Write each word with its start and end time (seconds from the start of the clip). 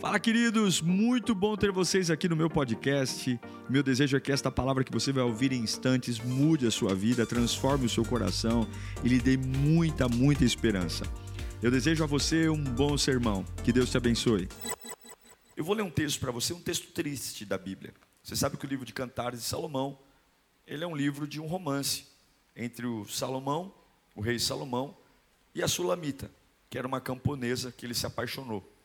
Fala, 0.00 0.20
queridos! 0.20 0.80
Muito 0.80 1.34
bom 1.34 1.56
ter 1.56 1.72
vocês 1.72 2.08
aqui 2.08 2.28
no 2.28 2.36
meu 2.36 2.48
podcast. 2.48 3.38
Meu 3.68 3.82
desejo 3.82 4.16
é 4.16 4.20
que 4.20 4.30
esta 4.30 4.48
palavra 4.48 4.84
que 4.84 4.92
você 4.92 5.12
vai 5.12 5.24
ouvir 5.24 5.52
em 5.52 5.60
instantes 5.60 6.20
mude 6.20 6.68
a 6.68 6.70
sua 6.70 6.94
vida, 6.94 7.26
transforme 7.26 7.86
o 7.86 7.88
seu 7.88 8.04
coração 8.04 8.64
e 9.02 9.08
lhe 9.08 9.18
dê 9.18 9.36
muita, 9.36 10.08
muita 10.08 10.44
esperança. 10.44 11.04
Eu 11.60 11.68
desejo 11.68 12.04
a 12.04 12.06
você 12.06 12.48
um 12.48 12.62
bom 12.62 12.96
sermão. 12.96 13.44
Que 13.64 13.72
Deus 13.72 13.90
te 13.90 13.96
abençoe. 13.96 14.48
Eu 15.56 15.64
vou 15.64 15.74
ler 15.74 15.82
um 15.82 15.90
texto 15.90 16.20
para 16.20 16.30
você, 16.30 16.52
um 16.52 16.60
texto 16.60 16.92
triste 16.92 17.44
da 17.44 17.58
Bíblia. 17.58 17.92
Você 18.22 18.36
sabe 18.36 18.56
que 18.56 18.64
o 18.64 18.68
livro 18.68 18.86
de 18.86 18.92
Cantares 18.92 19.40
de 19.40 19.46
Salomão, 19.46 19.98
ele 20.64 20.84
é 20.84 20.86
um 20.86 20.94
livro 20.94 21.26
de 21.26 21.40
um 21.40 21.46
romance 21.48 22.06
entre 22.54 22.86
o 22.86 23.04
Salomão, 23.08 23.74
o 24.14 24.20
rei 24.20 24.38
Salomão, 24.38 24.96
e 25.52 25.60
a 25.60 25.66
Sulamita, 25.66 26.30
que 26.70 26.78
era 26.78 26.86
uma 26.86 27.00
camponesa 27.00 27.72
que 27.72 27.84
ele 27.84 27.94
se 27.94 28.06
apaixonou 28.06 28.77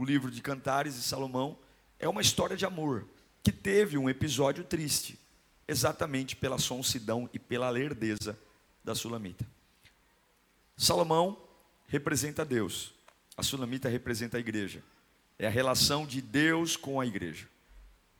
o 0.00 0.04
livro 0.04 0.30
de 0.30 0.40
Cantares 0.40 0.94
de 0.94 1.02
Salomão, 1.02 1.58
é 1.98 2.08
uma 2.08 2.22
história 2.22 2.56
de 2.56 2.64
amor 2.64 3.06
que 3.42 3.52
teve 3.52 3.98
um 3.98 4.08
episódio 4.08 4.64
triste, 4.64 5.18
exatamente 5.68 6.34
pela 6.34 6.56
sonsidão 6.56 7.28
e 7.34 7.38
pela 7.38 7.68
lerdeza 7.68 8.38
da 8.82 8.94
Sulamita. 8.94 9.46
Salomão 10.74 11.38
representa 11.86 12.46
Deus, 12.46 12.94
a 13.36 13.42
Sulamita 13.42 13.90
representa 13.90 14.38
a 14.38 14.40
igreja. 14.40 14.82
É 15.38 15.46
a 15.46 15.50
relação 15.50 16.06
de 16.06 16.22
Deus 16.22 16.78
com 16.78 16.98
a 16.98 17.04
igreja. 17.04 17.46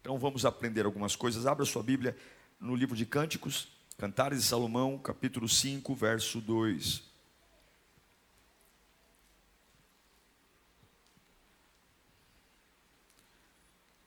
Então 0.02 0.18
vamos 0.18 0.44
aprender 0.44 0.84
algumas 0.84 1.16
coisas. 1.16 1.46
Abra 1.46 1.64
sua 1.64 1.82
Bíblia 1.82 2.14
no 2.60 2.76
livro 2.76 2.94
de 2.94 3.06
Cânticos, 3.06 3.68
Cantares 3.96 4.40
de 4.40 4.44
Salomão, 4.44 4.98
capítulo 4.98 5.48
5, 5.48 5.94
verso 5.94 6.42
2. 6.42 7.09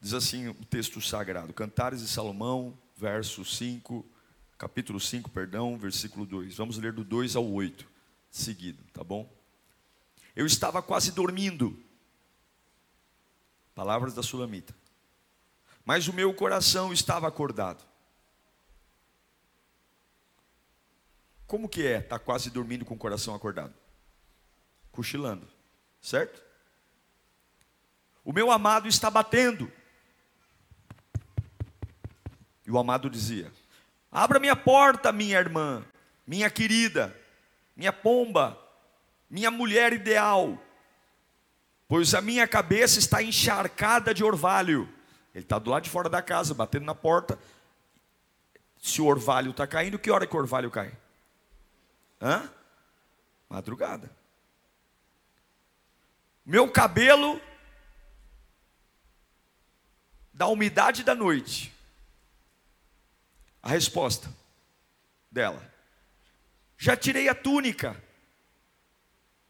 Diz 0.03 0.13
assim 0.13 0.49
o 0.49 0.53
texto 0.66 0.99
sagrado, 0.99 1.53
Cantares 1.53 2.02
de 2.02 2.09
Salomão, 2.09 2.77
verso 2.97 3.45
5, 3.45 4.05
capítulo 4.58 5.00
5, 5.00 5.30
perdão, 5.30 5.77
versículo 5.77 6.25
2. 6.25 6.58
Vamos 6.58 6.77
ler 6.77 6.91
do 6.91 7.05
2 7.05 7.38
ao 7.38 7.50
8, 7.50 7.89
seguido, 8.30 8.83
tá 8.92 9.02
bom? 9.02 9.33
Eu 10.36 10.45
estava 10.45 10.81
quase 10.81 11.14
dormindo. 11.14 11.81
Palavras 13.73 14.14
da 14.14 14.22
Sulamita. 14.22 14.75
Mas 15.86 16.09
o 16.09 16.14
meu 16.14 16.33
coração 16.33 16.92
estava 16.92 17.25
acordado. 17.25 17.81
Como 21.47 21.70
que 21.70 21.88
é 21.88 21.99
estar 21.99 22.20
tá 22.20 22.25
quase 22.25 22.49
dormindo 22.49 22.83
com 22.83 22.95
o 22.95 22.99
coração 22.99 23.33
acordado? 23.33 23.73
Cochilando, 24.92 25.47
certo? 26.02 26.44
O 28.25 28.33
meu 28.33 28.52
amado 28.52 28.89
está 28.89 29.09
batendo. 29.09 29.72
O 32.73 32.79
amado 32.79 33.07
dizia: 33.07 33.53
Abra 34.11 34.39
minha 34.39 34.55
porta, 34.55 35.11
minha 35.11 35.38
irmã, 35.38 35.85
minha 36.25 36.49
querida, 36.49 37.15
minha 37.75 37.93
pomba, 37.93 38.59
minha 39.30 39.52
mulher 39.52 39.93
ideal, 39.93 40.57
pois 41.88 42.15
a 42.15 42.21
minha 42.21 42.47
cabeça 42.47 42.97
está 42.97 43.21
encharcada 43.21 44.11
de 44.11 44.23
orvalho. 44.23 44.89
Ele 45.35 45.43
está 45.43 45.59
do 45.59 45.69
lado 45.69 45.83
de 45.83 45.89
fora 45.91 46.09
da 46.09 46.19
casa, 46.19 46.55
batendo 46.55 46.85
na 46.85 46.95
porta. 46.95 47.38
Se 48.81 48.99
o 48.99 49.05
orvalho 49.05 49.52
está 49.52 49.67
caindo, 49.67 49.99
que 49.99 50.09
hora 50.09 50.25
que 50.25 50.35
o 50.35 50.39
orvalho 50.39 50.71
cai? 50.71 50.91
Hã? 52.19 52.49
Madrugada. 53.47 54.09
Meu 56.43 56.71
cabelo, 56.71 57.39
da 60.33 60.47
umidade 60.47 61.03
da 61.03 61.13
noite, 61.13 61.72
a 63.64 63.69
resposta 63.69 64.30
dela: 65.31 65.73
Já 66.77 66.98
tirei 66.98 67.30
a 67.30 67.33
túnica. 67.33 68.02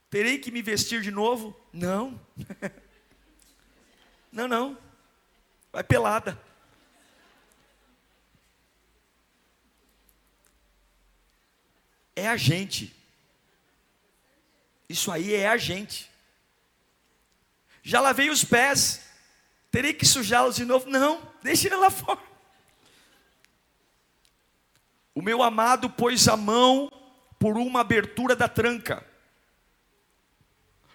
Terei 0.09 0.37
que 0.37 0.51
me 0.51 0.61
vestir 0.61 1.01
de 1.01 1.09
novo? 1.09 1.59
Não. 1.73 2.21
não, 4.31 4.47
não. 4.47 4.77
Vai 5.71 5.83
pelada. 5.83 6.39
É 12.15 12.27
a 12.27 12.37
gente. 12.37 12.95
Isso 14.87 15.11
aí 15.11 15.33
é 15.33 15.47
a 15.47 15.57
gente. 15.57 16.11
Já 17.81 17.99
lavei 17.99 18.29
os 18.29 18.43
pés. 18.43 19.01
Terei 19.71 19.95
que 19.95 20.05
sujá-los 20.05 20.55
de 20.55 20.65
novo? 20.65 20.87
Não, 20.87 21.27
deixe 21.41 21.67
ele 21.67 21.77
lá 21.77 21.89
fora. 21.91 22.32
O 25.15 25.21
meu 25.21 25.43
amado 25.43 25.89
pôs 25.89 26.27
a 26.27 26.35
mão 26.35 26.91
por 27.39 27.57
uma 27.57 27.81
abertura 27.81 28.35
da 28.35 28.47
tranca. 28.47 29.05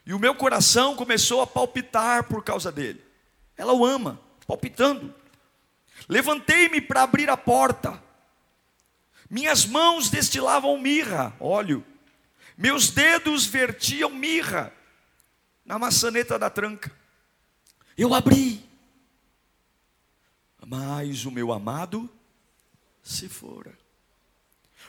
E 0.04 0.14
o 0.14 0.18
meu 0.18 0.34
coração 0.34 0.96
começou 0.96 1.42
a 1.42 1.46
palpitar 1.46 2.24
por 2.24 2.42
causa 2.42 2.72
dele. 2.72 3.04
Ela 3.56 3.72
o 3.72 3.84
ama, 3.84 4.18
palpitando. 4.46 5.14
Levantei-me 6.08 6.80
para 6.80 7.02
abrir 7.02 7.28
a 7.28 7.36
porta. 7.36 8.02
Minhas 9.28 9.66
mãos 9.66 10.08
destilavam 10.08 10.78
mirra, 10.78 11.36
óleo. 11.38 11.84
Meus 12.56 12.88
dedos 12.88 13.44
vertiam 13.44 14.10
mirra 14.10 14.72
na 15.64 15.78
maçaneta 15.78 16.38
da 16.38 16.48
tranca. 16.48 16.90
Eu 17.96 18.14
abri. 18.14 18.66
Mas 20.66 21.26
o 21.26 21.30
meu 21.30 21.52
amado 21.52 22.08
se 23.02 23.28
fora. 23.28 23.76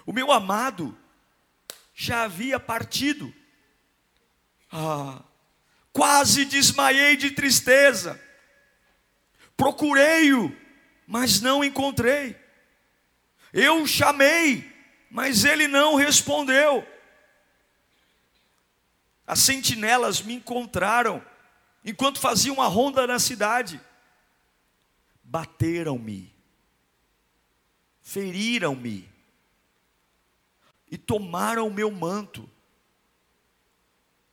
O 0.10 0.12
meu 0.12 0.32
amado 0.32 0.98
já 1.94 2.24
havia 2.24 2.60
partido. 2.60 3.32
Ah, 4.72 5.22
quase 5.94 6.46
desmaiei 6.46 7.16
de 7.16 7.30
tristeza. 7.30 8.20
Procurei-o, 9.56 10.52
mas 11.06 11.42
não 11.42 11.64
encontrei. 11.64 12.36
Eu 13.54 13.84
o 13.84 13.88
chamei, 13.88 14.68
mas 15.12 15.46
ele 15.46 15.68
não 15.68 15.94
respondeu. 15.94 16.84
As 19.28 19.38
sentinelas 19.42 20.24
me 20.24 20.34
encontraram 20.34 21.24
enquanto 21.86 22.20
faziam 22.20 22.60
a 22.60 22.66
ronda 22.66 23.06
na 23.06 23.20
cidade. 23.20 23.80
Bateram-me, 25.24 26.36
feriram-me 28.02 29.09
e 30.90 30.98
tomaram 30.98 31.68
o 31.68 31.74
meu 31.74 31.92
manto, 31.92 32.50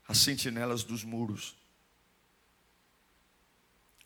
as 0.09 0.19
sentinelas 0.19 0.83
dos 0.83 1.05
muros. 1.05 1.56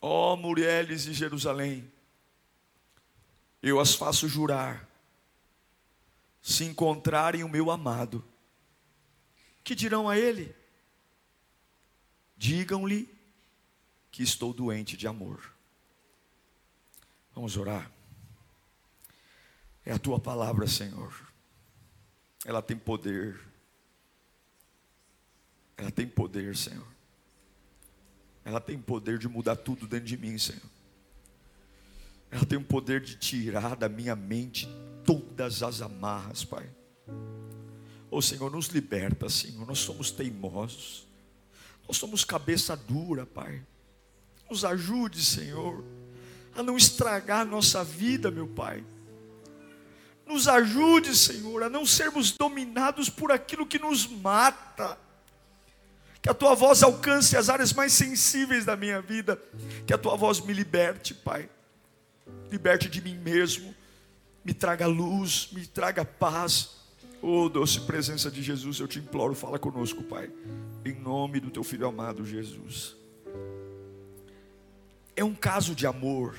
Ó 0.01 0.33
oh, 0.33 0.37
mulheres 0.37 1.03
de 1.03 1.13
Jerusalém, 1.13 1.91
eu 3.61 3.79
as 3.79 3.93
faço 3.93 4.27
jurar, 4.27 4.89
se 6.41 6.65
encontrarem 6.65 7.43
o 7.43 7.49
meu 7.49 7.69
amado, 7.69 8.25
que 9.63 9.75
dirão 9.75 10.09
a 10.09 10.17
ele? 10.17 10.55
Digam-lhe 12.35 13.07
que 14.11 14.23
estou 14.23 14.51
doente 14.51 14.97
de 14.97 15.07
amor. 15.07 15.53
Vamos 17.33 17.55
orar. 17.55 17.89
É 19.85 19.93
a 19.93 19.99
tua 19.99 20.19
palavra, 20.19 20.67
Senhor 20.67 21.30
ela 22.45 22.61
tem 22.61 22.77
poder. 22.77 23.39
Ela 25.77 25.91
tem 25.91 26.07
poder, 26.07 26.55
Senhor. 26.55 26.87
Ela 28.43 28.59
tem 28.59 28.79
poder 28.79 29.17
de 29.17 29.27
mudar 29.27 29.55
tudo 29.55 29.87
dentro 29.87 30.05
de 30.05 30.17
mim, 30.17 30.37
Senhor. 30.37 30.61
Ela 32.29 32.45
tem 32.45 32.57
o 32.57 32.63
poder 32.63 33.01
de 33.01 33.17
tirar 33.17 33.75
da 33.75 33.89
minha 33.89 34.15
mente 34.15 34.67
todas 35.05 35.61
as 35.61 35.81
amarras, 35.81 36.43
Pai. 36.43 36.67
Ô 38.09 38.17
oh, 38.17 38.21
Senhor, 38.21 38.49
nos 38.49 38.67
liberta, 38.67 39.29
Senhor. 39.29 39.65
Nós 39.67 39.79
somos 39.79 40.11
teimosos. 40.11 41.05
Nós 41.87 41.97
somos 41.97 42.23
cabeça 42.23 42.75
dura, 42.75 43.25
Pai. 43.25 43.61
Nos 44.49 44.65
ajude, 44.65 45.23
Senhor, 45.23 45.83
a 46.55 46.63
não 46.63 46.75
estragar 46.75 47.41
a 47.41 47.45
nossa 47.45 47.83
vida, 47.83 48.31
meu 48.31 48.47
Pai. 48.47 48.83
Nos 50.31 50.47
ajude, 50.47 51.13
Senhor, 51.13 51.63
a 51.63 51.69
não 51.69 51.85
sermos 51.85 52.31
dominados 52.31 53.09
por 53.09 53.33
aquilo 53.33 53.67
que 53.67 53.77
nos 53.77 54.07
mata. 54.07 54.97
Que 56.21 56.29
a 56.29 56.33
tua 56.33 56.55
voz 56.55 56.81
alcance 56.83 57.35
as 57.35 57.49
áreas 57.49 57.73
mais 57.73 57.91
sensíveis 57.91 58.63
da 58.63 58.77
minha 58.77 59.01
vida. 59.01 59.37
Que 59.85 59.93
a 59.93 59.97
tua 59.97 60.15
voz 60.15 60.39
me 60.39 60.53
liberte, 60.53 61.13
Pai. 61.13 61.49
Liberte 62.49 62.87
de 62.87 63.01
mim 63.01 63.15
mesmo. 63.15 63.75
Me 64.45 64.53
traga 64.53 64.87
luz, 64.87 65.49
me 65.51 65.67
traga 65.67 66.05
paz. 66.05 66.77
Oh, 67.21 67.49
doce 67.49 67.81
presença 67.81 68.31
de 68.31 68.41
Jesus, 68.41 68.79
eu 68.79 68.87
te 68.87 68.99
imploro, 68.99 69.35
fala 69.35 69.59
conosco, 69.59 70.01
Pai. 70.01 70.31
Em 70.85 70.93
nome 70.93 71.41
do 71.41 71.51
teu 71.51 71.63
filho 71.63 71.85
amado 71.85 72.25
Jesus. 72.25 72.95
É 75.13 75.25
um 75.25 75.35
caso 75.35 75.75
de 75.75 75.85
amor, 75.85 76.35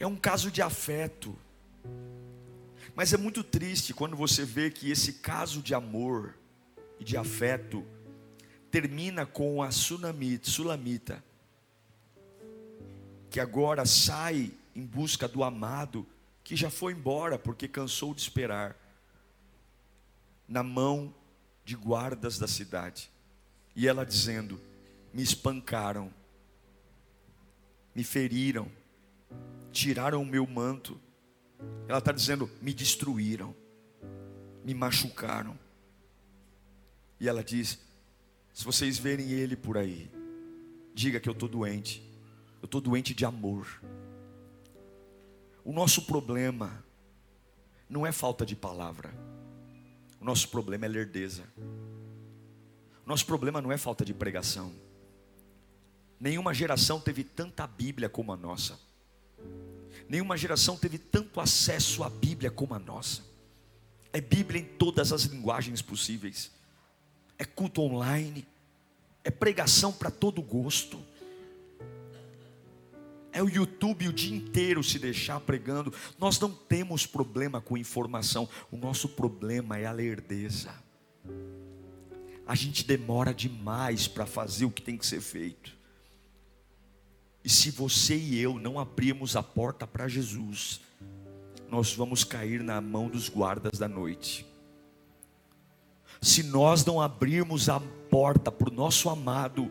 é 0.00 0.06
um 0.06 0.16
caso 0.16 0.50
de 0.50 0.62
afeto. 0.62 1.38
Mas 2.94 3.12
é 3.12 3.18
muito 3.18 3.44
triste 3.44 3.92
quando 3.92 4.16
você 4.16 4.44
vê 4.44 4.70
que 4.70 4.90
esse 4.90 5.14
caso 5.14 5.62
de 5.62 5.74
amor 5.74 6.34
e 6.98 7.04
de 7.04 7.18
afeto 7.18 7.86
termina 8.70 9.26
com 9.26 9.62
a 9.62 9.70
Sunamita, 9.70 10.48
Sulamita, 10.48 11.22
que 13.28 13.38
agora 13.38 13.84
sai 13.84 14.50
em 14.74 14.84
busca 14.84 15.28
do 15.28 15.44
amado 15.44 16.06
que 16.42 16.56
já 16.56 16.70
foi 16.70 16.94
embora 16.94 17.38
porque 17.38 17.68
cansou 17.68 18.14
de 18.14 18.22
esperar, 18.22 18.76
na 20.48 20.62
mão 20.62 21.14
de 21.64 21.76
guardas 21.76 22.38
da 22.38 22.48
cidade. 22.48 23.10
E 23.76 23.86
ela 23.86 24.04
dizendo: 24.04 24.60
Me 25.12 25.22
espancaram, 25.22 26.12
me 27.94 28.02
feriram, 28.02 28.68
tiraram 29.72 30.22
o 30.22 30.26
meu 30.26 30.46
manto. 30.46 31.00
Ela 31.88 31.98
está 31.98 32.12
dizendo: 32.12 32.50
Me 32.60 32.72
destruíram, 32.72 33.54
me 34.64 34.74
machucaram. 34.74 35.58
E 37.18 37.28
ela 37.28 37.42
diz: 37.42 37.78
Se 38.52 38.64
vocês 38.64 38.98
verem 38.98 39.30
ele 39.30 39.56
por 39.56 39.76
aí, 39.76 40.10
diga 40.94 41.20
que 41.20 41.28
eu 41.28 41.32
estou 41.32 41.48
doente. 41.48 42.08
Eu 42.60 42.66
estou 42.66 42.80
doente 42.80 43.14
de 43.14 43.24
amor. 43.24 43.66
O 45.64 45.72
nosso 45.72 46.02
problema 46.06 46.84
não 47.88 48.06
é 48.06 48.12
falta 48.12 48.44
de 48.44 48.54
palavra. 48.54 49.12
O 50.20 50.24
nosso 50.24 50.48
problema 50.48 50.84
é 50.84 50.88
lerdeza. 50.88 51.44
O 53.04 53.08
nosso 53.08 53.24
problema 53.24 53.60
não 53.60 53.72
é 53.72 53.78
falta 53.78 54.04
de 54.04 54.12
pregação. 54.12 54.72
Nenhuma 56.18 56.52
geração 56.52 57.00
teve 57.00 57.24
tanta 57.24 57.66
Bíblia 57.66 58.08
como 58.08 58.32
a 58.32 58.36
nossa. 58.36 58.78
Nenhuma 60.10 60.36
geração 60.36 60.76
teve 60.76 60.98
tanto 60.98 61.40
acesso 61.40 62.02
à 62.02 62.10
Bíblia 62.10 62.50
como 62.50 62.74
a 62.74 62.80
nossa. 62.80 63.22
É 64.12 64.20
Bíblia 64.20 64.60
em 64.60 64.64
todas 64.64 65.12
as 65.12 65.22
linguagens 65.22 65.80
possíveis. 65.80 66.50
É 67.38 67.44
culto 67.44 67.80
online. 67.80 68.44
É 69.22 69.30
pregação 69.30 69.92
para 69.92 70.10
todo 70.10 70.42
gosto. 70.42 71.00
É 73.30 73.40
o 73.40 73.48
YouTube 73.48 74.08
o 74.08 74.12
dia 74.12 74.36
inteiro 74.36 74.82
se 74.82 74.98
deixar 74.98 75.38
pregando. 75.38 75.94
Nós 76.18 76.40
não 76.40 76.50
temos 76.50 77.06
problema 77.06 77.60
com 77.60 77.78
informação. 77.78 78.48
O 78.68 78.76
nosso 78.76 79.10
problema 79.10 79.78
é 79.78 79.86
a 79.86 79.92
lerdeza. 79.92 80.74
A 82.44 82.56
gente 82.56 82.84
demora 82.84 83.32
demais 83.32 84.08
para 84.08 84.26
fazer 84.26 84.64
o 84.64 84.72
que 84.72 84.82
tem 84.82 84.98
que 84.98 85.06
ser 85.06 85.20
feito. 85.20 85.78
E 87.44 87.48
se 87.48 87.70
você 87.70 88.16
e 88.16 88.38
eu 88.38 88.58
não 88.58 88.78
abrirmos 88.78 89.34
a 89.36 89.42
porta 89.42 89.86
para 89.86 90.08
Jesus, 90.08 90.80
nós 91.68 91.94
vamos 91.94 92.24
cair 92.24 92.62
na 92.62 92.80
mão 92.80 93.08
dos 93.08 93.28
guardas 93.28 93.78
da 93.78 93.88
noite. 93.88 94.46
Se 96.20 96.42
nós 96.42 96.84
não 96.84 97.00
abrirmos 97.00 97.68
a 97.68 97.80
porta 98.10 98.52
para 98.52 98.68
o 98.68 98.74
nosso 98.74 99.08
amado, 99.08 99.70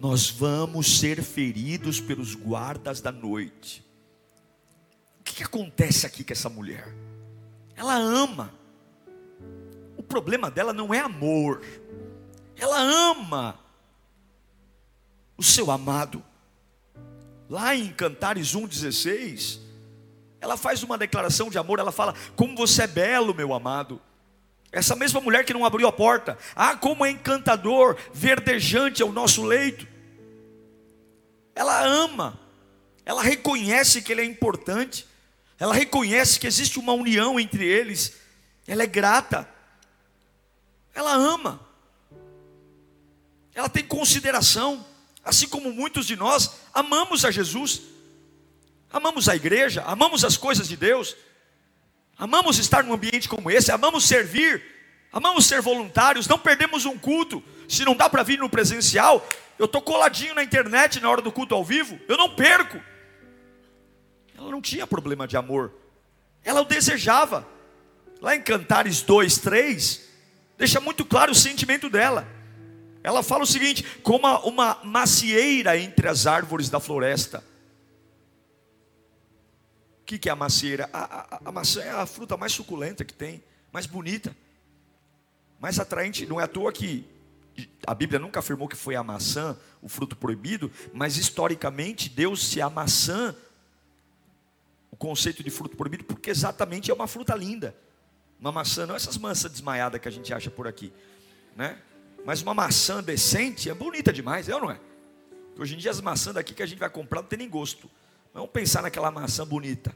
nós 0.00 0.28
vamos 0.28 0.98
ser 0.98 1.22
feridos 1.22 2.00
pelos 2.00 2.34
guardas 2.34 3.00
da 3.00 3.12
noite. 3.12 3.84
O 5.20 5.24
que, 5.24 5.36
que 5.36 5.42
acontece 5.44 6.06
aqui 6.06 6.24
com 6.24 6.32
essa 6.32 6.48
mulher? 6.48 6.92
Ela 7.76 7.94
ama. 7.94 8.52
O 9.96 10.02
problema 10.02 10.50
dela 10.50 10.72
não 10.72 10.92
é 10.92 10.98
amor. 11.00 11.62
Ela 12.56 12.80
ama 12.80 13.58
o 15.36 15.42
seu 15.42 15.70
amado. 15.70 16.22
Lá 17.54 17.72
em 17.72 17.92
Cantares 17.92 18.52
1,16, 18.52 19.60
ela 20.40 20.56
faz 20.56 20.82
uma 20.82 20.98
declaração 20.98 21.48
de 21.48 21.56
amor, 21.56 21.78
ela 21.78 21.92
fala: 21.92 22.12
Como 22.34 22.56
você 22.56 22.82
é 22.82 22.86
belo, 22.88 23.32
meu 23.32 23.54
amado. 23.54 24.02
Essa 24.72 24.96
mesma 24.96 25.20
mulher 25.20 25.44
que 25.44 25.54
não 25.54 25.64
abriu 25.64 25.86
a 25.86 25.92
porta, 25.92 26.36
ah, 26.56 26.74
como 26.74 27.06
é 27.06 27.10
encantador, 27.10 27.96
verdejante 28.12 29.02
é 29.02 29.04
o 29.04 29.12
nosso 29.12 29.44
leito. 29.44 29.86
Ela 31.54 31.80
ama, 31.86 32.40
ela 33.06 33.22
reconhece 33.22 34.02
que 34.02 34.10
ele 34.10 34.22
é 34.22 34.24
importante, 34.24 35.06
ela 35.56 35.74
reconhece 35.74 36.40
que 36.40 36.48
existe 36.48 36.80
uma 36.80 36.92
união 36.92 37.38
entre 37.38 37.64
eles, 37.64 38.16
ela 38.66 38.82
é 38.82 38.88
grata, 38.88 39.48
ela 40.92 41.14
ama, 41.14 41.60
ela 43.54 43.68
tem 43.68 43.84
consideração, 43.84 44.84
assim 45.24 45.48
como 45.48 45.72
muitos 45.72 46.06
de 46.06 46.16
nós 46.16 46.50
amamos 46.72 47.24
a 47.24 47.30
Jesus, 47.30 47.80
amamos 48.92 49.28
a 49.28 49.34
igreja, 49.34 49.82
amamos 49.86 50.24
as 50.24 50.36
coisas 50.36 50.68
de 50.68 50.76
Deus, 50.76 51.16
amamos 52.16 52.58
estar 52.58 52.84
num 52.84 52.92
ambiente 52.92 53.28
como 53.28 53.50
esse, 53.50 53.72
amamos 53.72 54.06
servir, 54.06 54.62
amamos 55.10 55.46
ser 55.46 55.62
voluntários, 55.62 56.28
não 56.28 56.38
perdemos 56.38 56.84
um 56.84 56.98
culto, 56.98 57.42
se 57.68 57.84
não 57.84 57.96
dá 57.96 58.08
para 58.08 58.22
vir 58.22 58.38
no 58.38 58.50
presencial, 58.50 59.26
eu 59.58 59.64
estou 59.64 59.80
coladinho 59.80 60.34
na 60.34 60.42
internet 60.42 61.00
na 61.00 61.08
hora 61.08 61.22
do 61.22 61.32
culto 61.32 61.54
ao 61.54 61.64
vivo, 61.64 61.98
eu 62.08 62.16
não 62.16 62.34
perco. 62.34 62.80
Ela 64.36 64.50
não 64.50 64.60
tinha 64.60 64.86
problema 64.86 65.26
de 65.26 65.36
amor, 65.36 65.72
ela 66.42 66.60
o 66.60 66.64
desejava. 66.64 67.48
Lá 68.20 68.34
em 68.34 68.42
Cantares 68.42 69.02
2, 69.02 69.38
3, 69.38 70.08
deixa 70.56 70.80
muito 70.80 71.04
claro 71.04 71.32
o 71.32 71.34
sentimento 71.34 71.90
dela. 71.90 72.26
Ela 73.04 73.22
fala 73.22 73.44
o 73.44 73.46
seguinte: 73.46 73.84
como 74.02 74.26
uma 74.38 74.80
macieira 74.82 75.78
entre 75.78 76.08
as 76.08 76.26
árvores 76.26 76.70
da 76.70 76.80
floresta. 76.80 77.44
O 80.00 80.04
que, 80.06 80.28
é 80.28 80.32
a 80.32 80.36
macieira? 80.36 80.88
A, 80.92 81.36
a, 81.36 81.40
a 81.46 81.52
maçã 81.52 81.82
é 81.82 81.90
a 81.90 82.06
fruta 82.06 82.36
mais 82.36 82.52
suculenta 82.52 83.04
que 83.04 83.14
tem, 83.14 83.42
mais 83.72 83.86
bonita, 83.86 84.36
mais 85.60 85.78
atraente. 85.78 86.26
Não 86.26 86.40
é 86.40 86.44
à 86.44 86.48
toa 86.48 86.72
que 86.72 87.06
a 87.86 87.94
Bíblia 87.94 88.18
nunca 88.18 88.40
afirmou 88.40 88.68
que 88.68 88.76
foi 88.76 88.96
a 88.96 89.02
maçã 89.02 89.56
o 89.80 89.88
fruto 89.88 90.16
proibido, 90.16 90.70
mas 90.92 91.16
historicamente 91.16 92.08
deu-se 92.08 92.60
a 92.60 92.68
maçã 92.68 93.34
o 94.90 94.96
conceito 94.96 95.42
de 95.42 95.50
fruto 95.50 95.76
proibido, 95.76 96.04
porque 96.04 96.30
exatamente 96.30 96.90
é 96.90 96.94
uma 96.94 97.06
fruta 97.06 97.34
linda. 97.34 97.74
Uma 98.38 98.52
maçã, 98.52 98.86
não 98.86 98.94
essas 98.94 99.16
maçãs 99.16 99.50
desmaiadas 99.50 100.00
que 100.00 100.08
a 100.08 100.10
gente 100.10 100.32
acha 100.32 100.50
por 100.50 100.68
aqui, 100.68 100.92
né? 101.56 101.78
Mas 102.24 102.42
uma 102.42 102.54
maçã 102.54 103.02
decente 103.02 103.68
é 103.68 103.74
bonita 103.74 104.12
demais, 104.12 104.48
é 104.48 104.54
ou 104.54 104.60
não 104.60 104.70
é? 104.70 104.80
Hoje 105.58 105.74
em 105.74 105.78
dia 105.78 105.90
as 105.90 106.00
maçãs 106.00 106.34
daqui 106.34 106.54
que 106.54 106.62
a 106.62 106.66
gente 106.66 106.78
vai 106.78 106.90
comprar 106.90 107.22
não 107.22 107.28
tem 107.28 107.38
nem 107.38 107.48
gosto. 107.48 107.90
Vamos 108.32 108.50
pensar 108.50 108.82
naquela 108.82 109.10
maçã 109.10 109.46
bonita. 109.46 109.94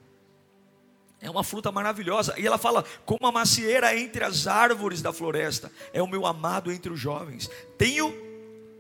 É 1.20 1.28
uma 1.28 1.42
fruta 1.42 1.73
maravilhosa. 1.73 2.35
E 2.38 2.47
ela 2.47 2.58
fala: 2.58 2.85
como 3.04 3.26
a 3.26 3.32
macieira 3.32 3.97
entre 3.99 4.23
as 4.23 4.47
árvores 4.47 5.02
da 5.02 5.12
floresta, 5.12 5.73
é 5.92 6.02
o 6.02 6.06
meu 6.06 6.26
amado 6.26 6.70
entre 6.70 6.92
os 6.92 7.00
jovens. 7.00 7.50
Tenho 7.76 8.14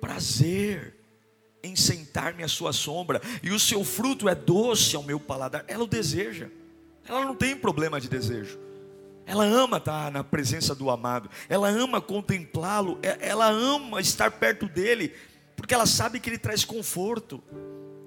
prazer 0.00 0.94
em 1.62 1.74
sentar-me 1.74 2.44
à 2.44 2.48
sua 2.48 2.72
sombra, 2.72 3.20
e 3.42 3.50
o 3.50 3.58
seu 3.58 3.82
fruto 3.82 4.28
é 4.28 4.34
doce 4.34 4.94
ao 4.94 5.02
meu 5.02 5.18
paladar. 5.18 5.64
Ela 5.66 5.82
o 5.82 5.88
deseja. 5.88 6.48
Ela 7.04 7.24
não 7.24 7.34
tem 7.34 7.56
problema 7.56 8.00
de 8.00 8.08
desejo. 8.08 8.58
Ela 9.28 9.44
ama 9.44 9.76
estar 9.76 10.10
na 10.10 10.24
presença 10.24 10.74
do 10.74 10.90
amado. 10.90 11.30
Ela 11.48 11.68
ama 11.68 12.00
contemplá-lo. 12.00 12.98
É, 13.02 13.28
ela 13.28 13.48
ama 13.48 14.00
estar 14.00 14.32
perto 14.32 14.66
dele, 14.66 15.14
porque 15.54 15.72
ela 15.72 15.86
sabe 15.86 16.18
que 16.18 16.28
ele 16.28 16.38
traz 16.38 16.64
conforto. 16.64 17.40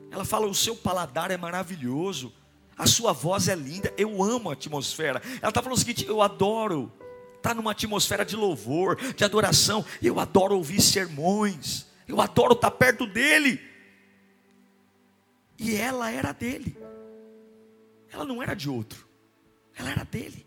Ela 0.10 0.26
fala: 0.26 0.48
o 0.48 0.56
seu 0.56 0.76
paladar 0.76 1.32
é 1.32 1.38
maravilhoso 1.38 2.34
a 2.82 2.88
sua 2.88 3.14
voz 3.14 3.48
é 3.48 3.54
linda, 3.54 3.94
eu 3.96 4.24
amo 4.24 4.50
a 4.50 4.54
atmosfera. 4.54 5.22
Ela 5.40 5.50
está 5.50 5.62
falando 5.62 5.78
o 5.78 5.80
seguinte: 5.80 6.04
eu 6.08 6.20
adoro 6.20 6.92
estar 7.38 7.50
tá 7.50 7.54
numa 7.54 7.72
atmosfera 7.72 8.26
de 8.26 8.36
louvor, 8.36 8.96
de 9.14 9.24
adoração. 9.24 9.86
Eu 10.02 10.20
adoro 10.20 10.56
ouvir 10.56 10.82
sermões, 10.82 11.86
eu 12.08 12.20
adoro 12.20 12.54
estar 12.54 12.72
perto 12.72 13.06
dele. 13.06 13.62
E 15.60 15.76
ela 15.76 16.10
era 16.10 16.32
dele, 16.32 16.76
ela 18.12 18.26
não 18.26 18.42
era 18.42 18.56
de 18.56 18.68
outro, 18.68 19.08
ela 19.76 19.92
era 19.92 20.04
dele. 20.04 20.44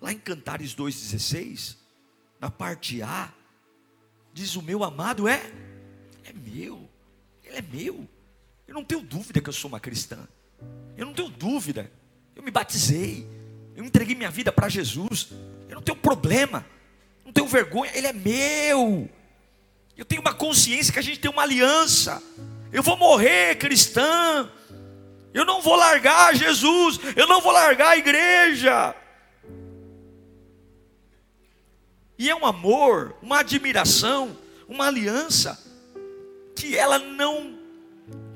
Lá 0.00 0.12
em 0.12 0.18
Cantares 0.18 0.74
2,16, 0.74 1.76
na 2.40 2.50
parte 2.50 3.02
A, 3.02 3.32
diz: 4.32 4.54
O 4.56 4.62
meu 4.62 4.84
amado 4.84 5.26
é, 5.26 5.42
é 6.24 6.32
meu, 6.32 6.88
ele 7.44 7.56
é 7.56 7.62
meu. 7.62 8.08
Eu 8.66 8.74
não 8.74 8.84
tenho 8.84 9.00
dúvida 9.00 9.40
que 9.40 9.48
eu 9.48 9.52
sou 9.52 9.68
uma 9.68 9.80
cristã. 9.80 10.28
Eu 10.96 11.06
não 11.06 11.14
tenho 11.14 11.28
dúvida. 11.28 11.90
Eu 12.36 12.42
me 12.42 12.50
batizei. 12.50 13.26
Eu 13.74 13.84
entreguei 13.84 14.14
minha 14.14 14.30
vida 14.30 14.52
para 14.52 14.68
Jesus. 14.68 15.28
Eu 15.68 15.76
não 15.76 15.82
tenho 15.82 15.96
problema. 15.96 16.66
Não 17.24 17.32
tenho 17.32 17.46
vergonha. 17.46 17.90
Ele 17.94 18.06
é 18.06 18.12
meu. 18.12 19.08
Eu 19.96 20.04
tenho 20.04 20.20
uma 20.20 20.34
consciência 20.34 20.92
que 20.92 20.98
a 20.98 21.02
gente 21.02 21.18
tem 21.18 21.30
uma 21.30 21.42
aliança. 21.42 22.22
Eu 22.70 22.82
vou 22.82 22.96
morrer 22.96 23.56
cristã. 23.56 24.50
Eu 25.32 25.44
não 25.44 25.62
vou 25.62 25.74
largar 25.74 26.34
Jesus. 26.34 27.00
Eu 27.16 27.26
não 27.26 27.40
vou 27.40 27.52
largar 27.52 27.90
a 27.90 27.96
igreja. 27.96 28.94
E 32.18 32.28
é 32.28 32.34
um 32.34 32.44
amor, 32.44 33.14
uma 33.22 33.40
admiração, 33.40 34.36
uma 34.68 34.86
aliança 34.86 35.62
que 36.56 36.76
ela 36.76 36.98
não 36.98 37.56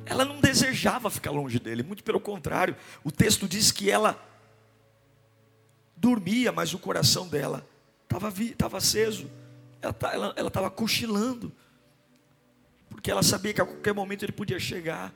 ela 0.04 0.24
não 0.24 0.40
desejava 0.40 1.10
ficar 1.10 1.30
longe 1.30 1.58
dele, 1.58 1.82
muito 1.82 2.04
pelo 2.04 2.20
contrário. 2.20 2.76
O 3.02 3.10
texto 3.10 3.48
diz 3.48 3.70
que 3.70 3.90
ela 3.90 4.20
dormia, 5.96 6.52
mas 6.52 6.74
o 6.74 6.78
coração 6.78 7.28
dela 7.28 7.66
estava 8.02 8.76
aceso. 8.76 9.30
Ela 9.80 10.48
estava 10.48 10.70
cochilando. 10.70 11.52
Porque 12.90 13.10
ela 13.10 13.22
sabia 13.22 13.54
que 13.54 13.60
a 13.60 13.64
qualquer 13.64 13.94
momento 13.94 14.24
ele 14.24 14.32
podia 14.32 14.58
chegar. 14.58 15.14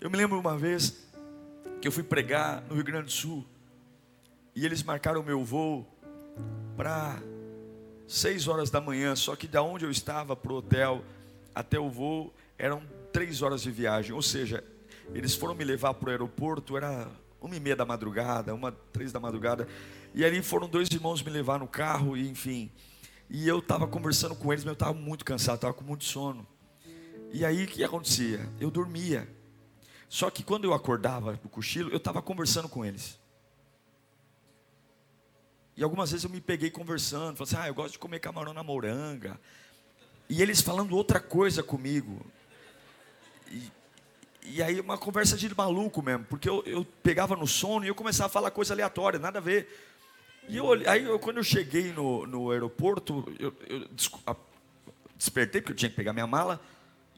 Eu 0.00 0.08
me 0.08 0.16
lembro 0.16 0.38
uma 0.38 0.56
vez 0.56 1.04
que 1.82 1.88
eu 1.88 1.92
fui 1.92 2.02
pregar 2.02 2.62
no 2.62 2.76
Rio 2.76 2.84
Grande 2.84 3.06
do 3.06 3.12
Sul. 3.12 3.44
E 4.54 4.64
eles 4.64 4.82
marcaram 4.82 5.20
o 5.20 5.24
meu 5.24 5.44
voo 5.44 5.86
para 6.76 7.20
seis 8.06 8.48
horas 8.48 8.70
da 8.70 8.80
manhã. 8.80 9.14
Só 9.16 9.36
que 9.36 9.46
da 9.46 9.62
onde 9.62 9.84
eu 9.84 9.90
estava 9.90 10.34
para 10.36 10.52
o 10.52 10.56
hotel 10.56 11.04
até 11.54 11.78
o 11.78 11.88
voo 11.88 12.32
eram 12.58 12.82
três 13.12 13.42
horas 13.42 13.62
de 13.62 13.70
viagem. 13.70 14.12
Ou 14.12 14.22
seja, 14.22 14.62
eles 15.12 15.34
foram 15.34 15.54
me 15.54 15.64
levar 15.64 15.94
para 15.94 16.08
o 16.08 16.10
aeroporto, 16.10 16.76
era 16.76 17.08
uma 17.40 17.56
e 17.56 17.60
meia 17.60 17.76
da 17.76 17.84
madrugada, 17.84 18.54
uma, 18.54 18.72
três 18.72 19.12
da 19.12 19.20
madrugada. 19.20 19.68
E 20.14 20.24
ali 20.24 20.42
foram 20.42 20.68
dois 20.68 20.88
irmãos 20.90 21.22
me 21.22 21.30
levar 21.30 21.58
no 21.58 21.66
carro, 21.66 22.16
e 22.16 22.28
enfim. 22.28 22.70
E 23.28 23.48
eu 23.48 23.58
estava 23.58 23.86
conversando 23.86 24.34
com 24.34 24.52
eles, 24.52 24.64
mas 24.64 24.70
eu 24.70 24.74
estava 24.74 24.94
muito 24.94 25.24
cansado, 25.24 25.56
estava 25.56 25.74
com 25.74 25.84
muito 25.84 26.04
sono. 26.04 26.46
E 27.32 27.44
aí 27.44 27.64
o 27.64 27.66
que 27.66 27.82
acontecia? 27.82 28.48
Eu 28.60 28.70
dormia. 28.70 29.28
Só 30.08 30.30
que 30.30 30.42
quando 30.44 30.64
eu 30.64 30.72
acordava 30.72 31.38
o 31.44 31.48
cochilo, 31.48 31.90
eu 31.90 31.96
estava 31.96 32.22
conversando 32.22 32.68
com 32.68 32.84
eles. 32.84 33.18
E 35.76 35.82
algumas 35.82 36.10
vezes 36.10 36.24
eu 36.24 36.30
me 36.30 36.40
peguei 36.40 36.70
conversando, 36.70 37.36
falando 37.36 37.42
assim, 37.42 37.56
ah, 37.56 37.68
eu 37.68 37.74
gosto 37.74 37.92
de 37.92 37.98
comer 37.98 38.20
camarão 38.20 38.52
na 38.52 38.62
moranga. 38.62 39.38
E 40.28 40.40
eles 40.40 40.60
falando 40.60 40.96
outra 40.96 41.20
coisa 41.20 41.62
comigo. 41.62 42.24
E, 43.50 43.70
e 44.42 44.62
aí 44.62 44.80
uma 44.80 44.96
conversa 44.96 45.36
de 45.36 45.52
maluco 45.54 46.00
mesmo, 46.00 46.24
porque 46.26 46.48
eu, 46.48 46.62
eu 46.64 46.86
pegava 47.02 47.34
no 47.34 47.46
sono 47.46 47.84
e 47.84 47.88
eu 47.88 47.94
começava 47.94 48.26
a 48.26 48.30
falar 48.30 48.50
coisa 48.50 48.72
aleatória, 48.72 49.18
nada 49.18 49.38
a 49.38 49.42
ver. 49.42 49.68
E 50.48 50.56
eu, 50.56 50.72
aí 50.88 51.04
eu, 51.04 51.18
quando 51.18 51.38
eu 51.38 51.44
cheguei 51.44 51.92
no, 51.92 52.26
no 52.26 52.50
aeroporto, 52.50 53.24
eu, 53.38 53.54
eu 53.66 53.88
despertei, 55.16 55.60
porque 55.60 55.72
eu 55.72 55.76
tinha 55.76 55.90
que 55.90 55.96
pegar 55.96 56.12
minha 56.12 56.26
mala. 56.26 56.60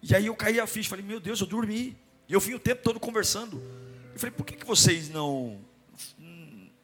E 0.02 0.14
aí 0.14 0.26
eu 0.26 0.36
caí 0.36 0.60
a 0.60 0.66
ficha, 0.66 0.88
falei, 0.88 1.04
meu 1.04 1.20
Deus, 1.20 1.40
eu 1.40 1.46
dormi. 1.46 1.96
E 2.28 2.32
eu 2.32 2.40
fui 2.40 2.54
o 2.54 2.58
tempo 2.58 2.82
todo 2.82 3.00
conversando. 3.00 3.60
Eu 4.12 4.18
falei, 4.18 4.32
por 4.32 4.46
que, 4.46 4.56
que 4.56 4.64
vocês 4.64 5.08
não. 5.08 5.60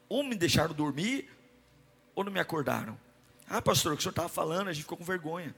Ou 0.09 0.23
me 0.23 0.35
deixaram 0.35 0.75
dormir, 0.75 1.29
ou 2.15 2.25
não 2.25 2.33
me 2.33 2.41
acordaram? 2.41 2.99
Ah, 3.49 3.61
pastor, 3.61 3.93
o 3.93 3.97
que 3.97 4.01
o 4.01 4.03
senhor 4.03 4.13
estava 4.13 4.29
falando, 4.29 4.69
a 4.69 4.73
gente 4.73 4.83
ficou 4.83 4.97
com 4.97 5.05
vergonha. 5.05 5.55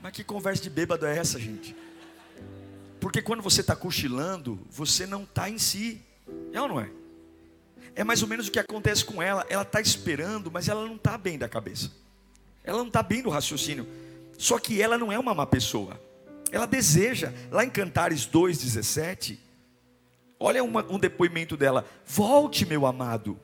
Mas 0.00 0.12
que 0.12 0.22
conversa 0.22 0.62
de 0.62 0.70
bêbado 0.70 1.04
é 1.06 1.18
essa, 1.18 1.38
gente? 1.38 1.74
Porque 3.00 3.20
quando 3.20 3.42
você 3.42 3.60
está 3.60 3.74
cochilando, 3.74 4.58
você 4.70 5.06
não 5.06 5.24
está 5.24 5.50
em 5.50 5.58
si. 5.58 6.00
É 6.52 6.60
ou 6.60 6.68
não 6.68 6.80
é? 6.80 6.90
É 7.94 8.04
mais 8.04 8.22
ou 8.22 8.28
menos 8.28 8.48
o 8.48 8.50
que 8.50 8.58
acontece 8.58 9.04
com 9.04 9.22
ela. 9.22 9.46
Ela 9.48 9.62
está 9.62 9.80
esperando, 9.80 10.50
mas 10.50 10.68
ela 10.68 10.84
não 10.84 10.96
está 10.96 11.16
bem 11.16 11.38
da 11.38 11.48
cabeça. 11.48 11.90
Ela 12.62 12.78
não 12.78 12.88
está 12.88 13.02
bem 13.02 13.22
do 13.22 13.30
raciocínio. 13.30 13.86
Só 14.38 14.58
que 14.58 14.80
ela 14.82 14.98
não 14.98 15.10
é 15.10 15.18
uma 15.18 15.34
má 15.34 15.46
pessoa. 15.46 16.00
Ela 16.50 16.66
deseja. 16.66 17.32
Lá 17.50 17.64
em 17.64 17.70
Cantares 17.70 18.26
2,17, 18.26 19.38
olha 20.38 20.62
uma, 20.62 20.84
um 20.90 20.98
depoimento 20.98 21.56
dela: 21.56 21.84
Volte, 22.04 22.66
meu 22.66 22.86
amado, 22.86 23.38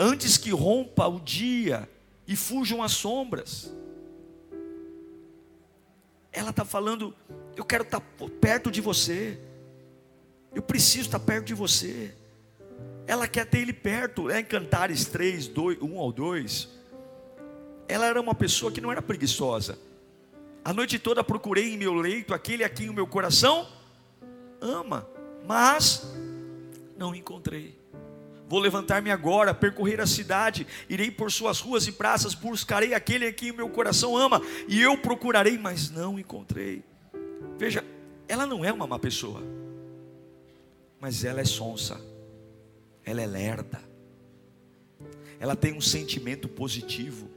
antes 0.00 0.38
que 0.38 0.50
rompa 0.50 1.06
o 1.06 1.20
dia 1.20 1.86
e 2.26 2.34
fujam 2.34 2.82
as 2.82 2.92
sombras. 2.92 3.70
Ela 6.32 6.50
está 6.50 6.64
falando: 6.64 7.14
Eu 7.54 7.64
quero 7.64 7.84
estar 7.84 8.00
tá 8.00 8.26
perto 8.40 8.70
de 8.70 8.80
você. 8.80 9.38
Eu 10.54 10.62
preciso 10.62 11.06
estar 11.06 11.18
tá 11.18 11.24
perto 11.24 11.46
de 11.46 11.54
você. 11.54 12.14
Ela 13.06 13.28
quer 13.28 13.44
ter 13.44 13.58
ele 13.58 13.74
perto. 13.74 14.30
É 14.30 14.40
em 14.40 14.44
Cantares 14.44 15.04
3, 15.04 15.48
2, 15.48 15.82
1 15.82 15.98
ao 15.98 16.10
2. 16.10 16.68
Ela 17.86 18.06
era 18.06 18.20
uma 18.20 18.34
pessoa 18.34 18.72
que 18.72 18.80
não 18.80 18.90
era 18.90 19.02
preguiçosa. 19.02 19.78
A 20.64 20.72
noite 20.72 20.98
toda 20.98 21.22
procurei 21.22 21.74
em 21.74 21.76
meu 21.76 21.92
leito 21.94 22.32
aquele 22.32 22.64
a 22.64 22.68
quem 22.68 22.88
o 22.88 22.92
meu 22.92 23.06
coração 23.06 23.66
ama, 24.60 25.08
mas 25.46 26.06
não 26.96 27.14
encontrei. 27.14 27.79
Vou 28.50 28.58
levantar-me 28.58 29.10
agora, 29.10 29.54
percorrer 29.54 30.00
a 30.00 30.06
cidade, 30.06 30.66
irei 30.90 31.10
por 31.10 31.32
suas 31.32 31.60
ruas 31.60 31.86
e 31.86 31.92
praças, 31.92 32.34
buscarei 32.34 32.92
aquele 32.92 33.26
a 33.26 33.32
quem 33.32 33.52
o 33.52 33.56
meu 33.56 33.70
coração 33.70 34.14
ama, 34.14 34.42
e 34.68 34.82
eu 34.82 34.98
procurarei, 34.98 35.56
mas 35.56 35.88
não 35.88 36.18
encontrei. 36.18 36.84
Veja, 37.56 37.82
ela 38.28 38.44
não 38.44 38.62
é 38.62 38.70
uma 38.72 38.86
má 38.86 38.98
pessoa, 38.98 39.42
mas 41.00 41.24
ela 41.24 41.40
é 41.40 41.44
sonsa 41.44 42.10
ela 43.04 43.22
é 43.22 43.26
lerda, 43.26 43.80
ela 45.38 45.56
tem 45.56 45.72
um 45.72 45.80
sentimento 45.80 46.48
positivo, 46.48 47.28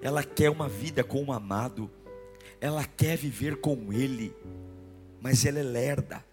ela 0.00 0.22
quer 0.22 0.50
uma 0.50 0.68
vida 0.68 1.04
com 1.04 1.22
um 1.22 1.32
amado, 1.32 1.90
ela 2.60 2.84
quer 2.84 3.16
viver 3.16 3.56
com 3.56 3.92
ele, 3.92 4.34
mas 5.20 5.44
ela 5.44 5.58
é 5.58 5.62
lerda. 5.62 6.24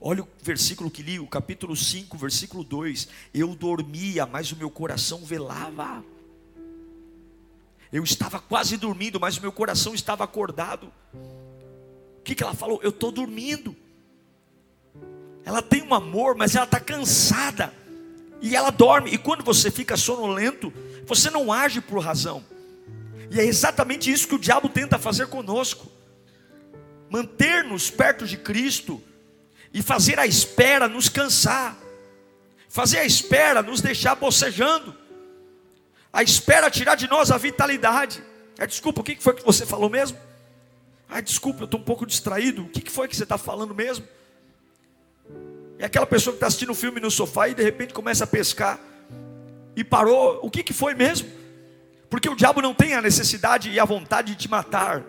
Olha 0.00 0.22
o 0.22 0.28
versículo 0.42 0.90
que 0.90 1.02
li, 1.02 1.20
o 1.20 1.26
capítulo 1.26 1.76
5, 1.76 2.16
versículo 2.16 2.64
2: 2.64 3.08
Eu 3.34 3.54
dormia, 3.54 4.24
mas 4.24 4.50
o 4.50 4.56
meu 4.56 4.70
coração 4.70 5.18
velava. 5.24 6.02
Eu 7.92 8.02
estava 8.02 8.38
quase 8.38 8.78
dormindo, 8.78 9.20
mas 9.20 9.36
o 9.36 9.42
meu 9.42 9.52
coração 9.52 9.94
estava 9.94 10.24
acordado. 10.24 10.90
O 11.12 12.22
que, 12.22 12.34
que 12.34 12.42
ela 12.42 12.54
falou? 12.54 12.80
Eu 12.82 12.90
estou 12.90 13.12
dormindo. 13.12 13.76
Ela 15.44 15.60
tem 15.60 15.82
um 15.82 15.92
amor, 15.92 16.34
mas 16.34 16.54
ela 16.54 16.64
está 16.64 16.80
cansada. 16.80 17.74
E 18.40 18.56
ela 18.56 18.70
dorme. 18.70 19.10
E 19.10 19.18
quando 19.18 19.44
você 19.44 19.70
fica 19.70 19.98
sonolento, 19.98 20.72
você 21.04 21.28
não 21.28 21.52
age 21.52 21.80
por 21.82 21.98
razão. 21.98 22.42
E 23.30 23.38
é 23.38 23.44
exatamente 23.44 24.10
isso 24.10 24.28
que 24.28 24.34
o 24.34 24.38
diabo 24.38 24.70
tenta 24.70 24.98
fazer 24.98 25.26
conosco: 25.26 25.90
manter-nos 27.10 27.90
perto 27.90 28.26
de 28.26 28.38
Cristo 28.38 29.02
e 29.72 29.82
fazer 29.82 30.18
a 30.18 30.26
espera 30.26 30.88
nos 30.88 31.08
cansar, 31.08 31.76
fazer 32.68 32.98
a 32.98 33.04
espera 33.04 33.62
nos 33.62 33.80
deixar 33.80 34.14
bocejando, 34.14 34.96
a 36.12 36.22
espera 36.22 36.70
tirar 36.70 36.96
de 36.96 37.08
nós 37.08 37.30
a 37.30 37.38
vitalidade. 37.38 38.22
Ah, 38.58 38.66
desculpa, 38.66 39.00
o 39.00 39.04
que 39.04 39.16
foi 39.16 39.34
que 39.34 39.44
você 39.44 39.64
falou 39.64 39.88
mesmo? 39.88 40.18
Ah, 41.08 41.20
desculpa, 41.20 41.62
eu 41.62 41.64
estou 41.64 41.80
um 41.80 41.84
pouco 41.84 42.06
distraído. 42.06 42.62
O 42.64 42.68
que 42.68 42.88
foi 42.90 43.08
que 43.08 43.16
você 43.16 43.22
está 43.22 43.38
falando 43.38 43.74
mesmo? 43.74 44.06
É 45.78 45.86
aquela 45.86 46.06
pessoa 46.06 46.32
que 46.32 46.36
está 46.36 46.46
assistindo 46.46 46.70
um 46.70 46.74
filme 46.74 47.00
no 47.00 47.10
sofá 47.10 47.48
e 47.48 47.54
de 47.54 47.62
repente 47.62 47.94
começa 47.94 48.24
a 48.24 48.26
pescar. 48.26 48.78
E 49.74 49.82
parou. 49.82 50.40
O 50.42 50.50
que, 50.50 50.62
que 50.62 50.72
foi 50.72 50.94
mesmo? 50.94 51.28
Porque 52.08 52.28
o 52.28 52.36
diabo 52.36 52.60
não 52.60 52.74
tem 52.74 52.94
a 52.94 53.00
necessidade 53.00 53.70
e 53.70 53.80
a 53.80 53.84
vontade 53.84 54.34
de 54.34 54.42
te 54.42 54.50
matar. 54.50 55.02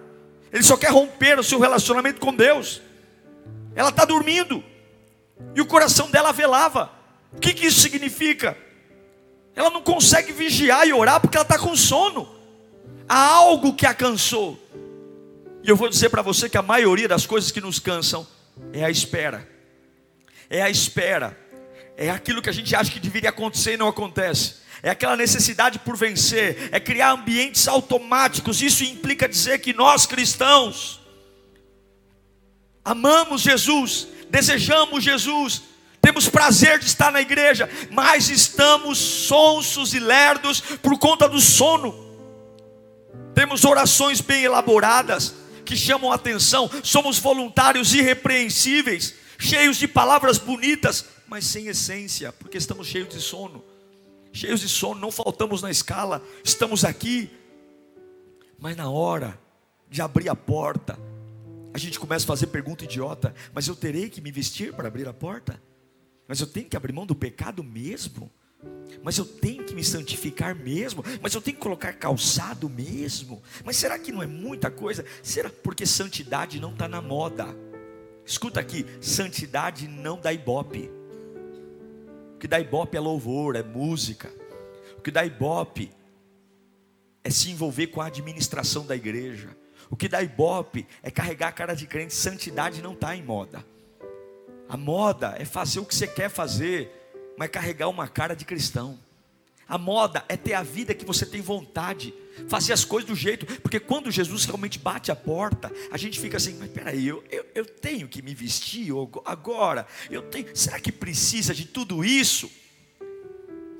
Ele 0.51 0.63
só 0.63 0.77
quer 0.77 0.91
romper 0.91 1.37
o 1.39 1.43
seu 1.43 1.59
relacionamento 1.59 2.19
com 2.19 2.33
Deus. 2.33 2.81
Ela 3.75 3.89
está 3.89 4.05
dormindo. 4.05 4.63
E 5.55 5.61
o 5.61 5.65
coração 5.65 6.09
dela 6.09 6.31
velava. 6.31 6.91
O 7.33 7.39
que, 7.39 7.53
que 7.53 7.65
isso 7.65 7.79
significa? 7.79 8.57
Ela 9.55 9.69
não 9.69 9.81
consegue 9.81 10.31
vigiar 10.31 10.87
e 10.87 10.93
orar 10.93 11.19
porque 11.19 11.37
ela 11.37 11.43
está 11.43 11.57
com 11.57 11.75
sono. 11.75 12.29
Há 13.07 13.19
algo 13.19 13.73
que 13.73 13.85
a 13.85 13.93
cansou. 13.93 14.59
E 15.63 15.69
eu 15.69 15.75
vou 15.75 15.89
dizer 15.89 16.09
para 16.09 16.21
você 16.21 16.49
que 16.49 16.57
a 16.57 16.61
maioria 16.61 17.07
das 17.07 17.25
coisas 17.25 17.51
que 17.51 17.61
nos 17.61 17.79
cansam 17.79 18.25
é 18.73 18.83
a 18.83 18.89
espera 18.89 19.51
é 20.51 20.61
a 20.61 20.69
espera, 20.69 21.35
é 21.95 22.09
aquilo 22.09 22.41
que 22.41 22.49
a 22.49 22.53
gente 22.53 22.75
acha 22.75 22.91
que 22.91 22.99
deveria 22.99 23.29
acontecer 23.29 23.75
e 23.75 23.77
não 23.77 23.87
acontece, 23.87 24.55
é 24.83 24.89
aquela 24.89 25.15
necessidade 25.15 25.79
por 25.79 25.95
vencer, 25.95 26.69
é 26.73 26.79
criar 26.79 27.11
ambientes 27.11 27.67
automáticos. 27.67 28.61
Isso 28.61 28.83
implica 28.83 29.29
dizer 29.29 29.59
que 29.59 29.73
nós 29.73 30.05
cristãos 30.05 31.00
amamos 32.83 33.41
Jesus, 33.41 34.07
desejamos 34.29 35.03
Jesus, 35.03 35.61
temos 36.01 36.27
prazer 36.27 36.79
de 36.79 36.87
estar 36.87 37.11
na 37.11 37.21
igreja, 37.21 37.69
mas 37.91 38.29
estamos 38.29 38.97
sonsos 38.97 39.93
e 39.93 39.99
lerdos 39.99 40.59
por 40.81 40.97
conta 40.97 41.29
do 41.29 41.39
sono. 41.39 41.93
Temos 43.35 43.63
orações 43.63 44.19
bem 44.19 44.43
elaboradas 44.43 45.35
que 45.63 45.77
chamam 45.77 46.11
a 46.11 46.15
atenção, 46.15 46.69
somos 46.83 47.19
voluntários 47.19 47.93
irrepreensíveis, 47.93 49.13
cheios 49.37 49.77
de 49.77 49.87
palavras 49.87 50.37
bonitas, 50.37 51.05
mas 51.27 51.45
sem 51.45 51.67
essência, 51.67 52.31
porque 52.33 52.57
estamos 52.57 52.87
cheios 52.87 53.09
de 53.09 53.21
sono. 53.21 53.63
Cheios 54.33 54.61
de 54.61 54.69
sono, 54.69 54.99
não 54.99 55.11
faltamos 55.11 55.61
na 55.61 55.69
escala, 55.69 56.23
estamos 56.43 56.83
aqui, 56.83 57.29
mas 58.57 58.75
na 58.75 58.89
hora 58.89 59.37
de 59.89 60.01
abrir 60.01 60.29
a 60.29 60.35
porta, 60.35 60.97
a 61.73 61.77
gente 61.77 61.99
começa 61.99 62.25
a 62.25 62.27
fazer 62.27 62.47
pergunta 62.47 62.83
idiota: 62.83 63.33
mas 63.53 63.67
eu 63.67 63.75
terei 63.75 64.09
que 64.09 64.21
me 64.21 64.31
vestir 64.31 64.73
para 64.73 64.87
abrir 64.87 65.07
a 65.07 65.13
porta? 65.13 65.61
Mas 66.27 66.39
eu 66.39 66.47
tenho 66.47 66.67
que 66.67 66.77
abrir 66.77 66.93
mão 66.93 67.05
do 67.05 67.15
pecado 67.15 67.63
mesmo? 67.63 68.31
Mas 69.03 69.17
eu 69.17 69.25
tenho 69.25 69.63
que 69.63 69.73
me 69.73 69.83
santificar 69.83 70.55
mesmo? 70.55 71.03
Mas 71.21 71.33
eu 71.33 71.41
tenho 71.41 71.57
que 71.57 71.63
colocar 71.63 71.93
calçado 71.93 72.69
mesmo? 72.69 73.41
Mas 73.65 73.77
será 73.77 73.97
que 73.97 74.11
não 74.11 74.21
é 74.21 74.27
muita 74.27 74.69
coisa? 74.69 75.03
Será? 75.23 75.49
Porque 75.49 75.85
santidade 75.85 76.59
não 76.59 76.71
está 76.71 76.87
na 76.87 77.01
moda. 77.01 77.47
Escuta 78.25 78.59
aqui: 78.59 78.85
santidade 78.99 79.87
não 79.87 80.19
dá 80.19 80.31
ibope. 80.31 80.91
O 82.35 82.37
que 82.37 82.47
dá 82.47 82.59
ibope 82.59 82.97
é 82.97 82.99
louvor, 82.99 83.55
é 83.55 83.63
música. 83.63 84.31
O 84.97 85.01
que 85.01 85.11
dá 85.11 85.25
ibope 85.25 85.91
é 87.23 87.29
se 87.29 87.49
envolver 87.49 87.87
com 87.87 88.01
a 88.01 88.07
administração 88.07 88.85
da 88.85 88.95
igreja. 88.95 89.60
O 89.89 89.95
que 89.95 90.07
dá 90.07 90.21
ibope 90.21 90.87
é 91.03 91.11
carregar 91.11 91.49
a 91.49 91.51
cara 91.51 91.73
de 91.73 91.85
crente. 91.87 92.13
Santidade 92.13 92.81
não 92.81 92.93
está 92.93 93.15
em 93.15 93.23
moda. 93.23 93.65
A 94.69 94.77
moda 94.77 95.35
é 95.37 95.43
fazer 95.43 95.79
o 95.79 95.85
que 95.85 95.93
você 95.93 96.07
quer 96.07 96.29
fazer, 96.29 96.89
mas 97.37 97.49
carregar 97.49 97.89
uma 97.89 98.07
cara 98.07 98.35
de 98.35 98.45
cristão. 98.45 98.97
A 99.67 99.77
moda 99.77 100.23
é 100.27 100.35
ter 100.35 100.53
a 100.53 100.63
vida 100.63 100.93
que 100.93 101.05
você 101.05 101.25
tem 101.25 101.41
vontade, 101.41 102.13
fazer 102.47 102.73
as 102.73 102.83
coisas 102.83 103.09
do 103.09 103.15
jeito, 103.15 103.45
porque 103.61 103.79
quando 103.79 104.11
Jesus 104.11 104.43
realmente 104.43 104.77
bate 104.77 105.11
a 105.11 105.15
porta, 105.15 105.71
a 105.89 105.97
gente 105.97 106.19
fica 106.19 106.37
assim, 106.37 106.55
mas 106.59 106.69
peraí, 106.69 107.07
eu, 107.07 107.23
eu, 107.29 107.45
eu 107.55 107.65
tenho 107.65 108.07
que 108.07 108.21
me 108.21 108.33
vestir 108.33 108.93
agora, 109.23 109.87
eu 110.09 110.23
tenho, 110.23 110.53
será 110.55 110.79
que 110.79 110.91
precisa 110.91 111.53
de 111.53 111.65
tudo 111.65 112.03
isso? 112.03 112.51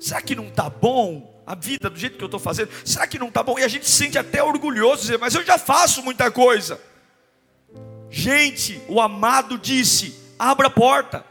Será 0.00 0.20
que 0.20 0.34
não 0.34 0.48
está 0.48 0.68
bom? 0.68 1.31
A 1.46 1.54
vida 1.54 1.90
do 1.90 1.98
jeito 1.98 2.16
que 2.16 2.22
eu 2.22 2.26
estou 2.26 2.40
fazendo, 2.40 2.70
será 2.84 3.06
que 3.06 3.18
não 3.18 3.28
está 3.28 3.42
bom? 3.42 3.58
E 3.58 3.64
a 3.64 3.68
gente 3.68 3.88
se 3.88 3.96
sente 3.96 4.18
até 4.18 4.42
orgulhoso, 4.42 5.02
dizer, 5.02 5.18
mas 5.18 5.34
eu 5.34 5.44
já 5.44 5.58
faço 5.58 6.02
muita 6.02 6.30
coisa. 6.30 6.80
Gente, 8.10 8.80
o 8.88 9.00
amado 9.00 9.58
disse: 9.58 10.14
abra 10.38 10.68
a 10.68 10.70
porta, 10.70 11.24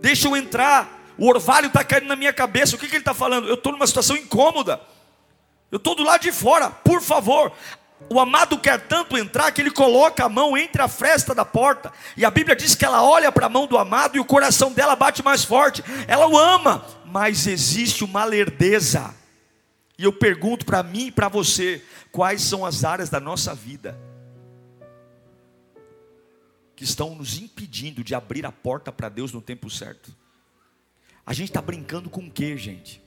deixa 0.00 0.28
eu 0.28 0.36
entrar. 0.36 0.98
O 1.18 1.28
orvalho 1.28 1.66
está 1.66 1.84
caindo 1.84 2.06
na 2.06 2.16
minha 2.16 2.32
cabeça. 2.32 2.76
O 2.76 2.78
que, 2.78 2.86
que 2.86 2.94
ele 2.94 3.02
está 3.02 3.12
falando? 3.12 3.46
Eu 3.46 3.54
estou 3.54 3.72
numa 3.72 3.86
situação 3.86 4.16
incômoda. 4.16 4.80
Eu 5.70 5.76
estou 5.76 5.94
do 5.94 6.02
lado 6.02 6.22
de 6.22 6.32
fora, 6.32 6.70
por 6.70 7.02
favor. 7.02 7.52
O 8.08 8.18
amado 8.18 8.58
quer 8.58 8.80
tanto 8.80 9.18
entrar 9.18 9.52
que 9.52 9.60
ele 9.60 9.70
coloca 9.70 10.24
a 10.24 10.28
mão 10.28 10.56
entre 10.56 10.80
a 10.80 10.88
fresta 10.88 11.34
da 11.34 11.44
porta. 11.44 11.92
E 12.16 12.24
a 12.24 12.30
Bíblia 12.30 12.56
diz 12.56 12.74
que 12.74 12.84
ela 12.84 13.02
olha 13.02 13.30
para 13.30 13.46
a 13.46 13.50
mão 13.50 13.66
do 13.66 13.76
amado 13.76 14.16
e 14.16 14.20
o 14.20 14.24
coração 14.24 14.72
dela 14.72 14.96
bate 14.96 15.22
mais 15.22 15.44
forte. 15.44 15.84
Ela 16.08 16.26
o 16.26 16.38
ama, 16.38 16.84
mas 17.04 17.46
existe 17.46 18.02
uma 18.02 18.24
lerdeza 18.24 19.14
e 20.00 20.04
eu 20.04 20.14
pergunto 20.14 20.64
para 20.64 20.82
mim 20.82 21.08
e 21.08 21.12
para 21.12 21.28
você: 21.28 21.84
quais 22.10 22.40
são 22.40 22.64
as 22.64 22.84
áreas 22.84 23.10
da 23.10 23.20
nossa 23.20 23.54
vida 23.54 24.00
que 26.74 26.84
estão 26.84 27.14
nos 27.14 27.38
impedindo 27.38 28.02
de 28.02 28.14
abrir 28.14 28.46
a 28.46 28.50
porta 28.50 28.90
para 28.90 29.10
Deus 29.10 29.30
no 29.30 29.42
tempo 29.42 29.68
certo? 29.68 30.16
A 31.26 31.34
gente 31.34 31.50
está 31.50 31.60
brincando 31.60 32.08
com 32.08 32.22
o 32.22 32.30
que, 32.30 32.56
gente? 32.56 33.02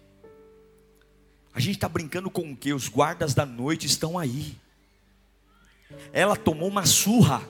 A 1.52 1.60
gente 1.60 1.78
está 1.78 1.90
brincando 1.90 2.30
com 2.30 2.52
o 2.52 2.56
que? 2.56 2.72
Os 2.72 2.88
guardas 2.88 3.34
da 3.34 3.44
noite 3.44 3.88
estão 3.88 4.20
aí. 4.20 4.56
Ela 6.12 6.36
tomou 6.36 6.70
uma 6.70 6.86
surra, 6.86 7.42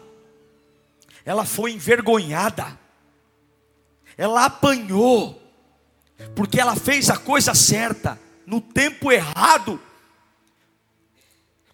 ela 1.26 1.44
foi 1.44 1.74
envergonhada, 1.74 2.80
ela 4.18 4.46
apanhou, 4.46 5.38
porque 6.34 6.62
ela 6.62 6.78
fez 6.78 7.10
a 7.10 7.18
coisa 7.18 7.54
certa 7.54 8.23
no 8.46 8.60
tempo 8.62 9.12
errado, 9.12 9.82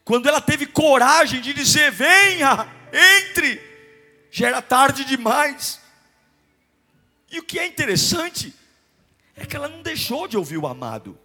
quando 0.04 0.28
ela 0.28 0.42
teve 0.42 0.66
coragem 0.66 1.42
de 1.42 1.54
dizer: 1.54 1.92
venha, 1.92 2.68
entre, 2.92 3.62
já 4.32 4.48
era 4.48 4.62
tarde 4.62 5.06
demais. 5.06 5.80
E 7.32 7.40
o 7.40 7.44
que 7.44 7.60
é 7.60 7.68
interessante 7.68 8.54
é 9.36 9.46
que 9.46 9.56
ela 9.56 9.68
não 9.68 9.82
deixou 9.82 10.28
de 10.28 10.36
ouvir 10.36 10.58
o 10.58 10.68
amado. 10.68 11.18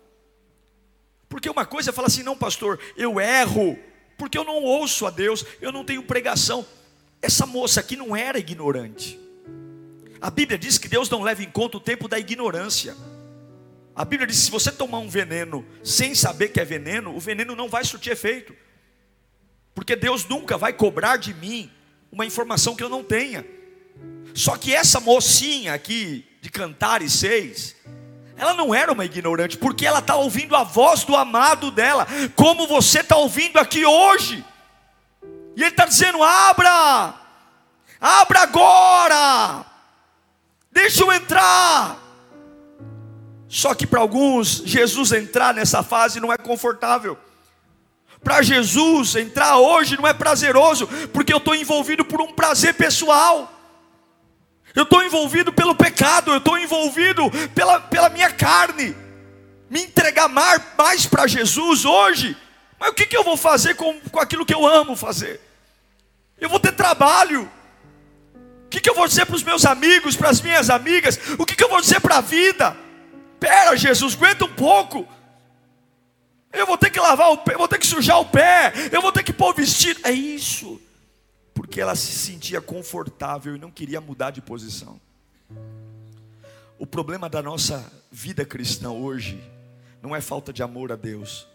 Porque 1.29 1.49
uma 1.49 1.67
coisa 1.67 1.91
é 1.91 1.93
falar 1.93 2.09
assim: 2.09 2.23
não, 2.23 2.37
pastor, 2.37 2.79
eu 2.97 3.19
erro, 3.19 3.79
porque 4.17 4.39
eu 4.39 4.45
não 4.45 4.63
ouço 4.63 5.07
a 5.07 5.11
Deus, 5.11 5.45
eu 5.61 5.73
não 5.73 5.85
tenho 5.85 6.03
pregação. 6.03 6.67
Essa 7.21 7.47
moça 7.47 7.81
aqui 7.81 7.97
não 7.97 8.15
era 8.15 8.39
ignorante. 8.39 9.19
A 10.21 10.31
Bíblia 10.31 10.59
diz 10.59 10.79
que 10.79 10.89
Deus 10.89 11.09
não 11.09 11.23
leva 11.23 11.43
em 11.43 11.51
conta 11.51 11.79
o 11.79 11.81
tempo 11.81 12.07
da 12.07 12.19
ignorância. 12.19 12.97
A 13.95 14.05
Bíblia 14.05 14.27
diz: 14.27 14.39
se 14.39 14.51
você 14.51 14.73
tomar 14.73 14.99
um 14.99 15.09
veneno 15.09 15.65
sem 15.83 16.15
saber 16.15 16.49
que 16.49 16.61
é 16.61 16.65
veneno, 16.65 17.15
o 17.15 17.21
veneno 17.21 17.55
não 17.55 17.69
vai 17.69 17.85
surtir 17.85 18.13
efeito. 18.13 18.55
Porque 19.75 19.95
Deus 19.97 20.25
nunca 20.25 20.57
vai 20.57 20.73
cobrar 20.73 21.17
de 21.17 21.35
mim 21.35 21.71
uma 22.11 22.27
informação 22.27 22.75
que 22.75 22.83
eu 22.83 22.89
não 22.89 23.05
tenha. 23.05 23.45
Só 24.35 24.57
que 24.57 24.75
essa 24.75 24.99
mocinha 25.01 25.75
aqui, 25.75 26.27
de 26.41 26.51
Cantares 26.51 27.13
6, 27.15 27.77
ela 28.37 28.55
não 28.55 28.75
era 28.75 28.93
uma 28.93 29.05
ignorante, 29.05 29.57
porque 29.57 29.87
ela 29.87 30.01
está 30.01 30.17
ouvindo 30.17 30.57
a 30.57 30.65
voz 30.65 31.05
do 31.05 31.15
amado 31.15 31.71
dela, 31.71 32.07
como 32.35 32.67
você 32.67 33.01
está 33.01 33.17
ouvindo 33.17 33.59
aqui 33.59 33.85
hoje. 33.85 34.45
E 35.57 35.61
ele 35.61 35.71
está 35.71 35.87
dizendo: 35.87 36.23
abra, 36.23 37.15
abra 38.01 38.41
agora, 38.41 39.65
deixa 40.73 41.03
eu 41.03 41.13
entrar. 41.13 42.04
Só 43.55 43.73
que 43.73 43.87
para 43.87 44.01
alguns, 44.01 44.65
Jesus 44.67 45.13
entrar 45.13 45.55
nessa 45.55 45.81
fase 45.81 46.19
não 46.19 46.33
é 46.33 46.37
confortável. 46.37 47.17
Para 48.21 48.43
Jesus 48.43 49.15
entrar 49.15 49.59
hoje 49.59 49.97
não 49.97 50.09
é 50.09 50.13
prazeroso, 50.13 50.89
porque 51.13 51.33
eu 51.33 51.37
estou 51.37 51.55
envolvido 51.55 52.05
por 52.05 52.21
um 52.21 52.33
prazer 52.33 52.75
pessoal. 52.75 53.49
Eu 54.75 54.83
estou 54.83 55.05
envolvido 55.05 55.53
pelo 55.53 55.73
pecado, 55.73 56.33
eu 56.33 56.39
estou 56.39 56.59
envolvido 56.59 57.31
pela, 57.55 57.79
pela 57.79 58.09
minha 58.09 58.29
carne. 58.29 58.97
Me 59.71 59.85
entregar 59.85 60.29
mais 60.29 61.07
para 61.07 61.29
Jesus 61.29 61.85
hoje, 61.85 62.37
mas 62.77 62.89
o 62.89 62.95
que, 62.95 63.07
que 63.07 63.17
eu 63.17 63.23
vou 63.23 63.37
fazer 63.37 63.77
com, 63.77 64.01
com 64.11 64.19
aquilo 64.19 64.45
que 64.45 64.53
eu 64.53 64.67
amo 64.67 64.97
fazer? 64.97 65.41
Eu 66.41 66.49
vou 66.49 66.59
ter 66.59 66.73
trabalho. 66.73 67.49
O 68.67 68.69
que, 68.69 68.81
que 68.81 68.91
eu 68.91 68.97
vou 68.97 69.07
dizer 69.07 69.27
para 69.27 69.37
os 69.37 69.45
meus 69.45 69.65
amigos, 69.65 70.17
para 70.17 70.31
as 70.31 70.41
minhas 70.41 70.71
amigas? 70.71 71.21
O 71.39 71.47
que, 71.47 71.55
que 71.55 71.63
eu 71.63 71.69
vou 71.69 71.81
dizer 71.81 72.01
para 72.01 72.17
a 72.17 72.21
vida? 72.21 72.83
Espera, 73.45 73.77
Jesus, 73.77 74.15
aguenta 74.15 74.47
um 74.47 74.55
pouco. 74.55 75.07
Eu 76.51 76.67
vou 76.67 76.79
ter 76.79 76.89
que 76.89 76.99
lavar 76.99 77.31
o 77.31 77.37
pé, 77.37 77.57
vou 77.57 77.69
ter 77.69 77.79
que 77.79 77.87
sujar 77.87 78.19
o 78.19 78.25
pé, 78.25 78.73
eu 78.91 79.03
vou 79.03 79.13
ter 79.13 79.23
que 79.23 79.35
pôr 79.35 79.51
o 79.51 79.55
vestido. 79.55 80.01
É 80.03 80.11
isso. 80.11 80.81
Porque 81.53 81.79
ela 81.79 81.95
se 81.95 82.13
sentia 82.13 82.63
confortável 82.63 83.55
e 83.55 83.59
não 83.59 83.71
queria 83.71 84.01
mudar 84.01 84.31
de 84.31 84.41
posição. 84.41 84.99
O 86.79 86.87
problema 86.87 87.29
da 87.29 87.43
nossa 87.43 87.93
vida 88.11 88.47
cristã 88.47 88.91
hoje 88.91 89.39
não 90.01 90.17
é 90.17 90.23
falta 90.23 90.51
de 90.51 90.63
amor 90.63 90.91
a 90.91 90.97
Deus, 90.97 91.47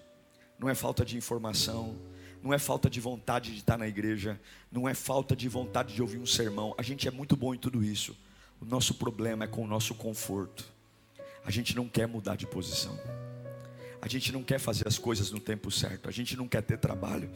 não 0.59 0.69
é 0.69 0.75
falta 0.75 1.03
de 1.03 1.17
informação, 1.17 1.95
não 2.43 2.53
é 2.53 2.59
falta 2.59 2.87
de 2.87 2.99
vontade 2.99 3.51
de 3.51 3.57
estar 3.57 3.79
na 3.79 3.87
igreja, 3.87 4.39
não 4.71 4.87
é 4.87 4.93
falta 4.93 5.35
de 5.35 5.49
vontade 5.49 5.95
de 5.95 6.01
ouvir 6.03 6.19
um 6.19 6.25
sermão. 6.25 6.75
A 6.77 6.83
gente 6.83 7.07
é 7.07 7.11
muito 7.11 7.35
bom 7.35 7.53
em 7.55 7.57
tudo 7.57 7.83
isso. 7.83 8.15
O 8.61 8.65
nosso 8.65 8.93
problema 8.93 9.45
é 9.45 9.47
com 9.47 9.63
o 9.63 9.67
nosso 9.67 9.95
conforto. 9.95 10.78
A 11.45 11.51
gente 11.51 11.75
não 11.75 11.87
quer 11.87 12.07
mudar 12.07 12.35
de 12.35 12.45
posição. 12.45 12.99
A 14.01 14.07
gente 14.07 14.31
não 14.31 14.43
quer 14.43 14.59
fazer 14.59 14.87
as 14.87 14.97
coisas 14.97 15.31
no 15.31 15.39
tempo 15.39 15.69
certo. 15.69 16.07
A 16.07 16.11
gente 16.11 16.37
não 16.37 16.47
quer 16.47 16.61
ter 16.61 16.77
trabalho. 16.77 17.29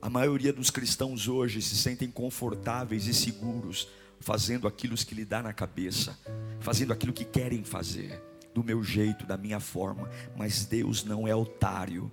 A 0.00 0.08
maioria 0.08 0.52
dos 0.52 0.70
cristãos 0.70 1.28
hoje 1.28 1.60
se 1.60 1.76
sentem 1.76 2.10
confortáveis 2.10 3.06
e 3.06 3.14
seguros 3.14 3.88
fazendo 4.20 4.66
aquilo 4.66 4.96
que 4.96 5.14
lhe 5.14 5.24
dá 5.24 5.42
na 5.42 5.52
cabeça, 5.52 6.18
fazendo 6.60 6.92
aquilo 6.92 7.12
que 7.12 7.24
querem 7.24 7.62
fazer, 7.64 8.20
do 8.54 8.64
meu 8.64 8.82
jeito, 8.82 9.26
da 9.26 9.36
minha 9.36 9.60
forma. 9.60 10.08
Mas 10.36 10.64
Deus 10.64 11.04
não 11.04 11.26
é 11.26 11.34
otário. 11.34 12.10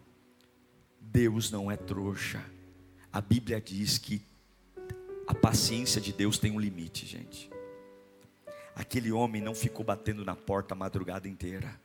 Deus 1.00 1.50
não 1.50 1.72
é 1.72 1.78
trouxa. 1.78 2.44
A 3.12 3.22
Bíblia 3.22 3.62
diz 3.62 3.98
que 3.98 4.22
a 5.28 5.34
paciência 5.34 6.02
de 6.02 6.12
Deus 6.12 6.38
tem 6.38 6.52
um 6.52 6.60
limite, 6.60 7.06
gente. 7.06 7.50
Aquele 8.76 9.12
homem 9.12 9.42
não 9.42 9.56
ficou 9.56 9.86
batendo 9.86 10.26
na 10.26 10.36
porta 10.36 10.74
a 10.74 10.78
madrugada 10.78 11.30
inteira. 11.30 11.80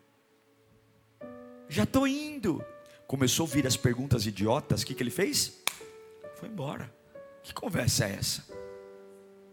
Já 1.68 1.84
estou 1.84 2.06
indo. 2.06 2.64
Começou 3.06 3.44
a 3.44 3.48
ouvir 3.48 3.66
as 3.66 3.76
perguntas 3.76 4.26
idiotas. 4.26 4.82
O 4.82 4.86
que, 4.86 4.94
que 4.94 5.02
ele 5.02 5.10
fez? 5.10 5.62
Foi 6.34 6.48
embora. 6.48 6.92
Que 7.44 7.54
conversa 7.54 8.06
é 8.06 8.14
essa? 8.14 8.44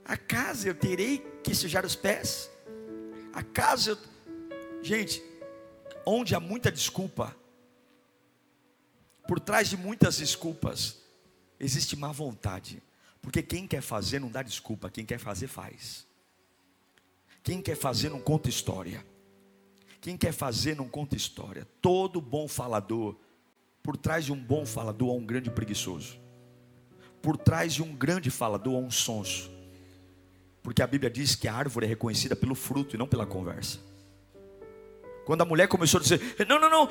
Acaso 0.03 0.67
eu 0.67 0.73
terei 0.73 1.19
que 1.43 1.53
sujar 1.53 1.85
os 1.85 1.95
pés? 1.95 2.49
Acaso 3.31 3.91
eu. 3.91 3.97
Gente, 4.81 5.21
onde 6.05 6.33
há 6.33 6.39
muita 6.39 6.71
desculpa, 6.71 7.35
por 9.27 9.39
trás 9.39 9.69
de 9.69 9.77
muitas 9.77 10.17
desculpas, 10.17 10.97
existe 11.59 11.95
má 11.95 12.11
vontade. 12.11 12.81
Porque 13.21 13.43
quem 13.43 13.67
quer 13.67 13.81
fazer 13.81 14.19
não 14.19 14.31
dá 14.31 14.41
desculpa, 14.41 14.89
quem 14.89 15.05
quer 15.05 15.19
fazer 15.19 15.47
faz. 15.47 16.07
Quem 17.47 17.61
quer 17.61 17.77
fazer 17.77 18.09
não 18.09 18.19
conta 18.19 18.49
história. 18.49 19.05
Quem 20.01 20.17
quer 20.17 20.33
fazer 20.33 20.75
não 20.75 20.85
conta 20.85 21.15
história. 21.15 21.65
Todo 21.81 22.19
bom 22.19 22.45
falador, 22.45 23.15
por 23.81 23.95
trás 23.95 24.25
de 24.25 24.33
um 24.33 24.35
bom 24.35 24.65
falador 24.65 25.11
há 25.11 25.13
um 25.13 25.25
grande 25.25 25.49
preguiçoso. 25.49 26.19
Por 27.21 27.37
trás 27.37 27.73
de 27.73 27.81
um 27.81 27.95
grande 27.95 28.29
falador 28.29 28.75
há 28.75 28.79
um 28.79 28.91
sonso. 28.91 29.49
Porque 30.61 30.81
a 30.81 30.87
Bíblia 30.87 31.09
diz 31.09 31.35
que 31.35 31.47
a 31.47 31.53
árvore 31.53 31.85
é 31.85 31.89
reconhecida 31.89 32.35
pelo 32.35 32.53
fruto 32.53 32.97
e 32.97 32.99
não 32.99 33.07
pela 33.07 33.25
conversa. 33.25 33.79
Quando 35.25 35.43
a 35.43 35.45
mulher 35.45 35.69
começou 35.69 36.01
a 36.01 36.03
dizer: 36.03 36.19
Não, 36.49 36.59
não, 36.59 36.69
não, 36.69 36.89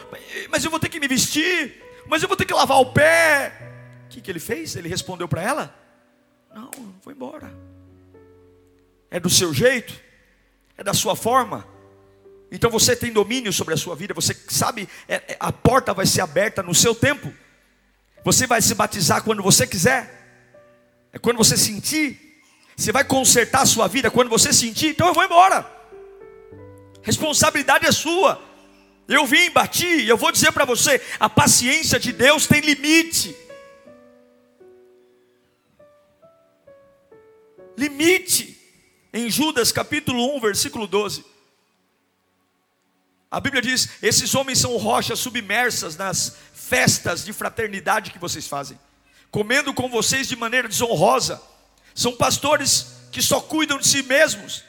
mas 0.49 0.65
eu 0.65 0.71
vou 0.71 0.81
ter 0.81 0.89
que 0.89 0.99
me 0.99 1.07
vestir, 1.07 1.85
mas 2.09 2.23
eu 2.23 2.29
vou 2.29 2.37
ter 2.37 2.47
que 2.47 2.55
lavar 2.55 2.81
o 2.81 2.95
pé. 2.95 3.53
O 4.07 4.09
que, 4.09 4.23
que 4.23 4.31
ele 4.31 4.41
fez? 4.41 4.75
Ele 4.75 4.89
respondeu 4.89 5.29
para 5.29 5.43
ela: 5.43 5.79
Não, 6.51 6.71
vou 7.03 7.13
embora. 7.13 7.53
É 9.11 9.21
do 9.21 9.29
seu 9.29 9.53
jeito, 9.53 10.06
é 10.77 10.85
da 10.85 10.95
sua 10.95 11.17
forma. 11.17 11.67
Então 12.51 12.71
você 12.71 12.95
tem 12.95 13.13
domínio 13.13 13.53
sobre 13.53 13.75
a 13.75 13.77
sua 13.77 13.97
vida, 13.97 14.15
você 14.15 14.37
sabe, 14.49 14.89
é, 15.09 15.15
é, 15.15 15.37
a 15.41 15.51
porta 15.53 15.93
vai 15.93 16.07
ser 16.07 16.21
aberta 16.21 16.63
no 16.63 16.75
seu 16.75 16.95
tempo. 16.95 17.33
Você 18.25 18.47
vai 18.47 18.61
se 18.63 18.75
batizar 18.75 19.23
quando 19.23 19.43
você 19.43 19.67
quiser, 19.67 20.13
é 21.13 21.19
quando 21.19 21.37
você 21.37 21.57
sentir. 21.57 22.25
Você 22.77 22.93
vai 22.93 23.05
consertar 23.05 23.63
a 23.63 23.67
sua 23.67 23.89
vida 23.89 24.11
quando 24.11 24.29
você 24.29 24.53
sentir, 24.53 24.89
então 24.89 25.07
eu 25.07 25.15
vou 25.15 25.25
embora. 25.25 25.67
Responsabilidade 27.03 27.87
é 27.87 27.93
sua. 27.93 28.43
Eu 29.09 29.25
vim, 29.25 29.51
bati, 29.51 30.07
eu 30.07 30.17
vou 30.17 30.31
dizer 30.31 30.53
para 30.53 30.65
você: 30.65 31.01
a 31.19 31.29
paciência 31.29 31.99
de 31.99 32.13
Deus 32.13 32.47
tem 32.47 32.61
limite. 32.61 33.35
Limite. 37.77 38.56
Em 39.17 39.31
Judas 39.31 39.73
capítulo 39.73 40.37
1, 40.37 40.41
versículo 40.41 40.87
12. 40.87 41.25
A 43.31 43.41
Bíblia 43.41 43.63
diz: 43.63 43.89
esses 44.03 44.35
homens 44.35 44.59
são 44.59 44.77
rochas 44.77 45.19
submersas 45.19 45.97
nas 45.97 46.37
festas 46.53 47.25
de 47.25 47.33
fraternidade 47.33 48.11
que 48.11 48.19
vocês 48.19 48.47
fazem, 48.47 48.79
comendo 49.31 49.73
com 49.73 49.89
vocês 49.89 50.29
de 50.29 50.37
maneira 50.37 50.69
desonrosa. 50.69 51.41
São 51.95 52.15
pastores 52.15 52.89
que 53.11 53.23
só 53.23 53.41
cuidam 53.41 53.79
de 53.79 53.89
si 53.89 54.03
mesmos. 54.03 54.63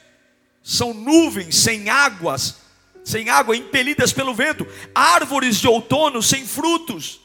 São 0.62 0.94
nuvens 0.94 1.54
sem 1.54 1.90
águas, 1.90 2.56
sem 3.04 3.28
água 3.28 3.54
impelidas 3.54 4.14
pelo 4.14 4.34
vento, 4.34 4.66
árvores 4.94 5.60
de 5.60 5.68
outono 5.68 6.22
sem 6.22 6.46
frutos, 6.46 7.20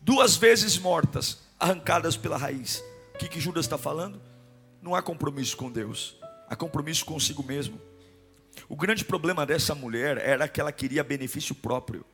duas 0.00 0.36
vezes 0.36 0.78
mortas, 0.78 1.38
arrancadas 1.58 2.16
pela 2.16 2.36
raiz. 2.36 2.84
O 3.16 3.18
que, 3.18 3.26
que 3.26 3.40
Judas 3.40 3.64
está 3.64 3.76
falando? 3.76 4.22
Não 4.80 4.94
há 4.94 5.02
compromisso 5.02 5.56
com 5.56 5.72
Deus, 5.72 6.14
há 6.48 6.56
compromisso 6.56 7.04
consigo 7.04 7.42
mesmo. 7.42 7.80
O 8.68 8.76
grande 8.76 9.04
problema 9.04 9.44
dessa 9.44 9.74
mulher 9.74 10.18
era 10.18 10.48
que 10.48 10.60
ela 10.60 10.72
queria 10.72 11.04
benefício 11.04 11.54
próprio. 11.54 12.04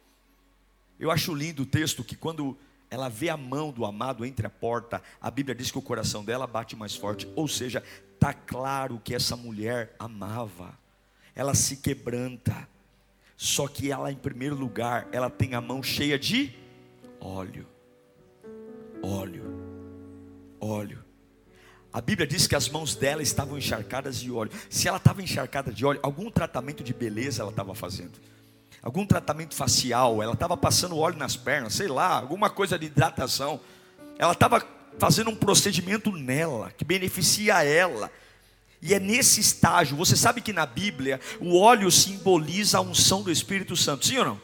Eu 0.99 1.11
acho 1.11 1.35
lindo 1.35 1.63
o 1.63 1.67
texto 1.67 2.05
que 2.05 2.17
quando 2.17 2.57
ela 2.91 3.09
vê 3.09 3.29
a 3.29 3.37
mão 3.37 3.73
do 3.73 3.85
amado 3.85 4.25
entre 4.25 4.47
a 4.47 4.51
porta, 4.51 5.03
a 5.21 5.31
Bíblia 5.31 5.55
diz 5.55 5.71
que 5.71 5.79
o 5.79 5.83
coração 5.83 6.25
dela 6.25 6.47
bate 6.47 6.77
mais 6.77 6.95
forte. 6.95 7.27
Ou 7.35 7.49
seja, 7.49 7.83
tá 8.19 8.35
claro 8.35 9.01
que 9.03 9.15
essa 9.15 9.35
mulher 9.35 9.97
amava. 9.99 10.79
Ela 11.35 11.55
se 11.55 11.79
quebranta. 11.79 12.69
Só 13.37 13.67
que 13.67 13.91
ela, 13.91 14.13
em 14.13 14.17
primeiro 14.17 14.55
lugar, 14.55 15.09
ela 15.11 15.31
tem 15.31 15.55
a 15.55 15.61
mão 15.61 15.83
cheia 15.83 16.19
de 16.19 16.55
óleo. 17.19 17.67
Óleo. 19.03 19.43
Óleo. 20.61 21.05
A 21.93 22.01
Bíblia 22.01 22.27
diz 22.27 22.47
que 22.47 22.57
as 22.57 22.69
mãos 22.69 22.95
dela 22.95 23.23
estavam 23.23 23.59
encharcadas 23.59 24.19
de 24.19 24.31
óleo. 24.31 24.51
Se 24.71 24.89
ela 24.89 24.97
estava 24.97 25.23
encharcada 25.23 25.73
de 25.73 25.85
óleo, 25.85 26.01
algum 26.03 26.31
tratamento 26.31 26.83
de 26.83 26.95
beleza 26.95 27.43
ela 27.43 27.51
estava 27.51 27.75
fazendo 27.75 28.13
algum 28.83 29.07
tratamento 29.07 29.55
facial, 29.55 30.23
ela 30.23 30.33
estava 30.33 30.57
passando 30.57 30.99
óleo 30.99 31.17
nas 31.17 31.37
pernas, 31.37 31.75
sei 31.75 31.87
lá, 31.87 32.19
alguma 32.19 32.51
coisa 32.51 32.77
de 32.77 32.87
hidratação. 32.87 33.61
Ela 34.19 34.33
estava 34.33 34.67
fazendo 34.99 35.31
um 35.31 35.37
procedimento 35.37 36.11
nela, 36.11 36.73
que 36.77 36.85
beneficia 36.85 37.63
ela. 37.63 38.11
E 38.83 38.93
é 38.93 38.99
nesse 38.99 39.41
estágio, 39.41 39.97
você 39.97 40.17
sabe 40.17 40.41
que 40.41 40.53
na 40.53 40.67
Bíblia 40.67 41.21
o 41.41 41.57
óleo 41.57 41.91
simboliza 41.91 42.79
a 42.79 42.81
unção 42.81 43.23
do 43.23 43.31
Espírito 43.31 43.77
Santo, 43.77 44.05
sim 44.05 44.19
ou 44.19 44.25
não? 44.25 44.41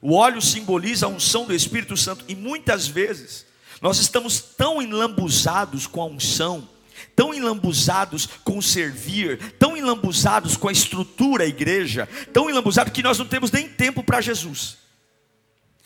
O 0.00 0.14
óleo 0.14 0.40
simboliza 0.40 1.04
a 1.04 1.10
unção 1.10 1.44
do 1.44 1.54
Espírito 1.54 1.94
Santo, 1.94 2.24
e 2.26 2.34
muitas 2.34 2.88
vezes 2.88 3.44
nós 3.80 3.98
estamos 3.98 4.40
tão 4.40 4.82
enlambuzados 4.82 5.86
com 5.86 6.02
a 6.02 6.06
unção, 6.06 6.68
tão 7.16 7.32
enlambuzados 7.32 8.28
com 8.44 8.58
o 8.58 8.62
servir, 8.62 9.54
tão 9.58 9.76
enlambuzados 9.76 10.56
com 10.56 10.68
a 10.68 10.72
estrutura 10.72 11.44
da 11.44 11.48
igreja, 11.48 12.08
tão 12.32 12.50
enlambuzados 12.50 12.92
que 12.92 13.02
nós 13.02 13.18
não 13.18 13.26
temos 13.26 13.50
nem 13.50 13.68
tempo 13.68 14.02
para 14.02 14.20
Jesus. 14.20 14.78